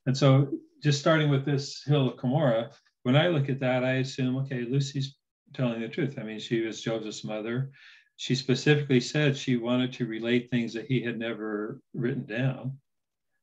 [0.05, 0.47] And so
[0.81, 2.71] just starting with this hill of Cumorah,
[3.03, 5.15] when I look at that, I assume, okay, Lucy's
[5.53, 6.17] telling the truth.
[6.19, 7.71] I mean, she was Joseph's mother.
[8.17, 12.77] She specifically said she wanted to relate things that he had never written down,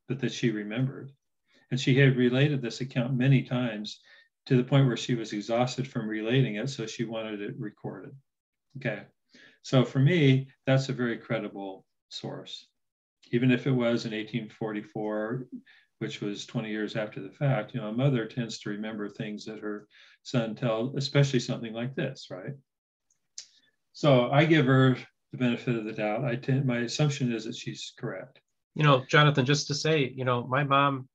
[0.08, 1.12] but that she remembered.
[1.70, 4.00] And she had related this account many times
[4.46, 6.70] to the point where she was exhausted from relating it.
[6.70, 8.14] So she wanted it recorded.
[8.76, 9.02] Okay.
[9.62, 12.66] So for me, that's a very credible source.
[13.32, 15.46] Even if it was in 1844,
[15.98, 19.44] which was 20 years after the fact, you know, a mother tends to remember things
[19.46, 19.88] that her
[20.22, 22.54] son tells, especially something like this, right?
[23.92, 24.96] So I give her
[25.32, 26.24] the benefit of the doubt.
[26.24, 28.40] I tend, my assumption is that she's correct.
[28.74, 31.08] You know, Jonathan, just to say, you know, my mom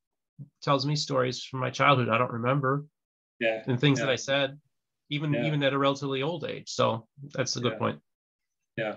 [0.64, 2.86] tells me stories from my childhood I don't remember.
[3.40, 3.64] Yeah.
[3.68, 4.06] And things yeah.
[4.06, 4.60] that I said,
[5.10, 5.46] even yeah.
[5.46, 6.70] even at a relatively old age.
[6.70, 7.78] So that's a good yeah.
[7.78, 8.00] point.
[8.78, 8.96] Yeah.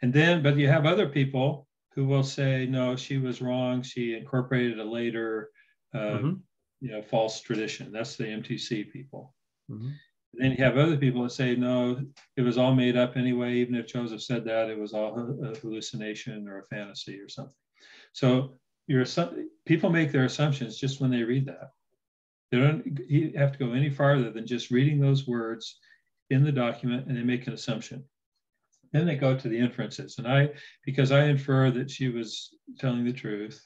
[0.00, 3.82] And then, but you have other people who will say, no, she was wrong.
[3.82, 5.50] She incorporated a later,
[5.94, 6.32] uh, mm-hmm.
[6.80, 7.92] you know, false tradition.
[7.92, 9.34] That's the M2C people.
[9.70, 9.90] Mm-hmm.
[10.34, 12.04] then you have other people that say, no,
[12.36, 13.54] it was all made up anyway.
[13.54, 17.54] Even if Joseph said that, it was all a hallucination or a fantasy or something.
[18.12, 18.56] So
[18.86, 19.04] your
[19.64, 21.70] people make their assumptions just when they read that.
[22.50, 22.84] They don't
[23.36, 25.78] have to go any farther than just reading those words
[26.30, 28.04] in the document and they make an assumption.
[28.94, 30.18] Then they go to the inferences.
[30.18, 30.50] And I,
[30.84, 33.60] because I infer that she was telling the truth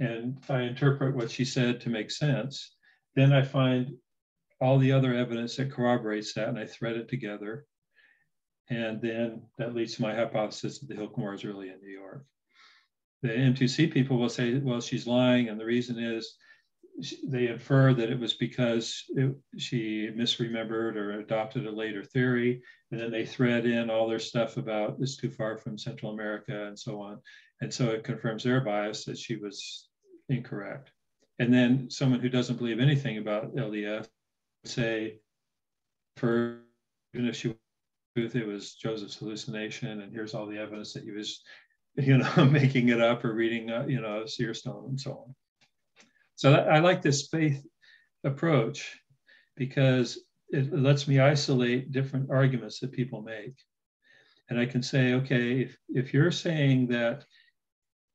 [0.00, 2.74] and I interpret what she said to make sense,
[3.14, 3.92] then I find
[4.60, 7.66] all the other evidence that corroborates that and I thread it together.
[8.68, 11.96] And then that leads to my hypothesis that the Hill Cumorah is really in New
[11.96, 12.26] York.
[13.22, 15.48] The M2C people will say, well, she's lying.
[15.48, 16.36] And the reason is
[17.26, 22.62] they infer that it was because it, she misremembered or adopted a later theory.
[22.90, 26.66] And then they thread in all their stuff about it's too far from Central America
[26.66, 27.20] and so on.
[27.60, 29.88] And so it confirms their bias that she was
[30.28, 30.90] incorrect.
[31.38, 34.08] And then someone who doesn't believe anything about LDS
[34.64, 35.20] would say,
[36.16, 36.60] for
[37.14, 37.54] even if she
[38.16, 41.42] was, it was Joseph's hallucination, and here's all the evidence that he was,
[41.96, 45.34] you know, making it up or reading, uh, you know, Seerstone and so on.
[46.38, 47.66] So that, I like this faith
[48.22, 48.96] approach
[49.56, 50.20] because
[50.50, 53.56] it lets me isolate different arguments that people make.
[54.48, 57.24] And I can say, okay, if, if you're saying that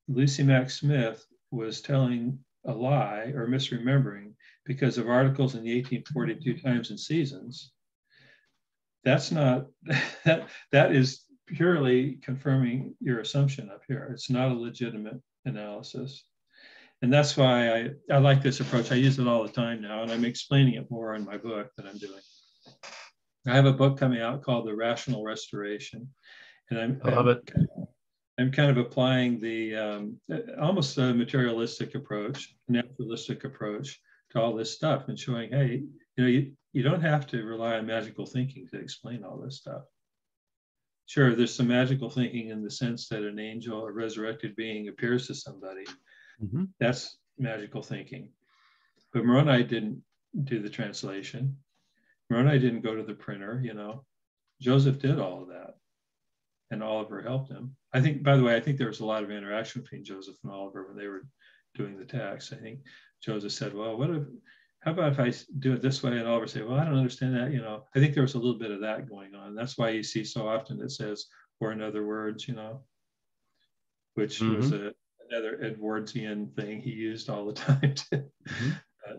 [0.08, 4.32] Lucy Mack Smith was telling a lie or misremembering
[4.66, 7.74] because of articles in the 1842 Times and Seasons,
[9.04, 9.66] that's not,
[10.24, 14.10] that, that is purely confirming your assumption up here.
[14.14, 16.24] It's not a legitimate analysis.
[17.04, 18.94] And that's why I, I like this approach.
[18.94, 21.70] I use it all the time now, and I'm explaining it more in my book
[21.76, 22.22] that I'm doing.
[23.46, 26.08] I have a book coming out called The Rational Restoration.
[26.70, 27.52] And I'm, I love I'm, it.
[28.40, 30.18] I'm kind of applying the um,
[30.62, 34.00] almost a materialistic approach, naturalistic approach
[34.32, 35.84] to all this stuff and showing, hey,
[36.16, 39.58] you know, you, you don't have to rely on magical thinking to explain all this
[39.58, 39.82] stuff.
[41.08, 45.28] Sure, there's some magical thinking in the sense that an angel a resurrected being appears
[45.28, 45.84] to somebody,
[46.42, 46.66] Mm-hmm.
[46.80, 48.30] That's magical thinking.
[49.12, 50.02] But Moroni didn't
[50.44, 51.58] do the translation.
[52.30, 54.06] Moroni didn't go to the printer, you know.
[54.62, 55.76] Joseph did all of that.
[56.72, 57.76] And Oliver helped him.
[57.94, 60.38] I think, by the way, I think there was a lot of interaction between Joseph
[60.44, 61.28] and Oliver when they were
[61.76, 62.54] doing the text.
[62.54, 62.80] I think
[63.22, 64.24] Joseph said, Well, what if
[64.80, 66.18] how about if I do it this way?
[66.18, 67.52] And Oliver say, Well, I don't understand that.
[67.52, 69.54] You know, I think there was a little bit of that going on.
[69.54, 71.28] That's why you see so often it says,
[71.60, 72.82] or in other words, you know,
[74.16, 74.58] which mm-hmm.
[74.58, 74.94] was a
[75.30, 77.94] another Edwardsian thing he used all the time.
[77.96, 78.70] To, mm-hmm.
[79.10, 79.14] uh,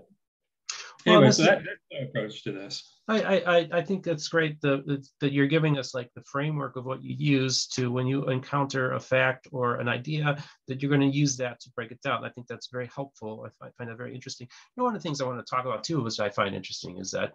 [1.07, 3.01] anyway, well, so that, that's my approach to this.
[3.07, 6.87] I, I, I think that's great that, that you're giving us like the framework of
[6.87, 11.11] what you use to when you encounter a fact or an idea that you're going
[11.13, 12.25] to use that to break it down.
[12.25, 13.47] I think that's very helpful.
[13.63, 14.47] I find that very interesting.
[14.51, 16.55] You know, one of the things I want to talk about too, which I find
[16.55, 17.33] interesting, is that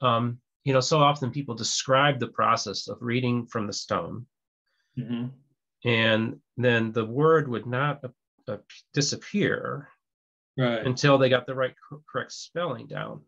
[0.00, 4.26] um, you know so often people describe the process of reading from the stone.
[4.96, 5.26] Mm-hmm
[5.84, 8.00] and then the word would not
[8.48, 8.56] uh,
[8.94, 9.88] disappear
[10.56, 10.86] right.
[10.86, 11.74] until they got the right
[12.10, 13.22] correct spelling down.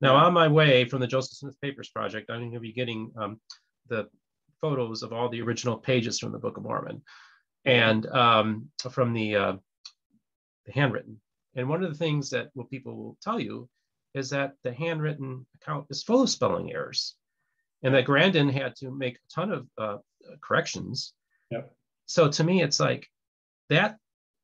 [0.00, 0.24] Now, yeah.
[0.24, 3.40] on my way from the Joseph Smith Papers Project, I'm going to be getting um,
[3.88, 4.08] the
[4.60, 7.02] photos of all the original pages from the Book of Mormon
[7.64, 9.56] and um, from the, uh,
[10.66, 11.20] the handwritten.
[11.54, 13.68] And one of the things that what people will tell you
[14.14, 17.16] is that the handwritten account is full of spelling errors,
[17.82, 19.98] and that Grandin had to make a ton of uh,
[20.42, 21.14] corrections.
[21.50, 21.75] Yep
[22.06, 23.08] so to me, it's like
[23.68, 23.98] that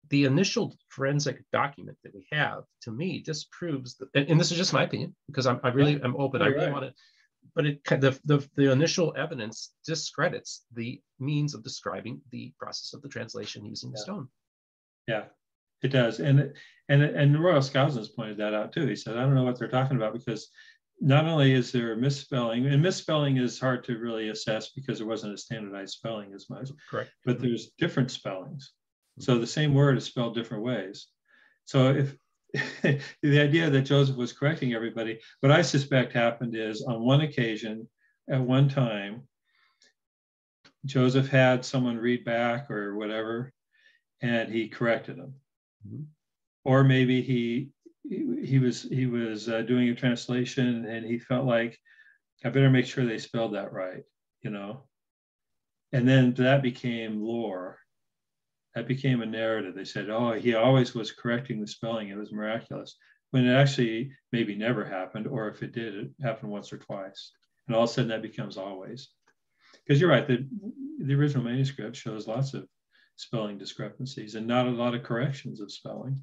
[0.08, 4.58] the initial forensic document that we have to me disproves that, and, and this is
[4.58, 6.40] just my opinion because I'm I really am open.
[6.40, 6.72] You're I really right.
[6.72, 6.94] want to,
[7.54, 13.02] but it the, the the initial evidence discredits the means of describing the process of
[13.02, 13.94] the translation using yeah.
[13.94, 14.28] the stone.
[15.08, 15.24] Yeah,
[15.82, 16.52] it does, and
[16.88, 18.86] and and Royal has pointed that out too.
[18.86, 20.50] He said, I don't know what they're talking about because
[21.02, 25.06] not only is there a misspelling, and misspelling is hard to really assess because there
[25.06, 26.70] wasn't a standardized spelling as much.
[26.88, 27.10] Correct.
[27.24, 28.72] But there's different spellings.
[29.18, 31.08] So the same word is spelled different ways.
[31.64, 32.16] So if
[33.22, 37.88] the idea that Joseph was correcting everybody, what I suspect happened is on one occasion,
[38.30, 39.22] at one time,
[40.86, 43.52] Joseph had someone read back or whatever,
[44.20, 45.34] and he corrected them.
[45.86, 46.02] Mm-hmm.
[46.64, 47.70] Or maybe he
[48.08, 51.78] he, was he was uh, doing a translation and he felt like
[52.44, 54.02] I better make sure they spelled that right,
[54.42, 54.84] you know.
[55.92, 57.78] And then that became lore.
[58.74, 59.74] That became a narrative.
[59.74, 62.08] They said, "Oh, he always was correcting the spelling.
[62.08, 62.96] It was miraculous."
[63.30, 67.32] When it actually maybe never happened, or if it did, it happened once or twice.
[67.66, 69.10] And all of a sudden, that becomes always.
[69.86, 70.48] Because you're right, the
[70.98, 72.66] the original manuscript shows lots of
[73.16, 76.22] spelling discrepancies and not a lot of corrections of spelling.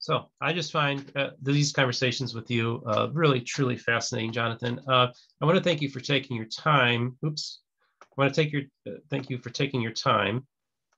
[0.00, 4.80] So I just find uh, these conversations with you uh, really, truly fascinating, Jonathan.
[4.88, 5.08] Uh,
[5.40, 7.16] I want to thank you for taking your time.
[7.24, 7.60] Oops.
[8.02, 10.46] I want to take your uh, thank you for taking your time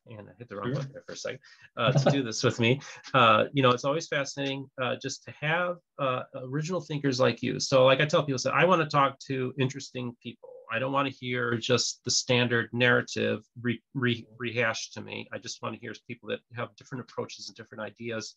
[0.06, 1.40] and I hit the wrong button there for a second,
[1.76, 2.80] uh, to do this with me.
[3.14, 7.60] Uh, you know, it's always fascinating uh, just to have uh, original thinkers like you.
[7.60, 10.48] So, like I tell people, so I want to talk to interesting people.
[10.72, 15.28] I don't want to hear just the standard narrative re- re- rehashed to me.
[15.32, 18.34] I just want to hear people that have different approaches and different ideas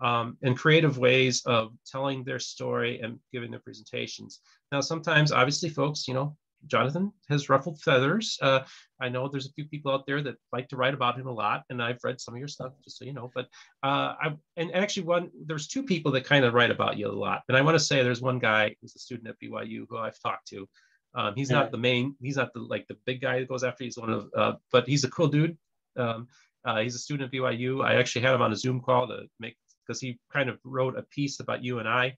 [0.00, 4.40] um, and creative ways of telling their story and giving their presentations.
[4.72, 6.36] Now, sometimes, obviously, folks, you know,
[6.66, 8.38] Jonathan has ruffled feathers.
[8.40, 8.60] Uh,
[9.00, 11.32] I know there's a few people out there that like to write about him a
[11.32, 13.30] lot, and I've read some of your stuff, just so you know.
[13.34, 13.46] But
[13.82, 17.12] uh, I and actually, one there's two people that kind of write about you a
[17.12, 19.98] lot, and I want to say there's one guy who's a student at BYU who
[19.98, 20.68] I've talked to.
[21.14, 23.84] Um, he's not the main, he's not the like the big guy that goes after.
[23.84, 25.56] He's one of, uh, but he's a cool dude.
[25.96, 26.28] Um,
[26.64, 27.84] uh, he's a student at BYU.
[27.84, 29.56] I actually had him on a Zoom call to make
[29.90, 32.16] because he kind of wrote a piece about you and I,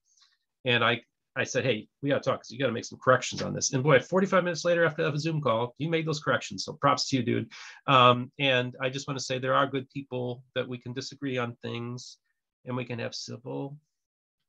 [0.65, 1.01] and I
[1.35, 3.55] I said, hey, we got to talk because you got to make some corrections on
[3.55, 3.73] this.
[3.73, 6.65] And boy, 45 minutes later after that Zoom call, you made those corrections.
[6.65, 7.51] So props to you, dude.
[7.87, 11.39] Um, and I just want to say there are good people that we can disagree
[11.39, 12.19] on things
[12.67, 13.79] and we can have civil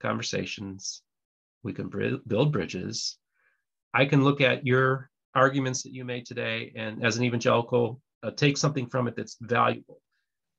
[0.01, 1.01] conversations.
[1.63, 1.89] We can
[2.27, 3.17] build bridges.
[3.93, 8.31] I can look at your arguments that you made today and as an evangelical, uh,
[8.31, 10.01] take something from it that's valuable.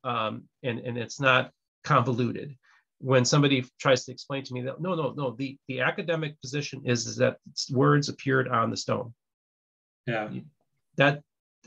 [0.05, 1.51] Um, and, and it's not
[1.85, 2.57] convoluted.
[2.99, 6.83] When somebody tries to explain to me that no no no the the academic position
[6.85, 7.37] is, is that
[7.71, 9.13] words appeared on the stone.
[10.07, 10.31] Yeah.
[10.97, 11.23] That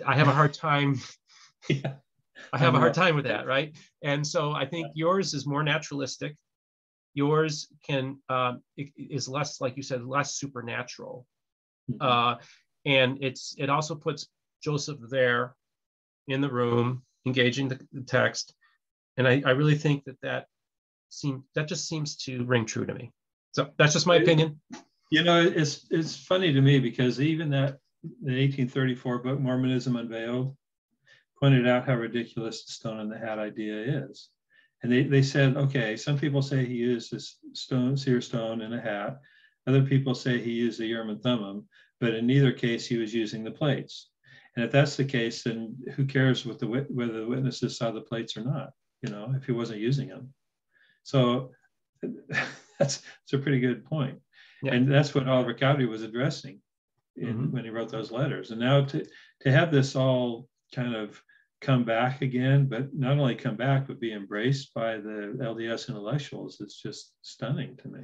[0.05, 1.01] i have a hard time
[1.69, 1.93] yeah.
[2.53, 3.75] i have a hard time with that right?
[4.03, 6.35] And so i think yours is more naturalistic.
[7.13, 11.25] Yours can um, is less like you said less supernatural.
[11.89, 12.01] Mm-hmm.
[12.01, 12.35] uh,
[12.85, 14.27] and it's it also puts
[14.61, 15.55] joseph there
[16.27, 18.53] in the room engaging the, the text
[19.17, 20.47] and I, I really think that that
[21.09, 23.11] seem that just seems to ring true to me.
[23.51, 24.59] So that's just my opinion.
[25.09, 30.55] You know, it's it's funny to me because even that the 1834 book Mormonism Unveiled
[31.39, 34.29] pointed out how ridiculous the stone in the hat idea is.
[34.83, 38.73] And they, they said, okay, some people say he used this stone, seer stone in
[38.73, 39.19] a hat.
[39.65, 41.67] Other people say he used the Urim and Thummim,
[41.99, 44.09] but in neither case he was using the plates.
[44.55, 48.01] And if that's the case, then who cares what the whether the witnesses saw the
[48.01, 48.71] plates or not?
[49.01, 50.33] You know, if he wasn't using them.
[51.03, 51.51] So
[52.01, 54.19] that's, that's a pretty good point.
[54.63, 54.73] Yeah.
[54.73, 56.59] And that's what Oliver Cowdery was addressing
[57.15, 57.51] in, mm-hmm.
[57.51, 58.51] when he wrote those letters.
[58.51, 59.05] And now to,
[59.41, 61.21] to have this all kind of
[61.61, 66.57] come back again, but not only come back, but be embraced by the LDS intellectuals,
[66.59, 68.01] it's just stunning to me.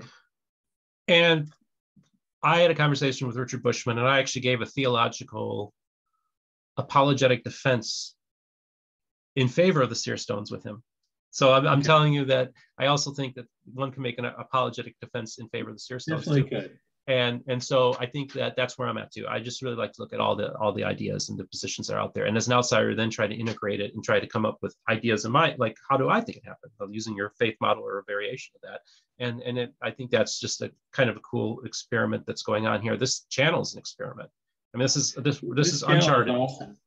[1.08, 1.52] And
[2.42, 5.74] I had a conversation with Richard Bushman, and I actually gave a theological
[6.78, 8.16] apologetic defense
[9.36, 10.84] in favor of the seer stones with him.
[11.32, 14.96] So I'm, I'm telling you that I also think that one can make an apologetic
[15.00, 16.62] defense in favor of the seer stones Definitely too.
[16.62, 16.80] Could.
[17.08, 19.26] And and so I think that that's where I'm at too.
[19.28, 21.88] I just really like to look at all the all the ideas and the positions
[21.88, 24.22] that are out there, and as an outsider, then try to integrate it and try
[24.22, 26.72] to come up with ideas in my like how do I think it happened?
[26.96, 28.80] Using your faith model or a variation of that,
[29.20, 32.68] and and it, I think that's just a kind of a cool experiment that's going
[32.68, 32.96] on here.
[32.96, 34.30] This channel is an experiment.
[34.74, 36.34] I mean, this is this this, this is uncharted.
[36.34, 36.78] Awesome.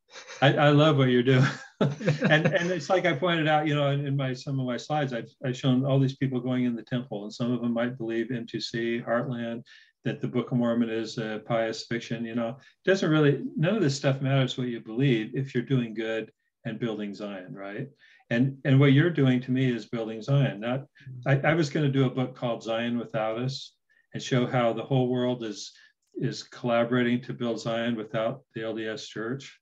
[0.40, 1.44] I, I love what you're doing.
[1.80, 4.78] and and it's like I pointed out, you know, in, in, my some of my
[4.78, 7.74] slides, I've, I've shown all these people going in the temple, and some of them
[7.74, 9.62] might believe M2C, Heartland,
[10.02, 12.24] that the Book of Mormon is a pious fiction.
[12.24, 15.64] You know, it doesn't really none of this stuff matters what you believe if you're
[15.64, 16.32] doing good
[16.64, 17.88] and building Zion, right?
[18.30, 20.60] And and what you're doing to me is building Zion.
[20.60, 20.86] Not
[21.26, 23.74] I, I was going to do a book called Zion Without Us
[24.14, 25.72] and show how the whole world is
[26.14, 29.60] is collaborating to build Zion without the LDS Church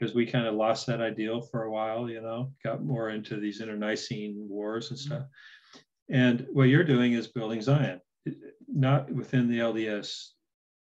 [0.00, 3.38] because we kind of lost that ideal for a while, you know, got more into
[3.38, 5.24] these internecine wars and stuff.
[6.08, 8.00] And what you're doing is building Zion,
[8.66, 10.30] not within the LDS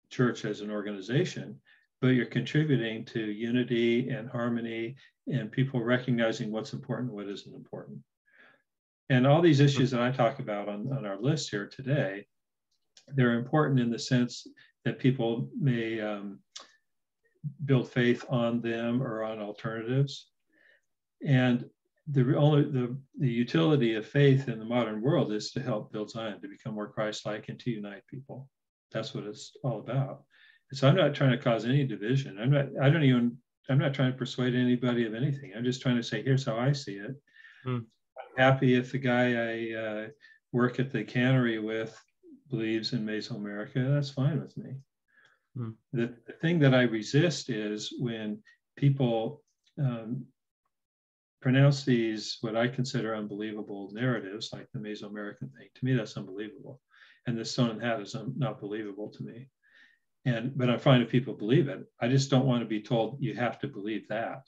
[0.09, 1.59] church as an organization,
[2.01, 4.95] but you're contributing to unity and harmony
[5.27, 7.99] and people recognizing what's important, what isn't important.
[9.09, 12.25] And all these issues that I talk about on, on our list here today,
[13.15, 14.47] they're important in the sense
[14.85, 16.39] that people may um,
[17.65, 20.29] build faith on them or on alternatives.
[21.25, 21.69] And
[22.11, 26.09] the only the, the utility of faith in the modern world is to help build
[26.09, 28.49] Zion, to become more Christ-like and to unite people.
[28.91, 30.23] That's what it's all about.
[30.71, 32.39] And so I'm not trying to cause any division.
[32.39, 33.37] I'm not, I don't even,
[33.69, 35.51] I'm not trying to persuade anybody of anything.
[35.55, 37.15] I'm just trying to say, here's how I see it.
[37.63, 37.75] Hmm.
[38.17, 40.07] I'm happy if the guy I uh,
[40.51, 41.95] work at the cannery with
[42.49, 44.77] believes in Mesoamerica, that's fine with me.
[45.59, 45.73] Mm.
[45.93, 48.41] The, the, thing that I resist is when
[48.77, 49.43] people
[49.77, 50.25] um,
[51.41, 55.67] pronounce these what I consider unbelievable narratives, like the Mesoamerican thing.
[55.75, 56.79] To me, that's unbelievable,
[57.27, 59.47] and the stone and hat is un- not believable to me.
[60.25, 63.17] And but I find if people believe it, I just don't want to be told
[63.19, 64.43] you have to believe that.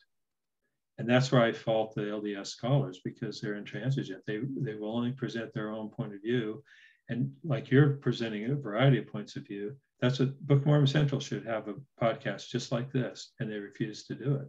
[0.97, 4.21] And that's where I fault the LDS scholars because they're intransigent.
[4.27, 6.63] They, they will only present their own point of view.
[7.09, 10.87] And like you're presenting a variety of points of view, that's what Book of Mormon
[10.87, 13.33] Central should have a podcast just like this.
[13.39, 14.47] And they refuse to do it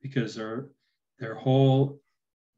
[0.00, 0.70] because their,
[1.18, 2.00] their whole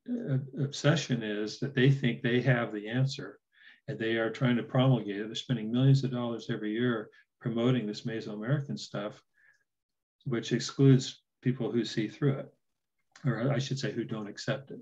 [0.09, 3.39] uh, obsession is that they think they have the answer
[3.89, 5.27] and they are trying to promulgate it.
[5.27, 7.10] They're spending millions of dollars every year
[7.40, 9.23] promoting this Mesoamerican stuff,
[10.24, 12.55] which excludes people who see through it,
[13.24, 14.81] or I should say, who don't accept it.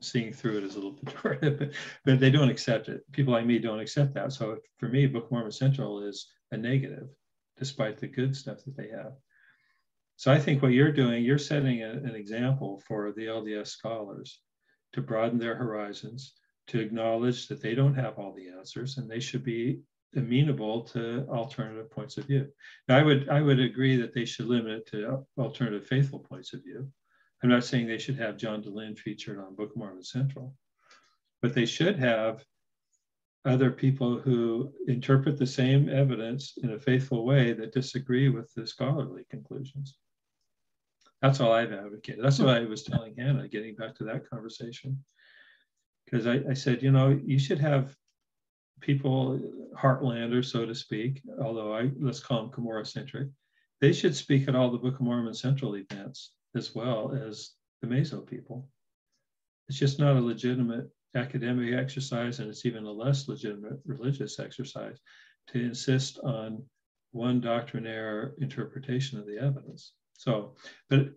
[0.00, 1.70] Seeing through it is a little pejorative, but,
[2.04, 3.00] but they don't accept it.
[3.12, 4.32] People like me don't accept that.
[4.32, 7.08] So for me, Book Mormon Central is a negative,
[7.56, 9.12] despite the good stuff that they have.
[10.16, 14.40] So I think what you're doing, you're setting a, an example for the LDS scholars
[14.92, 16.34] to broaden their horizons,
[16.68, 19.80] to acknowledge that they don't have all the answers and they should be
[20.16, 22.48] amenable to alternative points of view.
[22.88, 26.52] Now, I would I would agree that they should limit it to alternative faithful points
[26.52, 26.90] of view.
[27.44, 30.54] I'm not saying they should have John Dehlin featured on Book of Mormon Central,
[31.42, 32.42] but they should have
[33.44, 38.66] other people who interpret the same evidence in a faithful way that disagree with the
[38.66, 39.98] scholarly conclusions.
[41.20, 42.24] That's all I've advocated.
[42.24, 45.04] That's what I was telling Hanna, getting back to that conversation.
[46.06, 47.94] Because I, I said, you know, you should have
[48.80, 49.38] people,
[49.78, 53.28] heartlanders, so to speak, although I let's call them Cumorah centric,
[53.82, 57.50] they should speak at all the Book of Mormon Central events as well as
[57.80, 58.68] the Meso people.
[59.68, 64.98] It's just not a legitimate academic exercise, and it's even a less legitimate religious exercise
[65.48, 66.62] to insist on
[67.12, 69.92] one doctrinaire interpretation of the evidence.
[70.14, 70.54] So,
[70.90, 71.10] but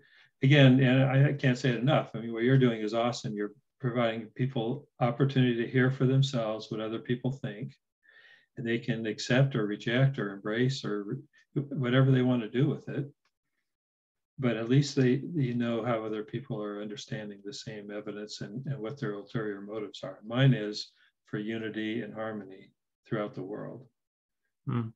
[0.43, 2.11] again, and I can't say it enough.
[2.13, 3.33] I mean, what you're doing is awesome.
[3.33, 7.73] You're providing people opportunity to hear for themselves what other people think,
[8.57, 11.19] and they can accept or reject or embrace or
[11.53, 13.09] whatever they want to do with it.
[14.39, 18.65] But at least they you know how other people are understanding the same evidence and,
[18.67, 20.19] and what their ulterior motives are.
[20.25, 20.91] Mine is
[21.25, 22.71] for unity and harmony
[23.07, 23.85] throughout the world.
[24.69, 24.93] Mm.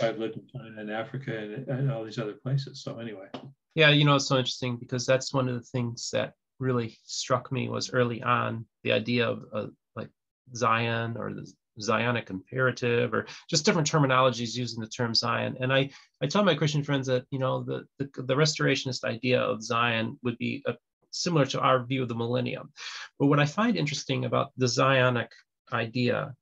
[0.00, 2.82] I've lived in China and Africa and, and all these other places.
[2.82, 3.26] So anyway.
[3.74, 7.50] Yeah, you know, it's so interesting because that's one of the things that really struck
[7.50, 9.66] me was early on the idea of uh,
[9.96, 10.10] like
[10.54, 11.50] Zion or the
[11.82, 15.56] Zionic imperative or just different terminologies using the term Zion.
[15.60, 15.90] And I,
[16.22, 20.18] I tell my Christian friends that, you know, the, the, the restorationist idea of Zion
[20.22, 20.74] would be a,
[21.10, 22.72] similar to our view of the millennium.
[23.18, 25.28] But what I find interesting about the Zionic
[25.72, 26.34] idea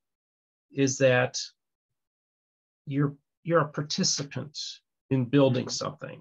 [0.73, 1.39] is that
[2.87, 4.59] you're, you're a participant
[5.11, 5.71] in building mm-hmm.
[5.71, 6.21] something.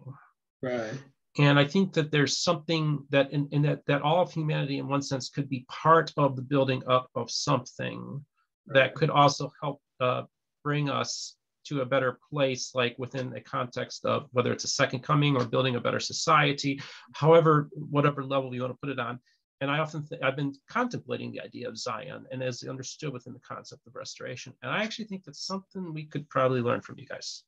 [0.61, 0.93] Right
[1.37, 4.87] and i think that there's something that in, in, that that all of humanity in
[4.87, 8.23] one sense could be part of the building up of something.
[8.69, 10.23] That could also help uh,
[10.63, 11.35] bring us
[11.65, 15.45] to a better place like within the context of whether it's a second coming or
[15.45, 16.79] building a better society
[17.13, 19.19] however whatever level you want to put it on
[19.61, 23.33] and i often th- i've been contemplating the idea of zion and as understood within
[23.33, 26.97] the concept of restoration and i actually think that's something we could probably learn from
[26.97, 27.43] you guys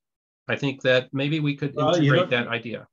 [0.50, 2.86] i think that maybe we could well, integrate that idea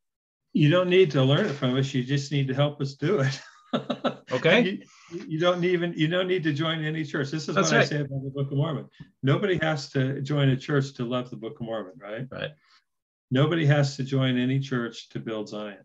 [0.52, 1.92] you don't need to learn it from us.
[1.94, 3.40] You just need to help us do it.
[4.32, 4.80] okay.
[5.10, 7.30] You, you, don't even you don't need to join any church.
[7.30, 7.86] This is That's what right.
[7.86, 8.88] I say about the Book of Mormon.
[9.22, 12.26] Nobody has to join a church to love the Book of Mormon, right?
[12.30, 12.50] Right.
[13.30, 15.84] Nobody has to join any church to build Zion.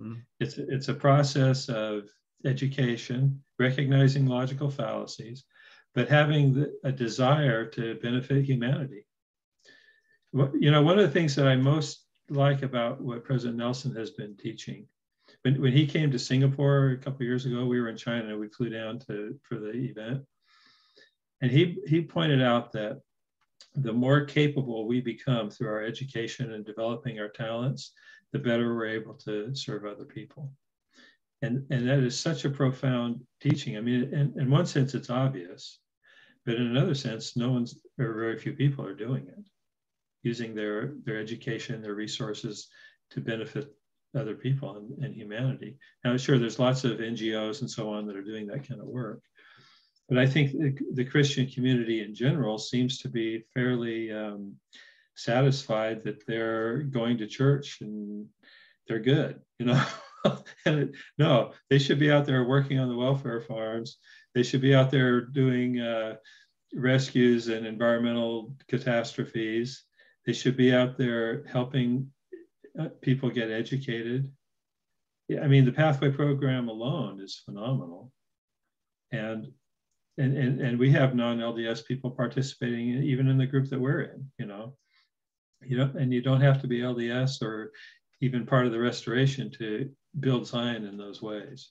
[0.00, 0.22] Mm.
[0.40, 2.08] It's it's a process of
[2.44, 5.44] education, recognizing logical fallacies,
[5.94, 9.04] but having the, a desire to benefit humanity.
[10.32, 14.10] You know, one of the things that I most like about what President Nelson has
[14.10, 14.86] been teaching.
[15.48, 18.36] When, when he came to Singapore a couple years ago, we were in China.
[18.36, 20.22] We flew down to for the event,
[21.40, 23.00] and he he pointed out that
[23.74, 27.92] the more capable we become through our education and developing our talents,
[28.34, 30.52] the better we're able to serve other people.
[31.40, 33.78] And, and that is such a profound teaching.
[33.78, 35.78] I mean, in, in one sense, it's obvious,
[36.44, 39.44] but in another sense, no one's, or very few people are doing it
[40.22, 42.68] using their, their education, their resources
[43.12, 43.77] to benefit
[44.16, 45.76] other people and, and humanity.
[46.04, 48.86] Now, sure, there's lots of NGOs and so on that are doing that kind of
[48.86, 49.22] work.
[50.08, 54.54] But I think the, the Christian community in general seems to be fairly um,
[55.14, 58.26] satisfied that they're going to church and
[58.86, 59.84] they're good, you know.
[60.64, 63.98] and no, they should be out there working on the welfare farms.
[64.34, 66.16] They should be out there doing uh,
[66.74, 69.84] rescues and environmental catastrophes.
[70.26, 72.10] They should be out there helping
[72.78, 74.30] uh, people get educated.
[75.42, 78.12] I mean, the Pathway program alone is phenomenal.
[79.12, 79.48] And
[80.18, 84.00] and, and, and we have non-LDS people participating in, even in the group that we're
[84.00, 84.74] in, you know.
[85.64, 87.72] You know, and you don't have to be LDS or
[88.20, 91.70] even part of the restoration to build Zion in those ways.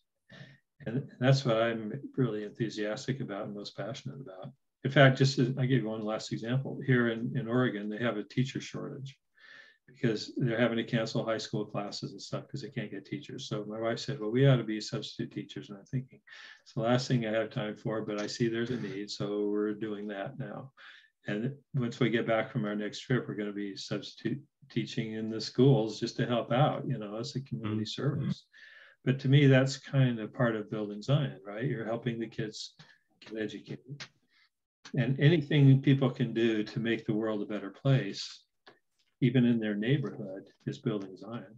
[0.85, 4.51] And that's what I'm really enthusiastic about and most passionate about.
[4.83, 6.79] In fact, just as, I give you one last example.
[6.85, 9.17] Here in, in Oregon, they have a teacher shortage
[9.87, 13.47] because they're having to cancel high school classes and stuff because they can't get teachers.
[13.47, 15.69] So my wife said, well, we ought to be substitute teachers.
[15.69, 16.19] And I'm thinking,
[16.63, 19.09] it's the last thing I have time for, but I see there's a need.
[19.09, 20.71] So we're doing that now.
[21.27, 25.13] And once we get back from our next trip, we're going to be substitute teaching
[25.13, 28.01] in the schools just to help out, you know, as a community mm-hmm.
[28.01, 28.45] service.
[29.03, 31.63] But to me, that's kind of part of building Zion, right?
[31.63, 32.73] You're helping the kids
[33.21, 34.03] get educated.
[34.97, 38.43] And anything people can do to make the world a better place,
[39.21, 41.55] even in their neighborhood, is building Zion.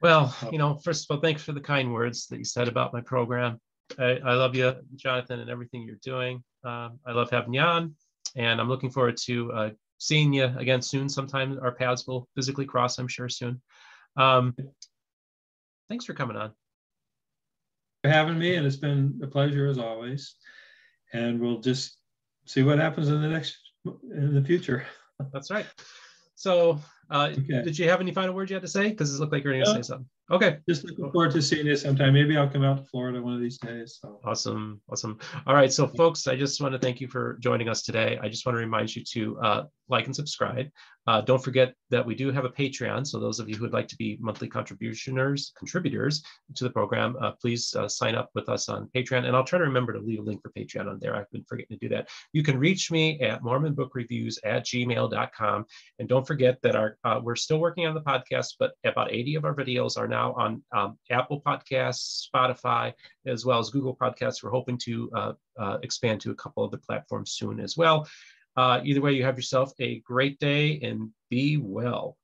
[0.00, 2.92] Well, you know, first of all, thanks for the kind words that you said about
[2.92, 3.60] my program.
[3.98, 6.42] I, I love you, Jonathan, and everything you're doing.
[6.64, 7.94] Um, I love having you on,
[8.36, 11.08] and I'm looking forward to uh, seeing you again soon.
[11.08, 13.60] Sometime our paths will physically cross, I'm sure, soon.
[14.16, 14.54] Um,
[15.88, 16.52] thanks for coming on.
[18.04, 20.36] For having me, and it's been a pleasure as always.
[21.12, 21.96] And we'll just
[22.44, 24.86] see what happens in the next in the future.
[25.32, 25.66] That's right.
[26.34, 26.78] So,
[27.10, 27.62] uh, okay.
[27.62, 28.90] did you have any final words you had to say?
[28.90, 30.06] Because it looked like you're going to say something.
[30.30, 30.58] Okay.
[30.68, 32.12] Just looking forward to seeing you sometime.
[32.12, 33.98] Maybe I'll come out to Florida one of these days.
[34.00, 34.20] So.
[34.24, 34.80] Awesome.
[34.90, 35.18] Awesome.
[35.46, 35.72] All right.
[35.72, 38.18] So, folks, I just want to thank you for joining us today.
[38.22, 40.68] I just want to remind you to uh, like and subscribe.
[41.06, 43.06] Uh, don't forget that we do have a Patreon.
[43.06, 46.22] So, those of you who would like to be monthly contributioners, contributors
[46.56, 49.24] to the program, uh, please uh, sign up with us on Patreon.
[49.24, 51.16] And I'll try to remember to leave a link for Patreon on there.
[51.16, 52.10] I've been forgetting to do that.
[52.34, 55.64] You can reach me at mormonbookreviews at gmail.com.
[55.98, 59.36] And don't forget that our uh, we're still working on the podcast, but about 80
[59.36, 62.92] of our videos are now on um, Apple Podcasts, Spotify,
[63.26, 64.42] as well as Google Podcasts.
[64.42, 68.06] We're hoping to uh, uh, expand to a couple other platforms soon as well.
[68.56, 72.18] Uh, either way, you have yourself a great day and be well.